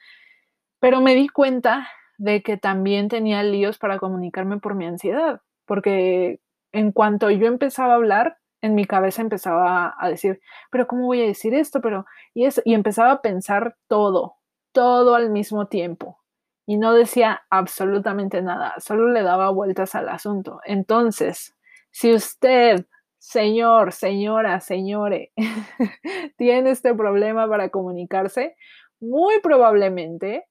Pero 0.80 1.00
me 1.00 1.14
di 1.14 1.28
cuenta 1.28 1.88
de 2.18 2.42
que 2.42 2.56
también 2.56 3.08
tenía 3.08 3.42
líos 3.44 3.78
para 3.78 3.98
comunicarme 3.98 4.58
por 4.58 4.74
mi 4.74 4.86
ansiedad, 4.86 5.40
porque 5.64 6.40
en 6.72 6.90
cuanto 6.92 7.30
yo 7.30 7.46
empezaba 7.46 7.92
a 7.92 7.96
hablar, 7.96 8.38
en 8.62 8.74
mi 8.74 8.86
cabeza 8.86 9.22
empezaba 9.22 9.94
a 9.98 10.08
decir, 10.08 10.40
pero 10.70 10.86
¿cómo 10.86 11.06
voy 11.06 11.20
a 11.20 11.26
decir 11.26 11.52
esto? 11.54 11.80
Pero, 11.80 12.06
y, 12.32 12.46
eso, 12.46 12.62
y 12.64 12.74
empezaba 12.74 13.12
a 13.12 13.20
pensar 13.22 13.76
todo, 13.88 14.36
todo 14.72 15.14
al 15.14 15.30
mismo 15.30 15.66
tiempo. 15.66 16.20
Y 16.64 16.78
no 16.78 16.94
decía 16.94 17.42
absolutamente 17.50 18.40
nada, 18.40 18.74
solo 18.78 19.08
le 19.08 19.22
daba 19.22 19.50
vueltas 19.50 19.94
al 19.96 20.08
asunto. 20.08 20.60
Entonces, 20.64 21.56
si 21.90 22.14
usted, 22.14 22.86
señor, 23.18 23.92
señora, 23.92 24.60
señore, 24.60 25.32
tiene 26.38 26.70
este 26.70 26.94
problema 26.94 27.48
para 27.48 27.68
comunicarse, 27.70 28.56
muy 29.00 29.40
probablemente 29.40 30.46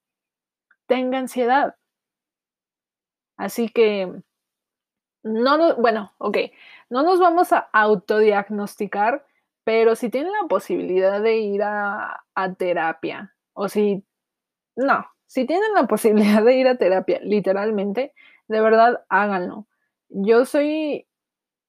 tenga 0.86 1.18
ansiedad. 1.18 1.76
Así 3.38 3.70
que, 3.70 4.12
no, 5.24 5.76
bueno, 5.78 6.14
ok, 6.18 6.38
no 6.92 7.04
nos 7.04 7.20
vamos 7.20 7.54
a 7.54 7.70
autodiagnosticar, 7.72 9.26
pero 9.64 9.96
si 9.96 10.10
tienen 10.10 10.34
la 10.34 10.48
posibilidad 10.50 11.22
de 11.22 11.38
ir 11.38 11.64
a, 11.64 12.26
terapia, 12.58 13.34
o 13.54 13.70
si, 13.70 14.04
no, 14.76 15.06
si 15.26 15.46
tienen 15.46 15.74
la 15.74 15.88
posibilidad 15.88 16.44
de 16.44 16.56
ir 16.58 16.68
a 16.68 16.76
terapia, 16.76 17.20
literalmente, 17.24 18.14
de 18.50 18.62
verdad 18.62 19.06
háganlo. 19.08 19.68
Yo 20.10 20.44
soy 20.44 21.08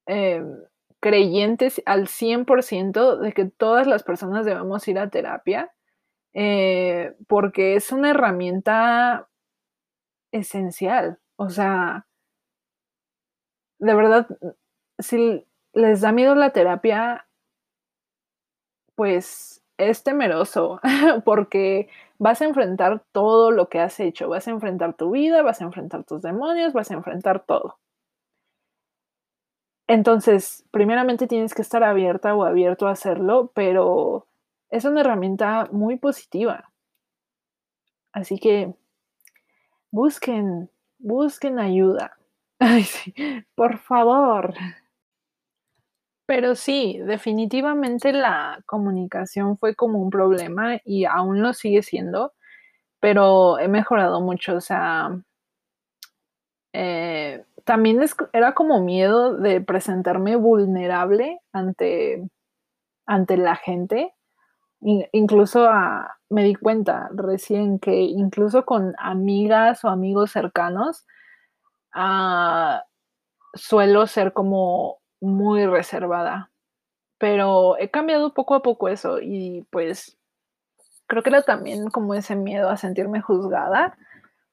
eh, 0.06 0.44
creyente 0.98 1.70
al 1.86 2.08
100% 2.08 3.18
de 3.18 3.32
que 3.32 3.44
todas 3.44 3.86
las 3.86 4.02
personas 4.02 4.44
debemos 4.44 4.88
ir 4.88 4.98
a 4.98 5.08
terapia, 5.08 5.72
eh, 6.34 7.14
porque 7.28 7.76
es 7.76 7.92
una 7.92 8.10
herramienta 8.10 9.28
esencial. 10.32 11.20
O 11.36 11.48
sea, 11.48 12.06
de 13.78 13.94
verdad, 13.94 14.26
si 15.02 15.46
les 15.74 16.00
da 16.00 16.12
miedo 16.12 16.34
la 16.34 16.50
terapia, 16.50 17.26
pues 18.94 19.62
es 19.78 20.02
temeroso 20.02 20.80
porque 21.24 21.88
vas 22.18 22.40
a 22.40 22.44
enfrentar 22.44 23.02
todo 23.12 23.50
lo 23.50 23.68
que 23.68 23.80
has 23.80 23.98
hecho, 24.00 24.28
vas 24.28 24.46
a 24.46 24.52
enfrentar 24.52 24.94
tu 24.94 25.10
vida, 25.10 25.42
vas 25.42 25.60
a 25.60 25.64
enfrentar 25.64 26.04
tus 26.04 26.22
demonios, 26.22 26.72
vas 26.72 26.90
a 26.90 26.94
enfrentar 26.94 27.40
todo. 27.40 27.78
Entonces, 29.88 30.64
primeramente 30.70 31.26
tienes 31.26 31.54
que 31.54 31.62
estar 31.62 31.82
abierta 31.82 32.34
o 32.34 32.44
abierto 32.44 32.86
a 32.86 32.92
hacerlo, 32.92 33.50
pero 33.54 34.26
es 34.70 34.84
una 34.84 35.00
herramienta 35.00 35.68
muy 35.72 35.96
positiva. 35.98 36.72
Así 38.12 38.38
que 38.38 38.74
busquen, 39.90 40.70
busquen 40.98 41.58
ayuda. 41.58 42.16
Por 43.54 43.78
favor. 43.78 44.54
Pero 46.28 46.54
sí, 46.54 46.98
definitivamente 47.04 48.12
la 48.12 48.62
comunicación 48.66 49.58
fue 49.58 49.74
como 49.74 49.98
un 49.98 50.10
problema 50.10 50.78
y 50.84 51.04
aún 51.04 51.42
lo 51.42 51.52
sigue 51.52 51.82
siendo, 51.82 52.32
pero 53.00 53.58
he 53.58 53.68
mejorado 53.68 54.20
mucho, 54.20 54.56
o 54.56 54.60
sea, 54.60 55.10
eh, 56.72 57.44
también 57.64 58.00
era 58.32 58.54
como 58.54 58.82
miedo 58.82 59.36
de 59.36 59.60
presentarme 59.60 60.36
vulnerable 60.36 61.40
ante, 61.52 62.28
ante 63.06 63.36
la 63.36 63.56
gente. 63.56 64.14
incluso 65.12 65.68
me 66.30 66.44
di 66.44 66.54
cuenta 66.56 67.08
recién 67.14 67.78
que 67.78 67.94
incluso 68.02 68.64
con 68.66 68.94
amigas 68.98 69.84
o 69.84 69.88
amigos 69.90 70.32
cercanos, 70.32 71.06
ah, 71.94 72.84
suelo 73.54 74.06
ser 74.08 74.32
como 74.32 75.01
muy 75.22 75.64
reservada, 75.66 76.50
pero 77.18 77.78
he 77.78 77.90
cambiado 77.90 78.34
poco 78.34 78.54
a 78.54 78.62
poco 78.62 78.88
eso 78.88 79.20
y 79.20 79.66
pues 79.70 80.18
creo 81.06 81.22
que 81.22 81.30
era 81.30 81.42
también 81.42 81.88
como 81.90 82.14
ese 82.14 82.34
miedo 82.36 82.68
a 82.68 82.76
sentirme 82.76 83.20
juzgada, 83.20 83.96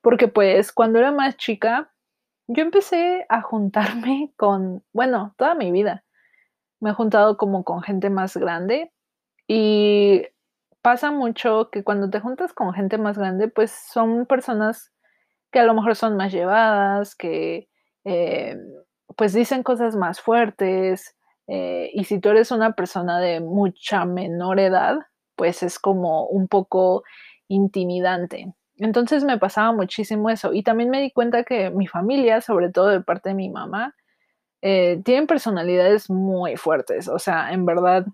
porque 0.01 0.27
pues 0.27 0.71
cuando 0.71 0.99
era 0.99 1.11
más 1.11 1.37
chica, 1.37 1.91
yo 2.47 2.61
empecé 2.63 3.25
a 3.29 3.41
juntarme 3.41 4.31
con, 4.37 4.83
bueno, 4.93 5.33
toda 5.37 5.55
mi 5.55 5.71
vida, 5.71 6.03
me 6.79 6.91
he 6.91 6.93
juntado 6.93 7.37
como 7.37 7.63
con 7.63 7.81
gente 7.81 8.09
más 8.09 8.37
grande 8.37 8.91
y 9.47 10.23
pasa 10.81 11.11
mucho 11.11 11.69
que 11.71 11.83
cuando 11.83 12.09
te 12.09 12.19
juntas 12.19 12.53
con 12.53 12.73
gente 12.73 12.97
más 12.97 13.17
grande, 13.17 13.47
pues 13.47 13.71
son 13.71 14.27
personas 14.27 14.91
que 15.51 15.59
a 15.59 15.63
lo 15.63 15.73
mejor 15.73 15.95
son 15.95 16.15
más 16.15 16.31
llevadas, 16.31 17.15
que 17.15 17.69
eh, 18.03 18.57
pues 19.15 19.33
dicen 19.33 19.63
cosas 19.63 19.95
más 19.95 20.21
fuertes, 20.21 21.15
eh, 21.47 21.89
y 21.93 22.03
si 22.03 22.19
tú 22.19 22.29
eres 22.29 22.51
una 22.51 22.73
persona 22.73 23.19
de 23.19 23.39
mucha 23.41 24.05
menor 24.05 24.59
edad, 24.59 24.97
pues 25.35 25.63
es 25.63 25.79
como 25.79 26.25
un 26.27 26.47
poco 26.47 27.03
intimidante. 27.47 28.53
Entonces 28.77 29.23
me 29.23 29.39
pasaba 29.39 29.71
muchísimo 29.73 30.29
eso. 30.29 30.53
Y 30.53 30.63
también 30.63 30.89
me 30.91 31.01
di 31.01 31.11
cuenta 31.11 31.43
que 31.43 31.71
mi 31.71 31.87
familia, 31.87 32.41
sobre 32.41 32.69
todo 32.71 32.87
de 32.87 33.01
parte 33.01 33.29
de 33.29 33.35
mi 33.35 33.49
mamá, 33.49 33.95
eh, 34.61 35.01
tienen 35.05 35.27
personalidades 35.27 36.09
muy 36.09 36.57
fuertes. 36.57 37.07
O 37.09 37.19
sea, 37.19 37.51
en 37.53 37.65
verdad. 37.65 38.05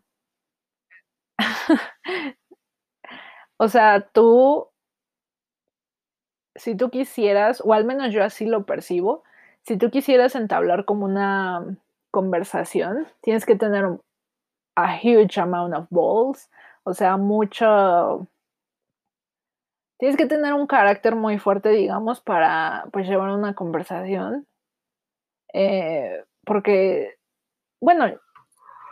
o 3.57 3.67
sea, 3.67 4.01
tú, 4.13 4.67
si 6.55 6.75
tú 6.75 6.89
quisieras, 6.89 7.61
o 7.65 7.73
al 7.73 7.85
menos 7.85 8.13
yo 8.13 8.23
así 8.23 8.45
lo 8.45 8.65
percibo, 8.65 9.23
si 9.65 9.77
tú 9.77 9.89
quisieras 9.89 10.35
entablar 10.35 10.85
como 10.85 11.05
una 11.05 11.77
conversación, 12.11 13.07
tienes 13.21 13.45
que 13.45 13.55
tener 13.55 13.85
a 14.75 14.95
huge 15.01 15.39
amount 15.39 15.75
of 15.75 15.87
balls, 15.89 16.49
o 16.83 16.93
sea, 16.93 17.17
mucho... 17.17 18.27
Tienes 19.97 20.17
que 20.17 20.25
tener 20.25 20.53
un 20.53 20.67
carácter 20.67 21.15
muy 21.15 21.39
fuerte, 21.39 21.69
digamos, 21.69 22.21
para 22.21 22.85
pues 22.91 23.07
llevar 23.07 23.29
una 23.29 23.55
conversación. 23.55 24.45
Eh, 25.53 26.23
porque, 26.45 27.15
bueno, 27.81 28.05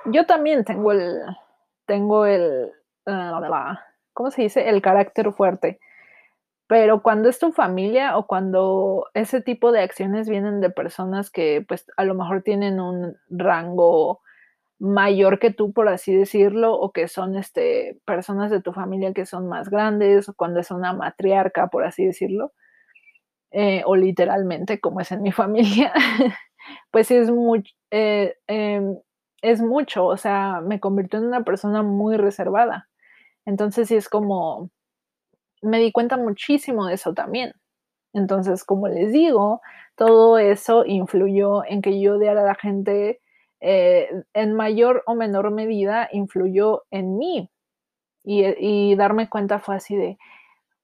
yo 0.06 0.26
también 0.26 0.64
tengo 0.64 0.94
el, 0.94 1.22
tengo 1.86 2.26
el, 2.26 2.72
uh, 3.06 3.76
¿cómo 4.14 4.32
se 4.32 4.44
dice? 4.44 4.70
El 4.70 4.82
carácter 4.82 5.32
fuerte. 5.34 5.80
Pero 6.68 7.04
cuando 7.04 7.30
es 7.30 7.40
tu 7.40 7.52
familia 7.52 8.18
o 8.18 8.28
cuando 8.28 9.08
ese 9.14 9.42
tipo 9.42 9.72
de 9.72 9.82
acciones 9.82 10.30
vienen 10.30 10.62
de 10.62 10.70
personas 10.70 11.30
que 11.30 11.64
pues 11.68 11.86
a 11.98 12.06
lo 12.06 12.16
mejor 12.16 12.42
tienen 12.42 12.80
un 12.80 13.16
rango 13.30 14.22
mayor 14.80 15.40
que 15.40 15.52
tú, 15.52 15.74
por 15.74 15.88
así 15.90 16.16
decirlo, 16.16 16.74
o 16.76 16.92
que 16.92 17.08
son 17.08 17.38
este, 17.38 18.00
personas 18.06 18.52
de 18.52 18.62
tu 18.62 18.74
familia 18.74 19.14
que 19.14 19.26
son 19.26 19.48
más 19.48 19.70
grandes, 19.70 20.30
o 20.30 20.34
cuando 20.36 20.60
es 20.60 20.72
una 20.72 20.94
matriarca, 20.94 21.68
por 21.68 21.86
así 21.86 22.06
decirlo, 22.06 22.52
eh, 23.52 23.84
o 23.86 23.96
literalmente, 23.96 24.80
como 24.80 25.00
es 25.02 25.12
en 25.12 25.22
mi 25.22 25.32
familia, 25.34 25.94
pues 26.92 27.12
es, 27.12 27.30
eh, 27.92 28.36
em, 28.48 28.98
es 29.42 29.62
mucho, 29.62 30.06
o 30.06 30.18
sea, 30.18 30.62
me 30.62 30.80
convirtió 30.80 31.20
en 31.20 31.26
una 31.28 31.44
persona 31.44 31.84
muy 31.84 32.18
reservada. 32.18 32.90
Entonces 33.46 33.90
sí 33.90 33.96
es 33.96 34.10
como, 34.10 34.72
me 35.64 35.80
di 35.80 35.92
cuenta 35.92 36.18
muchísimo 36.18 36.86
de 36.86 36.96
eso 36.96 37.14
también. 37.14 37.54
Entonces, 38.14 38.64
como 38.64 38.88
les 38.88 39.12
digo, 39.12 39.62
todo 39.96 40.38
eso 40.38 40.86
influyó 40.86 41.66
en 41.66 41.82
que 41.82 42.00
yo 42.00 42.16
odiara 42.16 42.42
a 42.42 42.46
la 42.46 42.56
gente 42.56 43.22
eh, 43.62 44.10
en 44.34 44.54
mayor 44.54 45.04
o 45.08 45.16
menor 45.16 45.52
medida, 45.52 46.10
influyó 46.12 46.84
en 46.92 47.18
mí. 47.18 47.50
Y, 48.26 48.96
darme 48.96 49.30
cuenta 49.30 49.60
fue 49.60 49.76
así 49.76 49.98
de, 49.98 50.18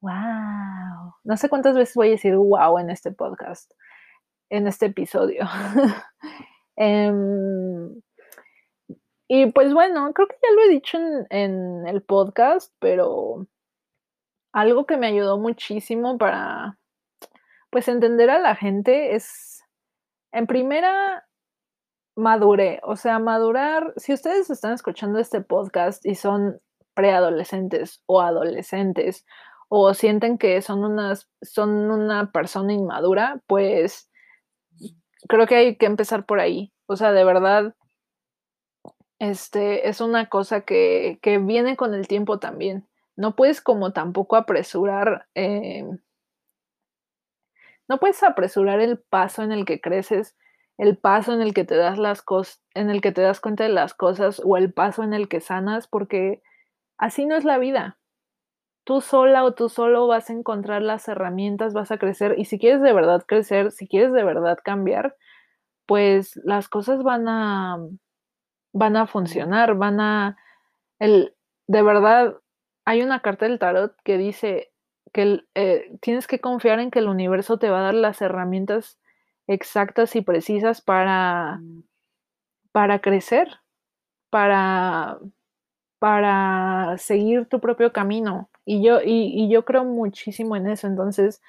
wow. 0.02 1.14
No 1.24 1.38
sé 1.38 1.50
cuántas 1.50 1.76
veces 1.76 1.96
voy 1.96 2.10
a 2.10 2.12
decir 2.12 2.36
wow 2.36 2.80
en 2.80 2.90
este 2.90 3.12
podcast, 3.12 3.72
en 4.50 4.68
este 4.68 4.88
episodio. 4.88 5.46
um, 6.76 8.02
y 9.28 9.52
pues 9.52 9.74
bueno, 9.74 10.12
creo 10.14 10.28
que 10.28 10.36
ya 10.42 10.54
lo 10.54 10.64
he 10.64 10.70
dicho 10.70 10.98
en 11.30 11.88
el 11.88 12.02
podcast, 12.02 12.74
pero 12.80 13.48
algo 14.54 14.86
que 14.86 14.98
me 14.98 15.08
ayudó 15.08 15.38
muchísimo 15.38 16.18
para, 16.18 16.78
pues, 17.70 17.88
entender 17.88 18.30
a 18.30 18.40
la 18.40 18.56
gente 18.56 19.16
es, 19.16 19.64
en 20.32 20.48
primera, 20.48 21.26
maduré, 22.16 22.82
o 22.84 22.96
sea, 22.96 23.20
madurar, 23.20 23.94
si 23.98 24.14
ustedes 24.14 24.50
están 24.50 24.74
escuchando 24.74 25.20
este 25.20 25.42
podcast 25.42 26.06
y 26.06 26.16
son 26.16 26.62
preadolescentes 26.94 28.04
o 28.08 28.22
adolescentes 28.22 29.26
o 29.70 29.94
sienten 29.94 30.38
que 30.38 30.62
son 30.62 30.84
unas 30.84 31.30
son 31.42 31.92
una 31.92 32.32
persona 32.32 32.74
inmadura, 32.74 33.42
pues 33.48 34.10
creo 35.30 35.48
que 35.48 35.56
hay 35.56 35.78
que 35.78 35.86
empezar 35.86 36.26
por 36.26 36.40
ahí. 36.42 36.74
O 36.88 36.96
sea, 36.98 37.12
de 37.14 37.24
verdad 37.24 37.76
este 39.20 39.88
es 39.90 40.02
una 40.02 40.28
cosa 40.30 40.62
que 40.62 41.20
que 41.22 41.38
viene 41.38 41.78
con 41.78 41.94
el 41.94 42.08
tiempo 42.08 42.40
también 42.40 42.89
no 43.20 43.36
puedes 43.36 43.60
como 43.60 43.92
tampoco 43.92 44.38
apresurar, 44.38 45.28
eh, 45.36 45.86
no 47.90 48.00
puedes 48.00 48.24
apresurar 48.24 48.80
el 48.80 48.98
paso 48.98 49.44
en 49.44 49.52
el 49.52 49.66
que 49.66 49.82
creces, 49.82 50.38
el 50.78 50.98
paso 50.98 51.34
en 51.34 51.42
el 51.42 51.54
que 51.54 51.66
te 51.66 51.76
das 51.76 51.98
las 51.98 52.22
cosas, 52.22 52.64
en 52.74 52.90
el 52.90 53.02
que 53.02 53.12
te 53.12 53.22
das 53.22 53.42
cuenta 53.42 53.66
de 53.66 53.72
las 53.72 53.94
cosas 53.94 54.42
o 54.46 54.56
el 54.56 54.72
paso 54.72 55.04
en 55.04 55.14
el 55.14 55.28
que 55.28 55.42
sanas, 55.42 55.86
porque 55.90 56.42
así 56.98 57.26
no 57.26 57.36
es 57.36 57.44
la 57.44 57.58
vida. 57.58 58.00
Tú 58.86 59.02
sola 59.02 59.44
o 59.44 59.54
tú 59.54 59.68
solo 59.68 60.08
vas 60.08 60.30
a 60.30 60.34
encontrar 60.34 60.82
las 60.82 61.10
herramientas, 61.10 61.74
vas 61.74 61.92
a 61.92 61.98
crecer 61.98 62.36
y 62.38 62.46
si 62.46 62.58
quieres 62.58 62.82
de 62.82 62.94
verdad 62.94 63.26
crecer, 63.28 63.74
si 63.74 63.90
quieres 63.90 64.14
de 64.14 64.24
verdad 64.24 64.60
cambiar, 64.64 65.18
pues 65.86 66.40
las 66.46 66.70
cosas 66.70 67.04
van 67.04 67.28
a 67.28 67.80
van 68.72 68.96
a 68.96 69.08
funcionar, 69.08 69.76
van 69.76 70.00
a 70.00 70.38
el 71.00 71.36
de 71.68 71.82
verdad 71.82 72.38
hay 72.90 73.04
una 73.04 73.20
carta 73.20 73.46
del 73.46 73.60
tarot 73.60 73.96
que 74.04 74.18
dice 74.18 74.72
que 75.14 75.44
eh, 75.54 75.96
tienes 76.02 76.26
que 76.26 76.40
confiar 76.40 76.80
en 76.80 76.90
que 76.90 76.98
el 76.98 77.08
universo 77.08 77.60
te 77.60 77.70
va 77.70 77.82
a 77.82 77.84
dar 77.84 77.94
las 77.94 78.20
herramientas 78.20 78.98
exactas 79.46 80.16
y 80.16 80.22
precisas 80.22 80.82
para, 80.82 81.58
mm. 81.58 81.84
para 82.72 82.98
crecer, 82.98 83.48
para, 84.32 85.20
para 86.00 86.96
seguir 86.98 87.46
tu 87.46 87.60
propio 87.60 87.94
camino. 87.94 88.50
Y 88.66 88.84
yo, 88.84 89.02
y, 89.06 89.48
yo 89.52 89.66
creo 89.66 89.86
muchísimo 89.86 90.56
en 90.56 90.66
eso. 90.66 90.88
Entonces, 90.88 91.44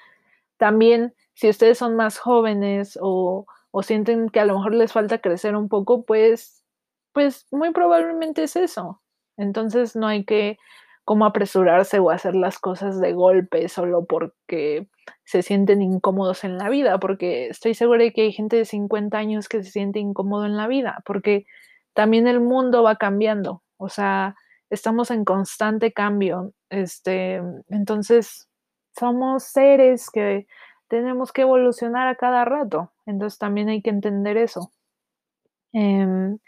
también 0.57 1.15
si 1.33 1.49
ustedes 1.49 1.79
son 1.79 1.95
más 1.95 2.19
jóvenes 2.19 2.99
o, 3.01 3.47
o, 3.71 3.81
sienten 3.81 4.29
que 4.29 4.41
a 4.41 4.45
lo 4.45 4.57
mejor 4.57 4.75
les 4.75 4.93
falta 4.93 5.17
crecer 5.17 5.55
un 5.55 5.69
poco, 5.69 6.03
pues, 6.05 6.63
pues 7.13 7.47
muy 7.49 7.71
probablemente 7.71 8.43
es 8.43 8.55
eso. 8.55 9.01
Entonces 9.37 9.95
no 9.95 10.05
hay 10.05 10.23
que 10.23 10.59
cómo 11.11 11.25
apresurarse 11.25 11.99
o 11.99 12.09
hacer 12.09 12.35
las 12.35 12.57
cosas 12.57 13.01
de 13.01 13.11
golpe 13.11 13.67
solo 13.67 14.05
porque 14.05 14.87
se 15.25 15.41
sienten 15.41 15.81
incómodos 15.81 16.45
en 16.45 16.57
la 16.57 16.69
vida, 16.69 17.01
porque 17.01 17.47
estoy 17.47 17.73
segura 17.73 18.05
de 18.05 18.13
que 18.13 18.21
hay 18.21 18.31
gente 18.31 18.55
de 18.55 18.63
50 18.63 19.17
años 19.17 19.49
que 19.49 19.61
se 19.61 19.71
siente 19.71 19.99
incómodo 19.99 20.45
en 20.45 20.55
la 20.55 20.67
vida, 20.69 21.03
porque 21.05 21.45
también 21.93 22.27
el 22.27 22.39
mundo 22.39 22.81
va 22.81 22.95
cambiando, 22.95 23.61
o 23.75 23.89
sea, 23.89 24.37
estamos 24.69 25.11
en 25.11 25.25
constante 25.25 25.91
cambio, 25.91 26.53
este, 26.69 27.41
entonces 27.67 28.47
somos 28.97 29.43
seres 29.43 30.09
que 30.09 30.47
tenemos 30.87 31.33
que 31.33 31.41
evolucionar 31.41 32.07
a 32.07 32.15
cada 32.15 32.45
rato, 32.45 32.93
entonces 33.05 33.37
también 33.37 33.67
hay 33.67 33.81
que 33.81 33.89
entender 33.89 34.37
eso. 34.37 34.71
Em, 35.73 36.39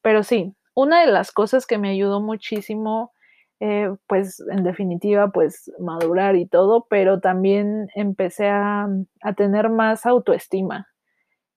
pero 0.00 0.22
sí, 0.22 0.54
una 0.74 1.00
de 1.00 1.08
las 1.08 1.32
cosas 1.32 1.66
que 1.66 1.78
me 1.78 1.90
ayudó 1.90 2.20
muchísimo 2.20 3.11
eh, 3.64 3.94
pues 4.08 4.42
en 4.50 4.64
definitiva, 4.64 5.30
pues 5.30 5.70
madurar 5.78 6.34
y 6.34 6.46
todo, 6.46 6.88
pero 6.90 7.20
también 7.20 7.88
empecé 7.94 8.48
a, 8.48 8.88
a 9.20 9.32
tener 9.34 9.70
más 9.70 10.04
autoestima. 10.04 10.88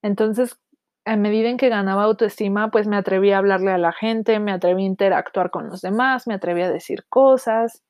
Entonces, 0.02 0.56
a 1.04 1.16
medida 1.16 1.48
en 1.48 1.56
que 1.56 1.68
ganaba 1.68 2.04
autoestima, 2.04 2.70
pues 2.70 2.86
me 2.86 2.96
atreví 2.96 3.32
a 3.32 3.38
hablarle 3.38 3.72
a 3.72 3.78
la 3.78 3.92
gente, 3.92 4.38
me 4.38 4.52
atreví 4.52 4.84
a 4.84 4.86
interactuar 4.86 5.50
con 5.50 5.68
los 5.68 5.80
demás, 5.80 6.28
me 6.28 6.34
atreví 6.34 6.62
a 6.62 6.70
decir 6.70 7.04
cosas, 7.08 7.82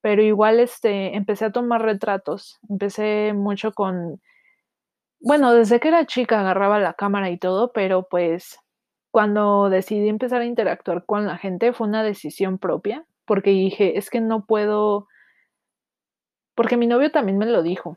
pero 0.00 0.22
igual 0.22 0.58
este, 0.58 1.14
empecé 1.14 1.44
a 1.44 1.52
tomar 1.52 1.82
retratos, 1.82 2.58
empecé 2.70 3.34
mucho 3.34 3.72
con, 3.72 4.22
bueno, 5.20 5.52
desde 5.52 5.78
que 5.78 5.88
era 5.88 6.06
chica 6.06 6.40
agarraba 6.40 6.78
la 6.80 6.94
cámara 6.94 7.28
y 7.28 7.36
todo, 7.36 7.70
pero 7.72 8.08
pues 8.08 8.58
cuando 9.10 9.68
decidí 9.68 10.08
empezar 10.08 10.40
a 10.40 10.46
interactuar 10.46 11.04
con 11.04 11.26
la 11.26 11.36
gente 11.36 11.74
fue 11.74 11.86
una 11.86 12.02
decisión 12.02 12.56
propia 12.56 13.04
porque 13.32 13.50
dije, 13.50 13.98
es 13.98 14.10
que 14.10 14.20
no 14.20 14.44
puedo, 14.46 15.08
porque 16.54 16.76
mi 16.76 16.86
novio 16.86 17.10
también 17.10 17.38
me 17.38 17.46
lo 17.46 17.62
dijo. 17.62 17.96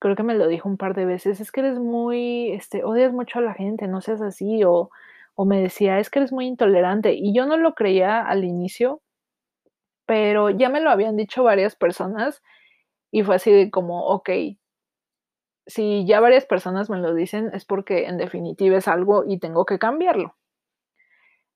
creo 0.00 0.16
que 0.16 0.22
me 0.24 0.34
lo 0.34 0.48
dijo 0.48 0.68
un 0.68 0.76
par 0.78 0.94
de 0.96 1.06
veces: 1.06 1.40
"Es 1.40 1.52
que 1.52 1.60
eres 1.62 1.78
muy, 1.78 2.52
este, 2.52 2.84
odias 2.84 3.12
mucho 3.14 3.38
a 3.40 3.42
la 3.42 3.54
gente, 3.54 3.88
no 3.88 4.00
seas 4.02 4.22
así", 4.22 4.64
o 4.64 4.90
o 5.36 5.44
me 5.46 5.60
decía: 5.62 5.98
"Es 6.00 6.10
que 6.10 6.20
eres 6.20 6.32
muy 6.32 6.46
intolerante", 6.48 7.14
y 7.14 7.34
yo 7.34 7.46
no 7.46 7.56
lo 7.58 7.74
creía 7.74 8.22
al 8.22 8.44
inicio 8.44 9.02
pero 10.06 10.50
ya 10.50 10.68
me 10.68 10.80
lo 10.80 10.90
habían 10.90 11.16
dicho 11.16 11.42
varias 11.44 11.76
personas, 11.76 12.42
y 13.12 13.22
fue 13.24 13.36
así 13.36 13.52
de 13.52 13.70
como: 13.70 14.06
"Okey". 14.08 14.58
Si 15.68 16.04
ya 16.06 16.18
varias 16.18 16.44
personas 16.44 16.90
me 16.90 16.98
lo 16.98 17.14
dicen, 17.14 17.50
es 17.54 17.64
porque 17.64 18.06
en 18.06 18.16
definitiva 18.18 18.78
es 18.78 18.88
algo 18.88 19.22
y 19.24 19.38
tengo 19.38 19.64
que 19.64 19.78
cambiarlo. 19.78 20.34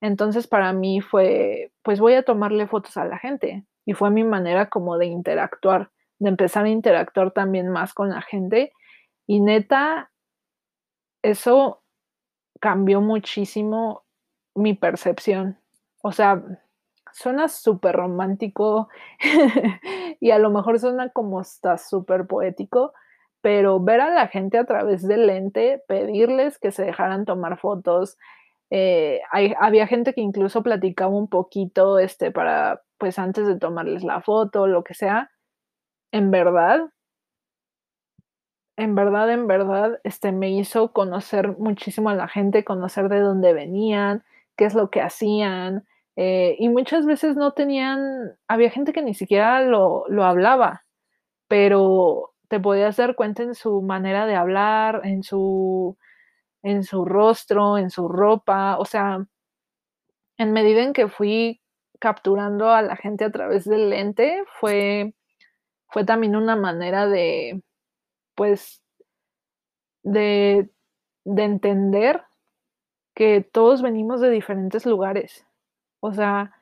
Entonces, 0.01 0.47
para 0.47 0.73
mí 0.73 1.01
fue, 1.01 1.73
pues, 1.83 2.01
voy 2.01 2.15
a 2.15 2.23
tomarle 2.25 2.67
fotos 2.67 2.97
a 2.97 3.05
la 3.05 3.19
gente, 3.19 3.65
y 3.85 3.95
fue 3.95 4.11
mi 4.11 4.25
manera 4.25 4.69
como 4.69 4.99
de 4.99 5.07
interactuar, 5.07 5.91
de 6.19 6.29
empezar 6.29 6.65
a 6.65 6.71
interactuar 6.71 7.33
también 7.33 7.69
más 7.69 7.95
con 7.95 8.11
la 8.11 8.23
gente, 8.23 8.73
y 9.27 9.41
neta 9.41 10.11
eso 11.23 11.83
cambió 12.61 13.01
muchísimo 13.01 14.05
mi 14.55 14.75
percepción. 14.75 15.59
O 16.03 16.13
sea, 16.13 16.43
suena 17.13 17.49
superromántico, 17.49 18.89
y 20.21 20.31
a 20.31 20.39
lo 20.39 20.51
mejor 20.51 20.79
suena 20.79 21.11
como 21.11 21.41
hasta 21.41 21.79
superpoético, 21.79 22.93
pero 23.43 23.81
ver 23.81 24.01
a 24.01 24.11
la 24.11 24.29
gente 24.29 24.59
a 24.59 24.65
través 24.65 25.07
del 25.07 25.27
lente, 25.27 25.83
pedirles 25.89 26.59
que 26.59 26.73
se 26.73 26.85
dejaran 26.85 27.25
tomar 27.25 27.59
fotos, 27.59 28.19
eh, 28.71 29.21
hay 29.33 29.55
había 29.61 29.87
gente 29.87 30.15
que 30.15 30.21
incluso 30.23 30.63
platicaba 30.63 31.15
un 31.17 31.29
poquito, 31.29 31.99
este, 31.99 32.31
para, 32.33 32.83
pues, 32.99 33.19
antes 33.19 33.47
de 33.47 33.59
tomarles 33.59 34.05
la 34.05 34.21
foto, 34.23 34.67
lo 34.67 34.85
que 34.85 34.95
sea, 34.95 35.31
en 36.13 36.31
verdad 36.33 36.91
en 38.77 38.95
verdad, 38.95 39.31
en 39.31 39.47
verdad, 39.47 40.01
este, 40.05 40.33
me 40.33 40.51
hizo 40.51 40.93
conocer 40.93 41.57
muchísimo 41.59 42.09
a 42.11 42.15
la 42.15 42.29
gente, 42.29 42.65
conocer 42.65 43.09
de 43.09 43.21
dónde 43.21 43.53
venían, 43.53 44.23
qué 44.57 44.65
es 44.65 44.75
lo 44.75 44.91
que 44.91 45.03
hacían, 45.03 45.85
eh, 46.17 46.57
y 46.59 46.69
muchas 46.69 47.07
veces 47.07 47.37
no 47.37 47.53
tenían 47.53 48.33
había 48.49 48.71
gente 48.71 48.93
que 48.93 49.03
ni 49.03 49.15
siquiera 49.15 49.63
lo 49.63 50.05
lo 50.09 50.25
hablaba, 50.25 50.85
pero 51.49 52.33
te 52.49 52.61
podías 52.61 52.97
dar 52.99 53.17
cuenta 53.17 53.43
en 53.45 53.55
su 53.55 53.83
manera 53.83 54.27
de 54.27 54.37
hablar, 54.37 55.03
en 55.05 55.23
su 55.25 55.97
en 56.63 56.85
su 56.85 57.05
rostro, 57.05 57.79
en 57.79 57.91
su 57.91 58.09
ropa, 58.09 58.79
o 58.79 58.85
sea 58.85 59.27
en 60.39 60.53
medida 60.53 60.83
en 60.83 60.93
que 60.93 61.09
fui 61.09 61.61
capturando 61.99 62.71
a 62.71 62.83
la 62.83 62.97
gente 62.97 63.25
a 63.25 63.31
través 63.31 63.65
del 63.65 63.91
lente, 63.91 64.43
fue 64.59 65.15
fue 65.89 66.05
también 66.05 66.37
una 66.37 66.57
manera 66.57 67.07
de, 67.09 67.63
pues 68.35 68.83
de 70.03 70.69
de 71.25 71.45
entender 71.45 72.23
que 73.15 73.43
todos 73.43 73.83
venimos 73.83 74.21
de 74.21 74.31
diferentes 74.31 74.87
lugares. 74.87 75.47
O 76.01 76.13
sea, 76.13 76.53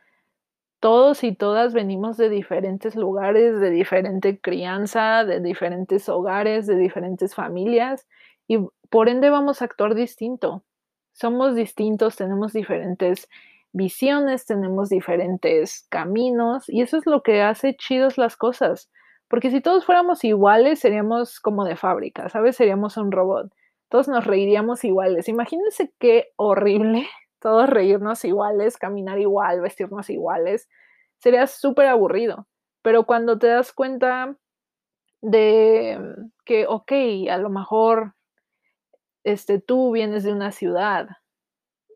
todos 0.80 1.24
y 1.24 1.34
todas 1.34 1.74
venimos 1.74 2.16
de 2.16 2.28
diferentes 2.28 2.96
lugares, 2.96 3.60
de 3.60 3.70
diferente 3.70 4.40
crianza, 4.40 5.24
de 5.24 5.40
diferentes 5.40 6.08
hogares, 6.08 6.66
de 6.66 6.76
diferentes 6.76 7.34
familias, 7.34 8.06
y 8.48 8.58
por 8.90 9.08
ende 9.08 9.30
vamos 9.30 9.62
a 9.62 9.66
actuar 9.66 9.94
distinto. 9.94 10.64
Somos 11.12 11.54
distintos, 11.54 12.16
tenemos 12.16 12.52
diferentes 12.52 13.28
visiones, 13.72 14.46
tenemos 14.46 14.88
diferentes 14.88 15.86
caminos, 15.90 16.68
y 16.68 16.82
eso 16.82 16.96
es 16.96 17.06
lo 17.06 17.22
que 17.22 17.42
hace 17.42 17.76
chidos 17.76 18.18
las 18.18 18.36
cosas, 18.36 18.90
porque 19.28 19.50
si 19.50 19.60
todos 19.60 19.84
fuéramos 19.84 20.24
iguales, 20.24 20.80
seríamos 20.80 21.40
como 21.40 21.64
de 21.64 21.76
fábrica, 21.76 22.28
¿sabes? 22.30 22.56
Seríamos 22.56 22.96
un 22.96 23.12
robot. 23.12 23.52
Todos 23.90 24.08
nos 24.08 24.26
reiríamos 24.26 24.84
iguales. 24.84 25.28
Imagínense 25.28 25.92
qué 25.98 26.32
horrible 26.36 27.06
todos 27.40 27.68
reírnos 27.70 28.24
iguales, 28.24 28.78
caminar 28.78 29.18
igual, 29.18 29.60
vestirnos 29.60 30.10
iguales, 30.10 30.68
sería 31.18 31.46
superaburrido. 31.46 32.46
Pero 32.82 33.04
cuando 33.04 33.38
te 33.38 33.48
das 33.48 33.72
cuenta 33.72 34.36
de 35.20 35.98
que, 36.44 36.66
okey, 36.66 37.28
a 37.28 37.38
lo 37.38 37.50
mejor, 37.50 38.14
este, 39.32 39.60
tú 39.60 39.92
vienes 39.92 40.24
de 40.24 40.32
una 40.32 40.52
ciudad, 40.52 41.08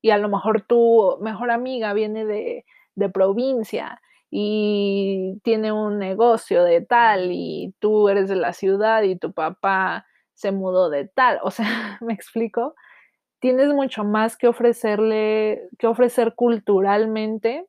y 0.02 0.10
a 0.10 0.18
lo 0.18 0.28
mejor 0.28 0.62
tu 0.62 1.18
mejor 1.20 1.50
amiga 1.50 1.92
viene 1.94 2.24
de 2.24 2.64
de 2.94 3.08
provincia, 3.08 4.00
y 4.30 5.40
tiene 5.44 5.72
un 5.72 5.98
negocio 5.98 6.64
de 6.64 6.80
tal, 6.82 7.30
y 7.32 7.74
tú 7.80 8.08
eres 8.08 8.28
de 8.28 8.36
la 8.36 8.52
ciudad, 8.52 9.02
y 9.02 9.16
tu 9.16 9.32
papá 9.32 10.06
se 10.34 10.52
mudó 10.52 10.90
de 10.90 11.08
tal, 11.08 11.38
o 11.42 11.50
sea, 11.50 11.66
¿me 12.02 12.14
explico? 12.14 12.74
Tienes 13.40 13.68
mucho 13.74 14.04
más 14.04 14.36
que 14.36 14.48
ofrecerle 14.48 15.68
que 15.78 15.86
ofrecer 15.86 16.34
culturalmente 16.36 17.66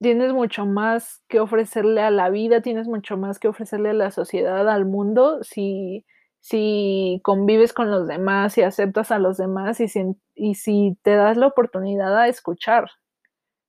tienes 0.00 0.34
mucho 0.34 0.66
más 0.66 1.22
que 1.28 1.40
ofrecerle 1.40 2.02
a 2.02 2.10
la 2.10 2.28
vida, 2.28 2.60
tienes 2.60 2.86
mucho 2.86 3.16
más 3.16 3.38
que 3.38 3.48
ofrecerle 3.48 3.90
a 3.90 3.94
la 3.94 4.10
sociedad, 4.10 4.68
al 4.68 4.84
mundo, 4.84 5.42
si 5.42 6.04
si 6.44 7.20
convives 7.24 7.72
con 7.72 7.90
los 7.90 8.06
demás, 8.06 8.52
si 8.52 8.60
aceptas 8.62 9.10
a 9.10 9.18
los 9.18 9.38
demás, 9.38 9.80
y 9.80 9.88
si 9.88 10.14
y 10.34 10.56
si 10.56 10.98
te 11.02 11.14
das 11.16 11.38
la 11.38 11.46
oportunidad 11.46 12.14
a 12.18 12.28
escuchar. 12.28 12.90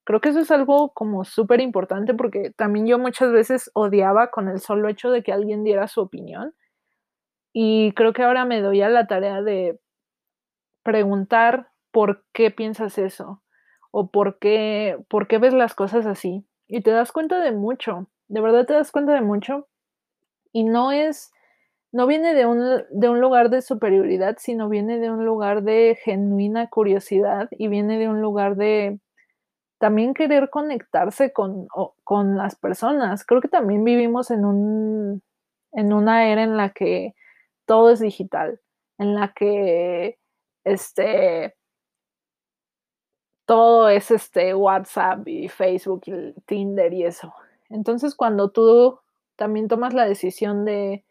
Creo 0.05 0.21
que 0.21 0.30
eso 0.30 0.41
es 0.41 0.51
algo 0.51 0.91
como 0.93 1.26
superimportante, 1.26 2.13
porque 2.15 2.51
también 2.57 2.88
yo 2.88 2.99
muchas 2.99 3.32
veces 3.32 3.71
odiaba 3.76 4.32
con 4.32 4.49
el 4.49 4.59
solo 4.61 4.89
hecho 4.89 5.11
de 5.11 5.23
que 5.23 5.34
alguien 5.34 5.63
diera 5.63 5.88
su 5.88 6.01
opinión. 6.01 6.53
Y 7.53 7.93
creo 7.93 8.13
que 8.13 8.23
ahora 8.23 8.45
me 8.45 8.61
doy 8.61 8.82
a 8.82 8.89
la 8.89 9.07
tarea 9.07 9.41
de 9.41 9.80
preguntar 10.84 11.69
por 11.91 12.23
qué 12.32 12.51
piensas 12.51 12.99
eso, 12.99 13.41
o 13.91 14.11
por 14.11 14.38
qué 14.38 14.99
por 15.09 15.28
qué 15.28 15.39
ves 15.39 15.53
las 15.53 15.73
cosas 15.73 16.05
así, 16.05 16.45
y 16.67 16.82
te 16.82 16.91
das 16.91 17.11
cuenta 17.11 17.39
de 17.39 17.51
mucho, 17.53 18.07
de 18.28 18.41
verdad 18.41 18.67
te 18.67 18.73
das 18.73 18.91
cuenta 18.91 19.13
de 19.13 19.21
mucho, 19.21 19.67
y 20.53 20.63
no 20.65 20.91
es 20.91 21.32
no 21.96 22.08
viene 22.08 22.34
de 22.36 22.46
un 22.46 22.84
de 22.91 23.10
un 23.10 23.22
lugar 23.22 23.50
de 23.50 23.62
superioridad, 23.62 24.38
sino 24.39 24.70
viene 24.70 25.00
de 25.00 25.10
un 25.12 25.26
lugar 25.26 25.64
de 25.64 25.98
genuina 26.04 26.70
curiosidad, 26.70 27.48
y 27.52 27.70
viene 27.70 27.98
de 28.00 28.10
un 28.10 28.22
lugar 28.22 28.58
de 28.58 29.00
también 29.80 30.14
querer 30.16 30.50
conectarse 30.52 31.34
con 31.34 31.68
con 32.04 32.38
las 32.38 32.56
personas. 32.58 33.26
Creo 33.26 33.41
que 33.41 33.50
también 33.50 33.84
vivimos 33.86 34.32
en 34.32 34.46
un 34.46 35.24
en 35.74 35.93
una 35.93 36.28
era 36.30 36.43
en 36.43 36.58
la 36.58 36.72
que 36.72 37.16
todo 37.66 37.91
es 37.91 38.00
digital, 38.02 38.62
en 39.00 39.16
la 39.16 39.34
que, 39.34 40.20
este 40.66 41.56
todo 43.48 43.89
es, 43.89 44.10
este, 44.12 44.56
WhatsApp 44.56 45.28
y 45.28 45.48
Facebook 45.50 46.02
y 46.08 46.34
Tinder 46.46 46.91
y 46.93 47.04
eso. 47.04 47.34
Entonces, 47.70 48.16
cuando 48.16 48.50
tú 48.50 49.00
también 49.36 49.68
tomas 49.68 49.93
la 49.93 50.06
decisión 50.06 50.66
de 50.66 51.04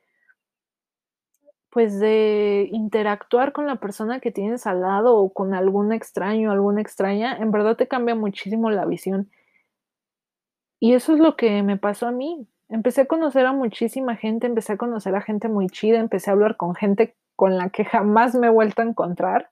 pues, 1.74 2.00
de 2.00 2.68
interactuar 2.72 3.52
con 3.52 3.66
la 3.66 3.76
persona 3.76 4.20
que 4.20 4.30
tienes 4.30 4.66
al 4.66 4.80
lado, 4.80 5.16
o 5.16 5.32
con 5.32 5.54
algún 5.54 5.92
extraño, 5.92 6.50
alguna 6.52 6.80
extraña, 6.80 7.36
en 7.36 7.50
verdad 7.50 7.76
te 7.76 7.88
cambia 7.88 8.14
muchísimo 8.14 8.70
la 8.70 8.86
visión. 8.86 9.30
Y 10.80 10.94
eso 10.94 11.14
es 11.14 11.18
lo 11.20 11.36
que 11.36 11.62
me 11.62 11.76
pasó 11.76 12.06
a 12.06 12.12
mí. 12.12 12.46
Empecé 12.68 13.02
a 13.02 13.06
conocer 13.06 13.46
a 13.46 13.52
muchísima 13.52 14.16
gente, 14.16 14.46
empecé 14.46 14.74
a 14.74 14.76
conocer 14.78 15.14
a 15.14 15.20
gente 15.20 15.48
muy 15.48 15.68
chida, 15.68 15.98
empecé 15.98 16.30
a 16.30 16.34
hablar 16.34 16.56
con 16.56 16.74
gente 16.74 17.16
con 17.36 17.58
la 17.58 17.70
que 17.70 17.84
jamás 17.84 18.34
me 18.34 18.46
he 18.46 18.50
vuelto 18.50 18.82
a 18.82 18.84
encontrar, 18.86 19.50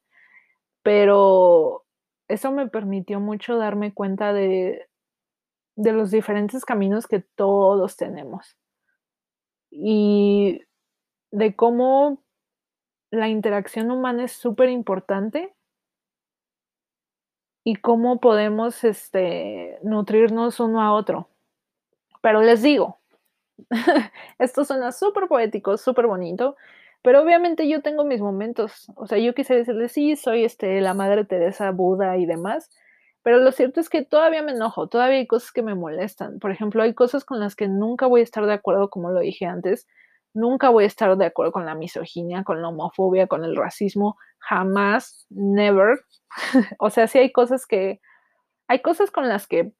pero 0.83 1.85
eso 2.29 2.53
me 2.53 2.69
permitió 2.69 3.21
mucho 3.21 3.57
darme 3.57 3.93
cuenta 3.93 4.33
de 4.33 4.89
de 5.77 5.93
los 5.93 6.11
diferentes 6.11 6.65
caminos 6.65 7.07
que 7.07 7.21
todos 7.21 7.97
tenemos. 7.97 8.57
Y 9.71 10.63
de 11.33 11.57
cómo 11.57 12.23
la 13.11 13.29
interacción 13.29 13.91
humana 13.91 14.25
es 14.25 14.33
superimportante 14.33 15.55
y 17.65 17.77
cómo 17.77 18.21
podemos, 18.21 18.83
este, 18.85 19.79
nutrirnos 19.83 20.59
uno 20.61 20.83
a 20.83 20.93
otro. 20.93 21.29
Pero 22.23 22.43
les 22.43 22.63
digo, 22.63 23.01
esto 24.39 24.65
suena 24.65 24.93
superpoético, 24.93 25.77
superbonito, 25.79 26.57
pero 27.03 27.23
obviamente 27.23 27.69
yo 27.69 27.83
tengo 27.83 28.05
mis 28.05 28.21
momentos. 28.21 28.91
O 28.97 29.07
sea, 29.07 29.19
yo 29.19 29.35
quise 29.35 29.55
decirles: 29.57 29.93
"Sí, 29.93 30.17
soy, 30.17 30.45
este, 30.45 30.81
la 30.81 30.95
Madre 30.95 31.25
Teresa, 31.25 31.71
Buda 31.73 32.17
y 32.19 32.27
demás", 32.27 32.71
pero 33.23 33.39
lo 33.39 33.53
cierto 33.53 33.81
es 33.81 33.89
que 33.91 34.05
todavía 34.05 34.43
me 34.43 34.53
enojo, 34.53 34.89
todavía 34.89 35.19
hay 35.19 35.27
cosas 35.27 35.53
que 35.53 35.63
me 35.63 35.75
molestan. 35.75 36.39
Por 36.41 36.51
ejemplo, 36.53 36.83
hay 36.83 36.95
cosas 36.95 37.25
con 37.25 37.41
las 37.41 37.57
que 37.57 37.69
nunca 37.69 38.07
voy 38.07 38.21
a 38.23 38.25
estar 38.25 38.47
de 38.47 38.53
acuerdo, 38.55 38.91
como 38.91 39.11
lo 39.13 39.21
dije 39.21 39.47
antes. 39.47 39.87
Nunca 40.35 40.71
voy 40.71 40.85
a 40.85 40.87
estar 40.87 41.17
de 41.17 41.27
acuerdo 41.27 41.53
con 41.53 41.67
la 41.67 41.75
misoginia, 41.75 42.45
con 42.45 42.63
la 42.63 42.69
homofobia, 42.69 43.27
con 43.27 43.45
el 43.45 43.57
racismo, 43.57 44.17
jamás, 44.39 45.27
never. 45.31 46.01
O 46.79 46.91
sea, 46.91 47.07
sí 47.09 47.19
hay 47.19 47.33
cosas 47.33 47.67
que 47.67 48.01
hay 48.69 48.81
cosas 48.81 49.11
con 49.11 49.29
las 49.29 49.47
que 49.47 49.73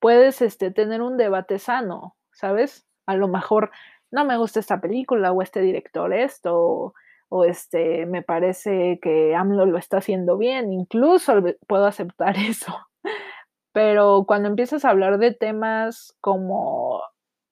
puedes, 0.00 0.42
este, 0.42 0.70
tener 0.70 1.02
un 1.02 1.16
debate 1.16 1.58
sano, 1.58 2.16
¿sabes? 2.32 2.86
A 3.06 3.16
lo 3.16 3.28
mejor 3.28 3.70
no 4.10 4.24
me 4.24 4.36
gusta 4.38 4.60
esta 4.60 4.80
película 4.80 5.32
o 5.32 5.42
este 5.42 5.60
director 5.60 6.12
esto, 6.12 6.94
o, 7.28 7.44
este, 7.44 8.06
me 8.06 8.22
parece 8.22 8.98
que 9.02 9.34
AMLO 9.34 9.66
lo 9.66 9.78
está 9.78 9.98
haciendo 9.98 10.36
bien, 10.38 10.72
incluso 10.72 11.34
puedo 11.66 11.86
aceptar 11.86 12.36
eso. 12.38 12.74
Pero 13.72 14.24
cuando 14.26 14.48
empiezas 14.48 14.84
a 14.84 14.90
hablar 14.90 15.18
de 15.18 15.34
temas 15.34 16.16
como 16.20 17.02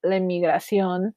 la 0.01 0.17
inmigración, 0.17 1.15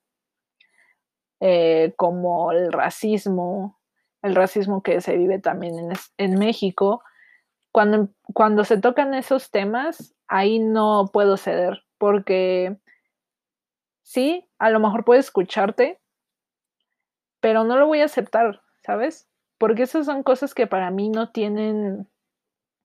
eh, 1.40 1.94
como 1.96 2.52
el 2.52 2.72
racismo, 2.72 3.78
el 4.22 4.34
racismo 4.34 4.82
que 4.82 5.00
se 5.00 5.16
vive 5.16 5.38
también 5.38 5.78
en, 5.78 5.92
en 6.16 6.38
México, 6.38 7.02
cuando, 7.72 8.08
cuando 8.34 8.64
se 8.64 8.80
tocan 8.80 9.14
esos 9.14 9.50
temas, 9.50 10.14
ahí 10.26 10.58
no 10.58 11.10
puedo 11.12 11.36
ceder, 11.36 11.84
porque 11.98 12.76
sí, 14.02 14.48
a 14.58 14.70
lo 14.70 14.80
mejor 14.80 15.04
puedo 15.04 15.20
escucharte, 15.20 16.00
pero 17.40 17.64
no 17.64 17.76
lo 17.76 17.86
voy 17.86 18.00
a 18.00 18.06
aceptar, 18.06 18.62
¿sabes? 18.84 19.28
Porque 19.58 19.82
esas 19.82 20.06
son 20.06 20.22
cosas 20.22 20.54
que 20.54 20.66
para 20.66 20.90
mí 20.90 21.08
no 21.08 21.30
tienen, 21.30 22.08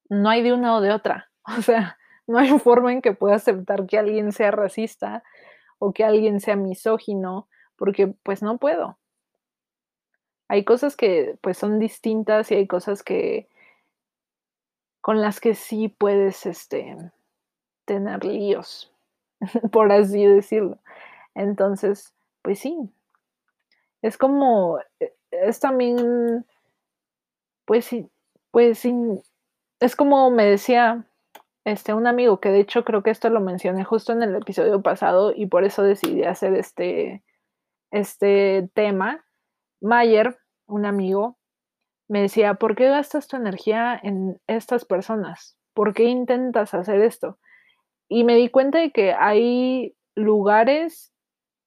no 0.10 0.30
hay 0.30 0.44
de 0.44 0.54
una 0.54 0.76
o 0.76 0.82
de 0.82 0.92
otra. 0.92 1.30
O 1.58 1.62
sea, 1.62 1.98
no 2.26 2.40
hay 2.40 2.58
forma 2.58 2.94
en 2.94 3.02
que 3.02 3.14
pueda 3.14 3.36
aceptar 3.36 3.86
que 3.86 3.98
alguien 3.98 4.32
sea 4.32 4.52
racista 4.52 5.24
o 5.78 5.92
que 5.92 6.06
alguien 6.06 6.40
sea 6.40 6.56
misógino, 6.56 7.50
porque 7.78 8.08
pues 8.08 8.42
no 8.42 8.58
puedo. 8.58 8.98
Hay 10.48 10.64
cosas 10.66 10.96
que 10.96 11.38
pues 11.42 11.58
son 11.58 11.80
distintas 11.80 12.52
y 12.52 12.56
hay 12.56 12.68
cosas 12.68 13.04
que 13.04 13.48
con 15.02 15.22
las 15.22 15.40
que 15.40 15.54
sí 15.56 15.90
puedes 15.90 16.46
este 16.46 16.96
tener 17.86 18.24
líos, 18.24 18.92
por 19.72 19.92
así 19.92 20.26
decirlo. 20.26 20.78
Entonces, 21.36 22.14
pues 22.42 22.60
sí, 22.60 22.90
es 24.02 24.18
como, 24.18 24.80
eh, 25.00 25.14
es 25.32 25.60
también, 25.60 26.46
pues 27.66 27.86
sí, 27.86 28.10
pues 28.52 28.80
sí, 28.80 28.94
es 29.80 29.96
como 29.96 30.30
me 30.30 30.46
decía 30.46 31.06
este, 31.66 31.94
un 31.94 32.08
amigo, 32.08 32.40
que 32.40 32.50
de 32.50 32.60
hecho 32.60 32.84
creo 32.84 33.04
que 33.04 33.10
esto 33.10 33.30
lo 33.30 33.40
mencioné 33.40 33.84
justo 33.84 34.12
en 34.14 34.24
el 34.24 34.36
episodio 34.36 34.82
pasado 34.82 35.34
y 35.36 35.48
por 35.48 35.64
eso 35.64 35.84
decidí 35.84 36.24
hacer 36.24 36.56
este, 36.56 37.24
este 37.94 38.70
tema. 38.74 39.24
Mayer, 39.80 40.38
un 40.66 40.86
amigo, 40.86 41.38
me 42.10 42.22
decía, 42.22 42.56
¿por 42.56 42.76
qué 42.76 42.90
gastas 42.90 43.28
tu 43.28 43.38
energía 43.38 44.00
en 44.02 44.42
estas 44.48 44.84
personas? 44.84 45.58
¿Por 45.74 45.94
qué 45.94 46.06
intentas 46.06 46.74
hacer 46.74 47.02
esto? 47.02 47.38
Y 48.10 48.24
me 48.24 48.36
di 48.36 48.50
cuenta 48.50 48.80
de 48.80 48.92
que 48.92 49.14
hay 49.14 49.96
lugares 50.16 51.14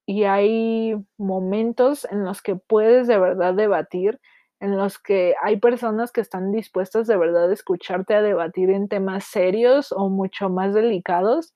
y 0.06 0.24
hay 0.24 0.94
momentos 1.16 2.06
en 2.10 2.24
los 2.24 2.42
que 2.42 2.56
puedes 2.56 3.06
de 3.06 3.18
verdad 3.18 3.54
debatir, 3.54 4.20
en 4.60 4.76
los 4.76 4.98
que 4.98 5.34
hay 5.42 5.58
personas 5.58 6.12
que 6.12 6.20
están 6.20 6.52
dispuestas 6.52 7.06
de 7.06 7.16
verdad 7.16 7.50
a 7.50 7.54
escucharte 7.54 8.14
a 8.14 8.22
debatir 8.22 8.70
en 8.70 8.88
temas 8.88 9.24
serios 9.24 9.92
o 9.92 10.08
mucho 10.08 10.48
más 10.48 10.74
delicados, 10.74 11.54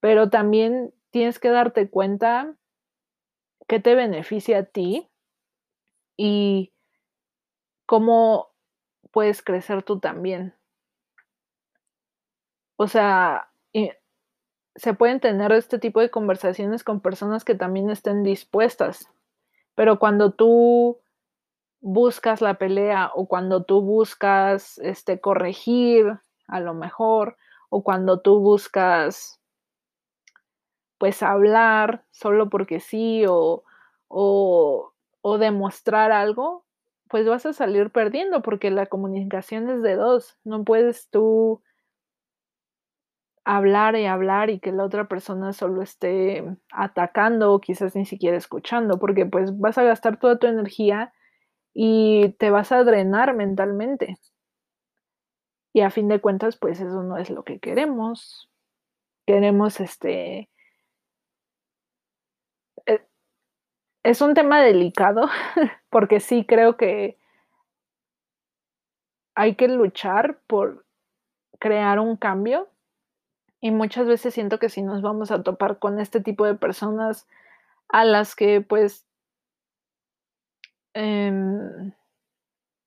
pero 0.00 0.30
también 0.30 0.92
tienes 1.10 1.38
que 1.38 1.50
darte 1.50 1.90
cuenta 1.90 2.56
qué 3.70 3.78
te 3.78 3.94
beneficia 3.94 4.58
a 4.58 4.62
ti 4.64 5.08
y 6.16 6.72
cómo 7.86 8.50
puedes 9.12 9.42
crecer 9.42 9.84
tú 9.84 10.00
también. 10.00 10.56
O 12.74 12.88
sea, 12.88 13.52
se 14.74 14.94
pueden 14.94 15.20
tener 15.20 15.52
este 15.52 15.78
tipo 15.78 16.00
de 16.00 16.10
conversaciones 16.10 16.82
con 16.82 17.00
personas 17.00 17.44
que 17.44 17.54
también 17.54 17.90
estén 17.90 18.24
dispuestas, 18.24 19.08
pero 19.76 20.00
cuando 20.00 20.32
tú 20.32 20.98
buscas 21.80 22.40
la 22.40 22.54
pelea 22.54 23.12
o 23.14 23.28
cuando 23.28 23.62
tú 23.62 23.82
buscas 23.82 24.78
este 24.78 25.20
corregir 25.20 26.18
a 26.48 26.58
lo 26.58 26.74
mejor 26.74 27.36
o 27.68 27.84
cuando 27.84 28.20
tú 28.20 28.40
buscas 28.40 29.39
pues 31.00 31.22
hablar 31.22 32.04
solo 32.10 32.50
porque 32.50 32.78
sí 32.78 33.24
o, 33.26 33.64
o, 34.08 34.92
demostrar 35.38 36.12
algo, 36.12 36.66
pues 37.08 37.26
vas 37.26 37.46
a 37.46 37.54
salir 37.54 37.90
perdiendo 37.90 38.42
porque 38.42 38.70
la 38.70 38.84
comunicación 38.84 39.70
es 39.70 39.82
de 39.82 39.96
dos. 39.96 40.36
No 40.44 40.62
puedes 40.62 41.08
tú 41.08 41.62
hablar 43.44 43.96
y 43.96 44.04
hablar 44.04 44.50
y 44.50 44.60
que 44.60 44.72
la 44.72 44.84
otra 44.84 45.08
persona 45.08 45.54
solo 45.54 45.80
esté 45.80 46.44
atacando 46.70 47.54
o 47.54 47.60
quizás 47.60 47.96
ni 47.96 48.04
siquiera 48.04 48.36
escuchando, 48.36 48.98
porque 48.98 49.24
pues 49.24 49.58
vas 49.58 49.78
a 49.78 49.84
gastar 49.84 50.18
toda 50.18 50.38
tu 50.38 50.46
energía 50.48 51.14
y 51.72 52.34
te 52.38 52.50
vas 52.50 52.72
a 52.72 52.84
drenar 52.84 53.34
mentalmente. 53.34 54.18
Y 55.72 55.80
a 55.80 55.90
fin 55.90 56.08
de 56.08 56.20
cuentas, 56.20 56.58
pues 56.58 56.78
eso 56.80 57.02
no 57.02 57.16
es 57.16 57.30
lo 57.30 57.42
que 57.44 57.58
queremos. 57.58 58.50
Queremos 59.26 59.80
este... 59.80 60.50
Eh, 62.86 63.00
es 64.02 64.20
un 64.20 64.34
tema 64.34 64.60
delicado 64.60 65.28
porque 65.90 66.20
sí 66.20 66.44
creo 66.44 66.76
que 66.76 67.18
hay 69.34 69.54
que 69.54 69.68
luchar 69.68 70.38
por 70.46 70.84
crear 71.58 71.98
un 71.98 72.16
cambio 72.16 72.68
y 73.60 73.70
muchas 73.70 74.06
veces 74.06 74.34
siento 74.34 74.58
que 74.58 74.70
si 74.70 74.82
nos 74.82 75.02
vamos 75.02 75.30
a 75.30 75.42
topar 75.42 75.78
con 75.78 76.00
este 76.00 76.20
tipo 76.20 76.46
de 76.46 76.54
personas 76.54 77.26
a 77.88 78.04
las 78.04 78.34
que 78.34 78.60
pues 78.60 79.06
em, 80.94 81.92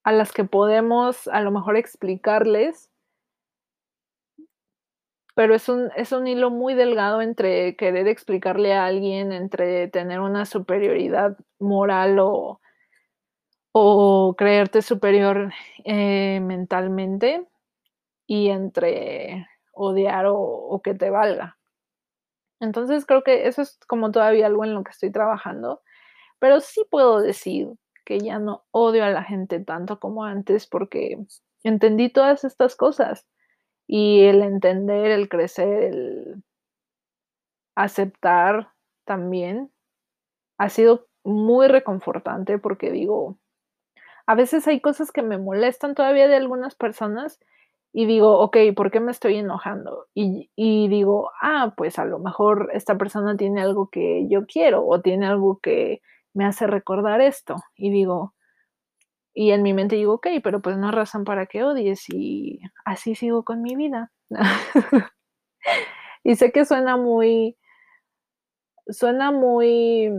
a 0.04 0.12
las 0.12 0.32
que 0.32 0.44
podemos 0.44 1.28
a 1.28 1.42
lo 1.42 1.52
mejor 1.52 1.78
explicarles, 1.78 2.90
pero 5.36 5.56
es 5.56 5.70
un, 5.70 5.90
es 5.96 6.12
un 6.12 6.28
hilo 6.28 6.50
muy 6.52 6.74
delgado 6.76 7.22
entre 7.22 7.76
querer 7.76 8.08
explicarle 8.08 8.74
a 8.74 8.86
alguien, 8.86 9.32
entre 9.32 9.88
tener 9.88 10.20
una 10.20 10.46
superioridad 10.46 11.38
moral 11.60 12.20
o, 12.20 12.62
o 13.72 14.36
creerte 14.38 14.82
superior 14.82 15.52
eh, 15.84 16.40
mentalmente 16.42 17.48
y 18.28 18.50
entre 18.50 19.48
odiar 19.74 20.26
o, 20.30 20.82
que 20.84 20.94
te 20.94 21.10
valga. 21.10 21.58
Entonces 22.60 23.06
creo 23.06 23.24
que 23.24 23.48
eso 23.48 23.62
es 23.62 23.78
como 23.88 24.12
todavía 24.12 24.48
algo 24.48 24.64
en 24.64 24.74
lo 24.74 24.84
que 24.84 24.92
estoy 24.92 25.12
trabajando, 25.12 25.82
pero 26.40 26.60
sí 26.62 26.86
puedo 26.90 27.20
decir 27.22 27.70
que 28.06 28.20
ya 28.20 28.40
no 28.40 28.66
odio 28.72 29.06
a 29.06 29.10
la 29.10 29.24
gente 29.24 29.60
tanto 29.60 30.00
como 30.00 30.24
antes 30.26 30.68
porque 30.68 31.18
entendí 31.64 32.10
todas 32.10 32.44
estas 32.44 32.76
cosas 32.76 33.26
y 33.96 34.24
el 34.24 34.42
entender, 34.42 35.12
el 35.12 35.30
crecer, 35.30 35.84
el 35.84 36.44
aceptar 37.76 38.70
también 39.06 39.70
ha 40.58 40.70
sido 40.70 41.06
muy 41.24 41.68
reconfortante 41.68 42.58
porque 42.58 42.90
digo, 42.90 43.38
a 44.26 44.34
veces 44.34 44.68
hay 44.68 44.82
cosas 44.82 45.12
que 45.12 45.22
me 45.22 45.38
molestan 45.38 45.94
todavía 45.94 46.28
de 46.28 46.38
algunas 46.38 46.74
personas 46.74 47.40
y 47.92 48.08
digo, 48.08 48.40
ok, 48.40 48.58
¿por 48.76 48.90
qué 48.90 49.00
me 49.00 49.12
estoy 49.12 49.36
enojando? 49.36 50.08
Y, 50.16 50.50
digo, 50.88 51.30
ah, 51.40 51.76
pues 51.78 52.00
a 52.00 52.06
lo 52.06 52.18
mejor 52.18 52.72
esta 52.74 52.98
persona 52.98 53.38
tiene 53.38 53.62
algo 53.62 53.92
que 53.92 54.28
yo 54.28 54.48
quiero 54.48 54.88
o 54.88 55.02
tiene 55.02 55.28
algo 55.28 55.60
que 55.60 56.02
me 56.34 56.46
hace 56.46 56.66
recordar 56.66 57.22
esto. 57.22 57.58
Y 57.76 57.92
digo, 57.92 58.34
y 59.34 59.52
en 59.52 59.64
mi 59.64 59.74
mente 59.74 59.96
digo, 59.96 60.14
ok, 60.16 60.28
pero 60.44 60.62
pues 60.62 60.78
no 60.78 60.92
razón 60.92 61.24
para 61.26 61.46
que 61.48 61.64
odies 61.64 62.10
y 62.10 62.62
así 62.86 63.16
sigo 63.16 63.44
con 63.44 63.62
mi 63.62 63.76
vida. 63.76 64.12
y 66.24 66.36
sé 66.36 66.52
que 66.52 66.66
suena 66.66 66.98
muy, 66.98 67.58
suena 68.88 69.32
muy 69.32 70.12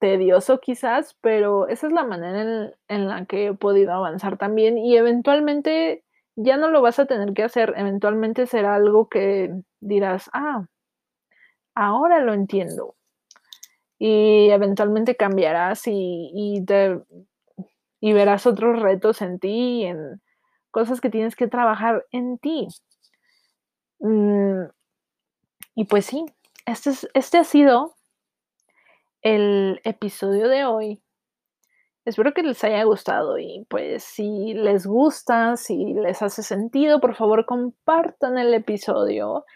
tedioso 0.00 0.60
quizás, 0.60 1.16
pero 1.20 1.68
esa 1.68 1.86
es 1.86 1.92
la 1.92 2.04
manera 2.04 2.42
en, 2.42 2.74
en 2.88 3.08
la 3.08 3.26
que 3.26 3.46
he 3.46 3.54
podido 3.54 3.92
avanzar 3.92 4.36
también 4.38 4.78
y 4.78 4.96
eventualmente 4.96 6.04
ya 6.36 6.56
no 6.56 6.68
lo 6.70 6.82
vas 6.82 6.98
a 6.98 7.06
tener 7.06 7.32
que 7.34 7.44
hacer, 7.44 7.74
eventualmente 7.76 8.46
será 8.46 8.74
algo 8.74 9.08
que 9.08 9.62
dirás, 9.80 10.30
ah, 10.32 10.66
ahora 11.74 12.20
lo 12.20 12.32
entiendo. 12.34 12.96
Y 13.98 14.50
eventualmente 14.50 15.16
cambiarás 15.16 15.82
y, 15.86 16.64
te, 16.66 17.00
y 18.04 18.12
verás 18.12 18.46
otros 18.46 18.82
retos 18.82 19.22
en 19.22 19.38
ti, 19.38 19.84
en 19.84 20.20
cosas 20.70 21.00
que 21.00 21.08
tienes 21.08 21.36
que 21.36 21.48
trabajar 21.48 22.04
en 22.10 22.36
ti. 22.36 22.68
Mm, 23.98 24.64
y 25.74 25.84
pues 25.86 26.04
sí, 26.04 26.26
este, 26.66 26.90
este 27.14 27.38
ha 27.38 27.44
sido 27.44 27.94
el 29.22 29.80
episodio 29.84 30.50
de 30.50 30.66
hoy. 30.66 31.02
Espero 32.04 32.34
que 32.34 32.42
les 32.42 32.62
haya 32.62 32.84
gustado 32.84 33.38
y 33.38 33.66
pues 33.70 34.04
si 34.04 34.52
les 34.52 34.86
gusta, 34.86 35.56
si 35.56 35.94
les 35.94 36.20
hace 36.20 36.42
sentido, 36.42 37.00
por 37.00 37.14
favor 37.14 37.46
compartan 37.46 38.36
el 38.36 38.52
episodio. 38.52 39.46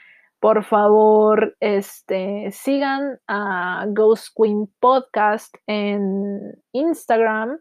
Por 0.41 0.65
favor, 0.65 1.55
este, 1.61 2.51
sigan 2.53 3.21
a 3.27 3.85
Ghost 3.89 4.29
Queen 4.35 4.73
Podcast 4.81 5.55
en 5.67 6.55
Instagram 6.73 7.59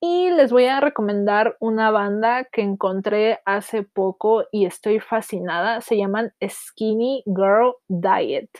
y 0.00 0.30
les 0.30 0.52
voy 0.52 0.66
a 0.66 0.80
recomendar 0.80 1.56
una 1.60 1.90
banda 1.90 2.44
que 2.44 2.62
encontré 2.62 3.40
hace 3.44 3.82
poco 3.82 4.44
y 4.52 4.66
estoy 4.66 5.00
fascinada. 5.00 5.80
Se 5.80 5.96
llaman 5.96 6.32
Skinny 6.46 7.22
Girl 7.26 7.74
Diet. 7.88 8.50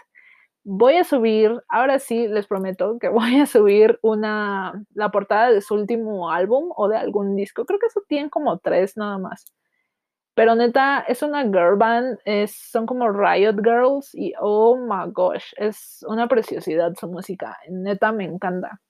Voy 0.64 0.97
a 0.97 1.05
subir, 1.05 1.62
ahora 1.68 1.99
sí 1.99 2.26
les 2.28 2.47
prometo 2.47 2.99
que 2.99 3.09
voy 3.11 3.41
a 3.41 3.47
subir 3.47 3.99
una, 4.03 4.84
la 4.95 5.11
portada 5.11 5.53
de 5.53 5.61
su 5.61 5.74
último 5.74 6.30
álbum 6.30 6.72
o 6.76 6.89
de 6.89 6.97
algún 6.97 7.37
disco. 7.37 7.64
Creo 7.66 7.78
que 7.78 7.87
eso 7.87 8.03
tienen 8.09 8.30
como 8.30 8.59
tres 8.59 8.97
nada 8.97 9.18
más. 9.18 9.45
Pero 10.34 10.55
neta, 10.55 11.01
es 11.09 11.22
una 11.22 11.45
girl 11.45 11.76
band, 11.76 12.18
es, 12.26 12.55
son 12.55 12.84
como 12.87 13.11
Riot 13.11 13.57
Girls 13.62 14.14
y 14.14 14.34
oh 14.39 14.76
my 14.76 15.11
gosh, 15.11 15.55
es 15.57 16.05
una 16.09 16.28
preciosidad 16.28 16.95
su 16.95 17.09
música. 17.09 17.57
Neta, 17.70 18.12
me 18.12 18.24
encanta. 18.24 18.80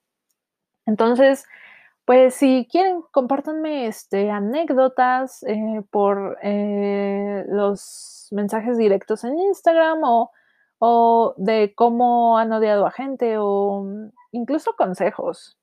Entonces, 0.85 1.45
pues 2.07 2.35
si 2.35 2.65
quieren, 2.71 3.01
compártanme 3.11 3.85
este, 3.87 4.31
anécdotas 4.31 5.43
eh, 5.43 5.81
por 5.91 6.37
eh, 6.41 7.43
los 7.49 8.29
mensajes 8.31 8.77
directos 8.77 9.25
en 9.25 9.37
Instagram 9.37 9.99
o, 10.05 10.31
o 10.79 11.33
de 11.35 11.73
cómo 11.75 12.37
han 12.37 12.53
odiado 12.53 12.85
a 12.85 12.91
gente 12.91 13.35
o 13.37 13.85
incluso 14.31 14.73
consejos. 14.77 15.57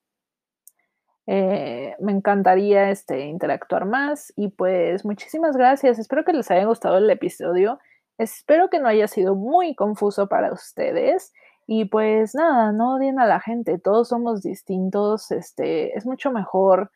Eh, 1.26 1.97
me 2.01 2.12
encantaría 2.12 2.90
este, 2.90 3.20
interactuar 3.20 3.86
más 3.86 4.30
y 4.36 4.49
pues 4.49 5.03
muchísimas 5.07 5.57
gracias. 5.57 5.99
Espero 5.99 6.24
que 6.24 6.34
les 6.34 6.51
haya 6.51 6.66
gustado 6.66 6.99
el 6.99 7.09
episodio. 7.09 7.78
Espero 8.18 8.68
que 8.68 8.80
no 8.80 8.88
haya 8.88 9.09
sido 9.09 9.34
muy 9.34 9.74
confuso 9.74 10.28
para 10.28 10.53
ustedes. 10.53 11.32
Y 11.67 11.87
pues 11.87 12.35
nada, 12.35 12.73
no 12.73 12.97
odien 12.97 13.19
a 13.19 13.27
la 13.27 13.41
gente, 13.41 13.79
todos 13.79 14.09
somos 14.09 14.43
distintos, 14.43 15.31
este, 15.31 15.97
es 15.97 16.05
mucho 16.07 16.31
mejor 16.31 16.91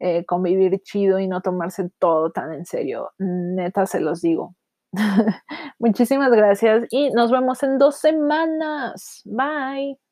eh, 0.00 0.24
convivir 0.26 0.80
chido 0.82 1.18
y 1.18 1.28
no 1.28 1.40
tomarse 1.40 1.90
todo 1.98 2.30
tan 2.30 2.52
en 2.52 2.66
serio. 2.66 3.12
Neta, 3.18 3.86
se 3.86 4.00
los 4.00 4.22
digo. 4.22 4.54
Muchísimas 5.78 6.30
gracias 6.30 6.86
y 6.90 7.10
nos 7.10 7.30
vemos 7.30 7.62
en 7.62 7.78
dos 7.78 7.96
semanas. 7.96 9.22
Bye. 9.24 10.03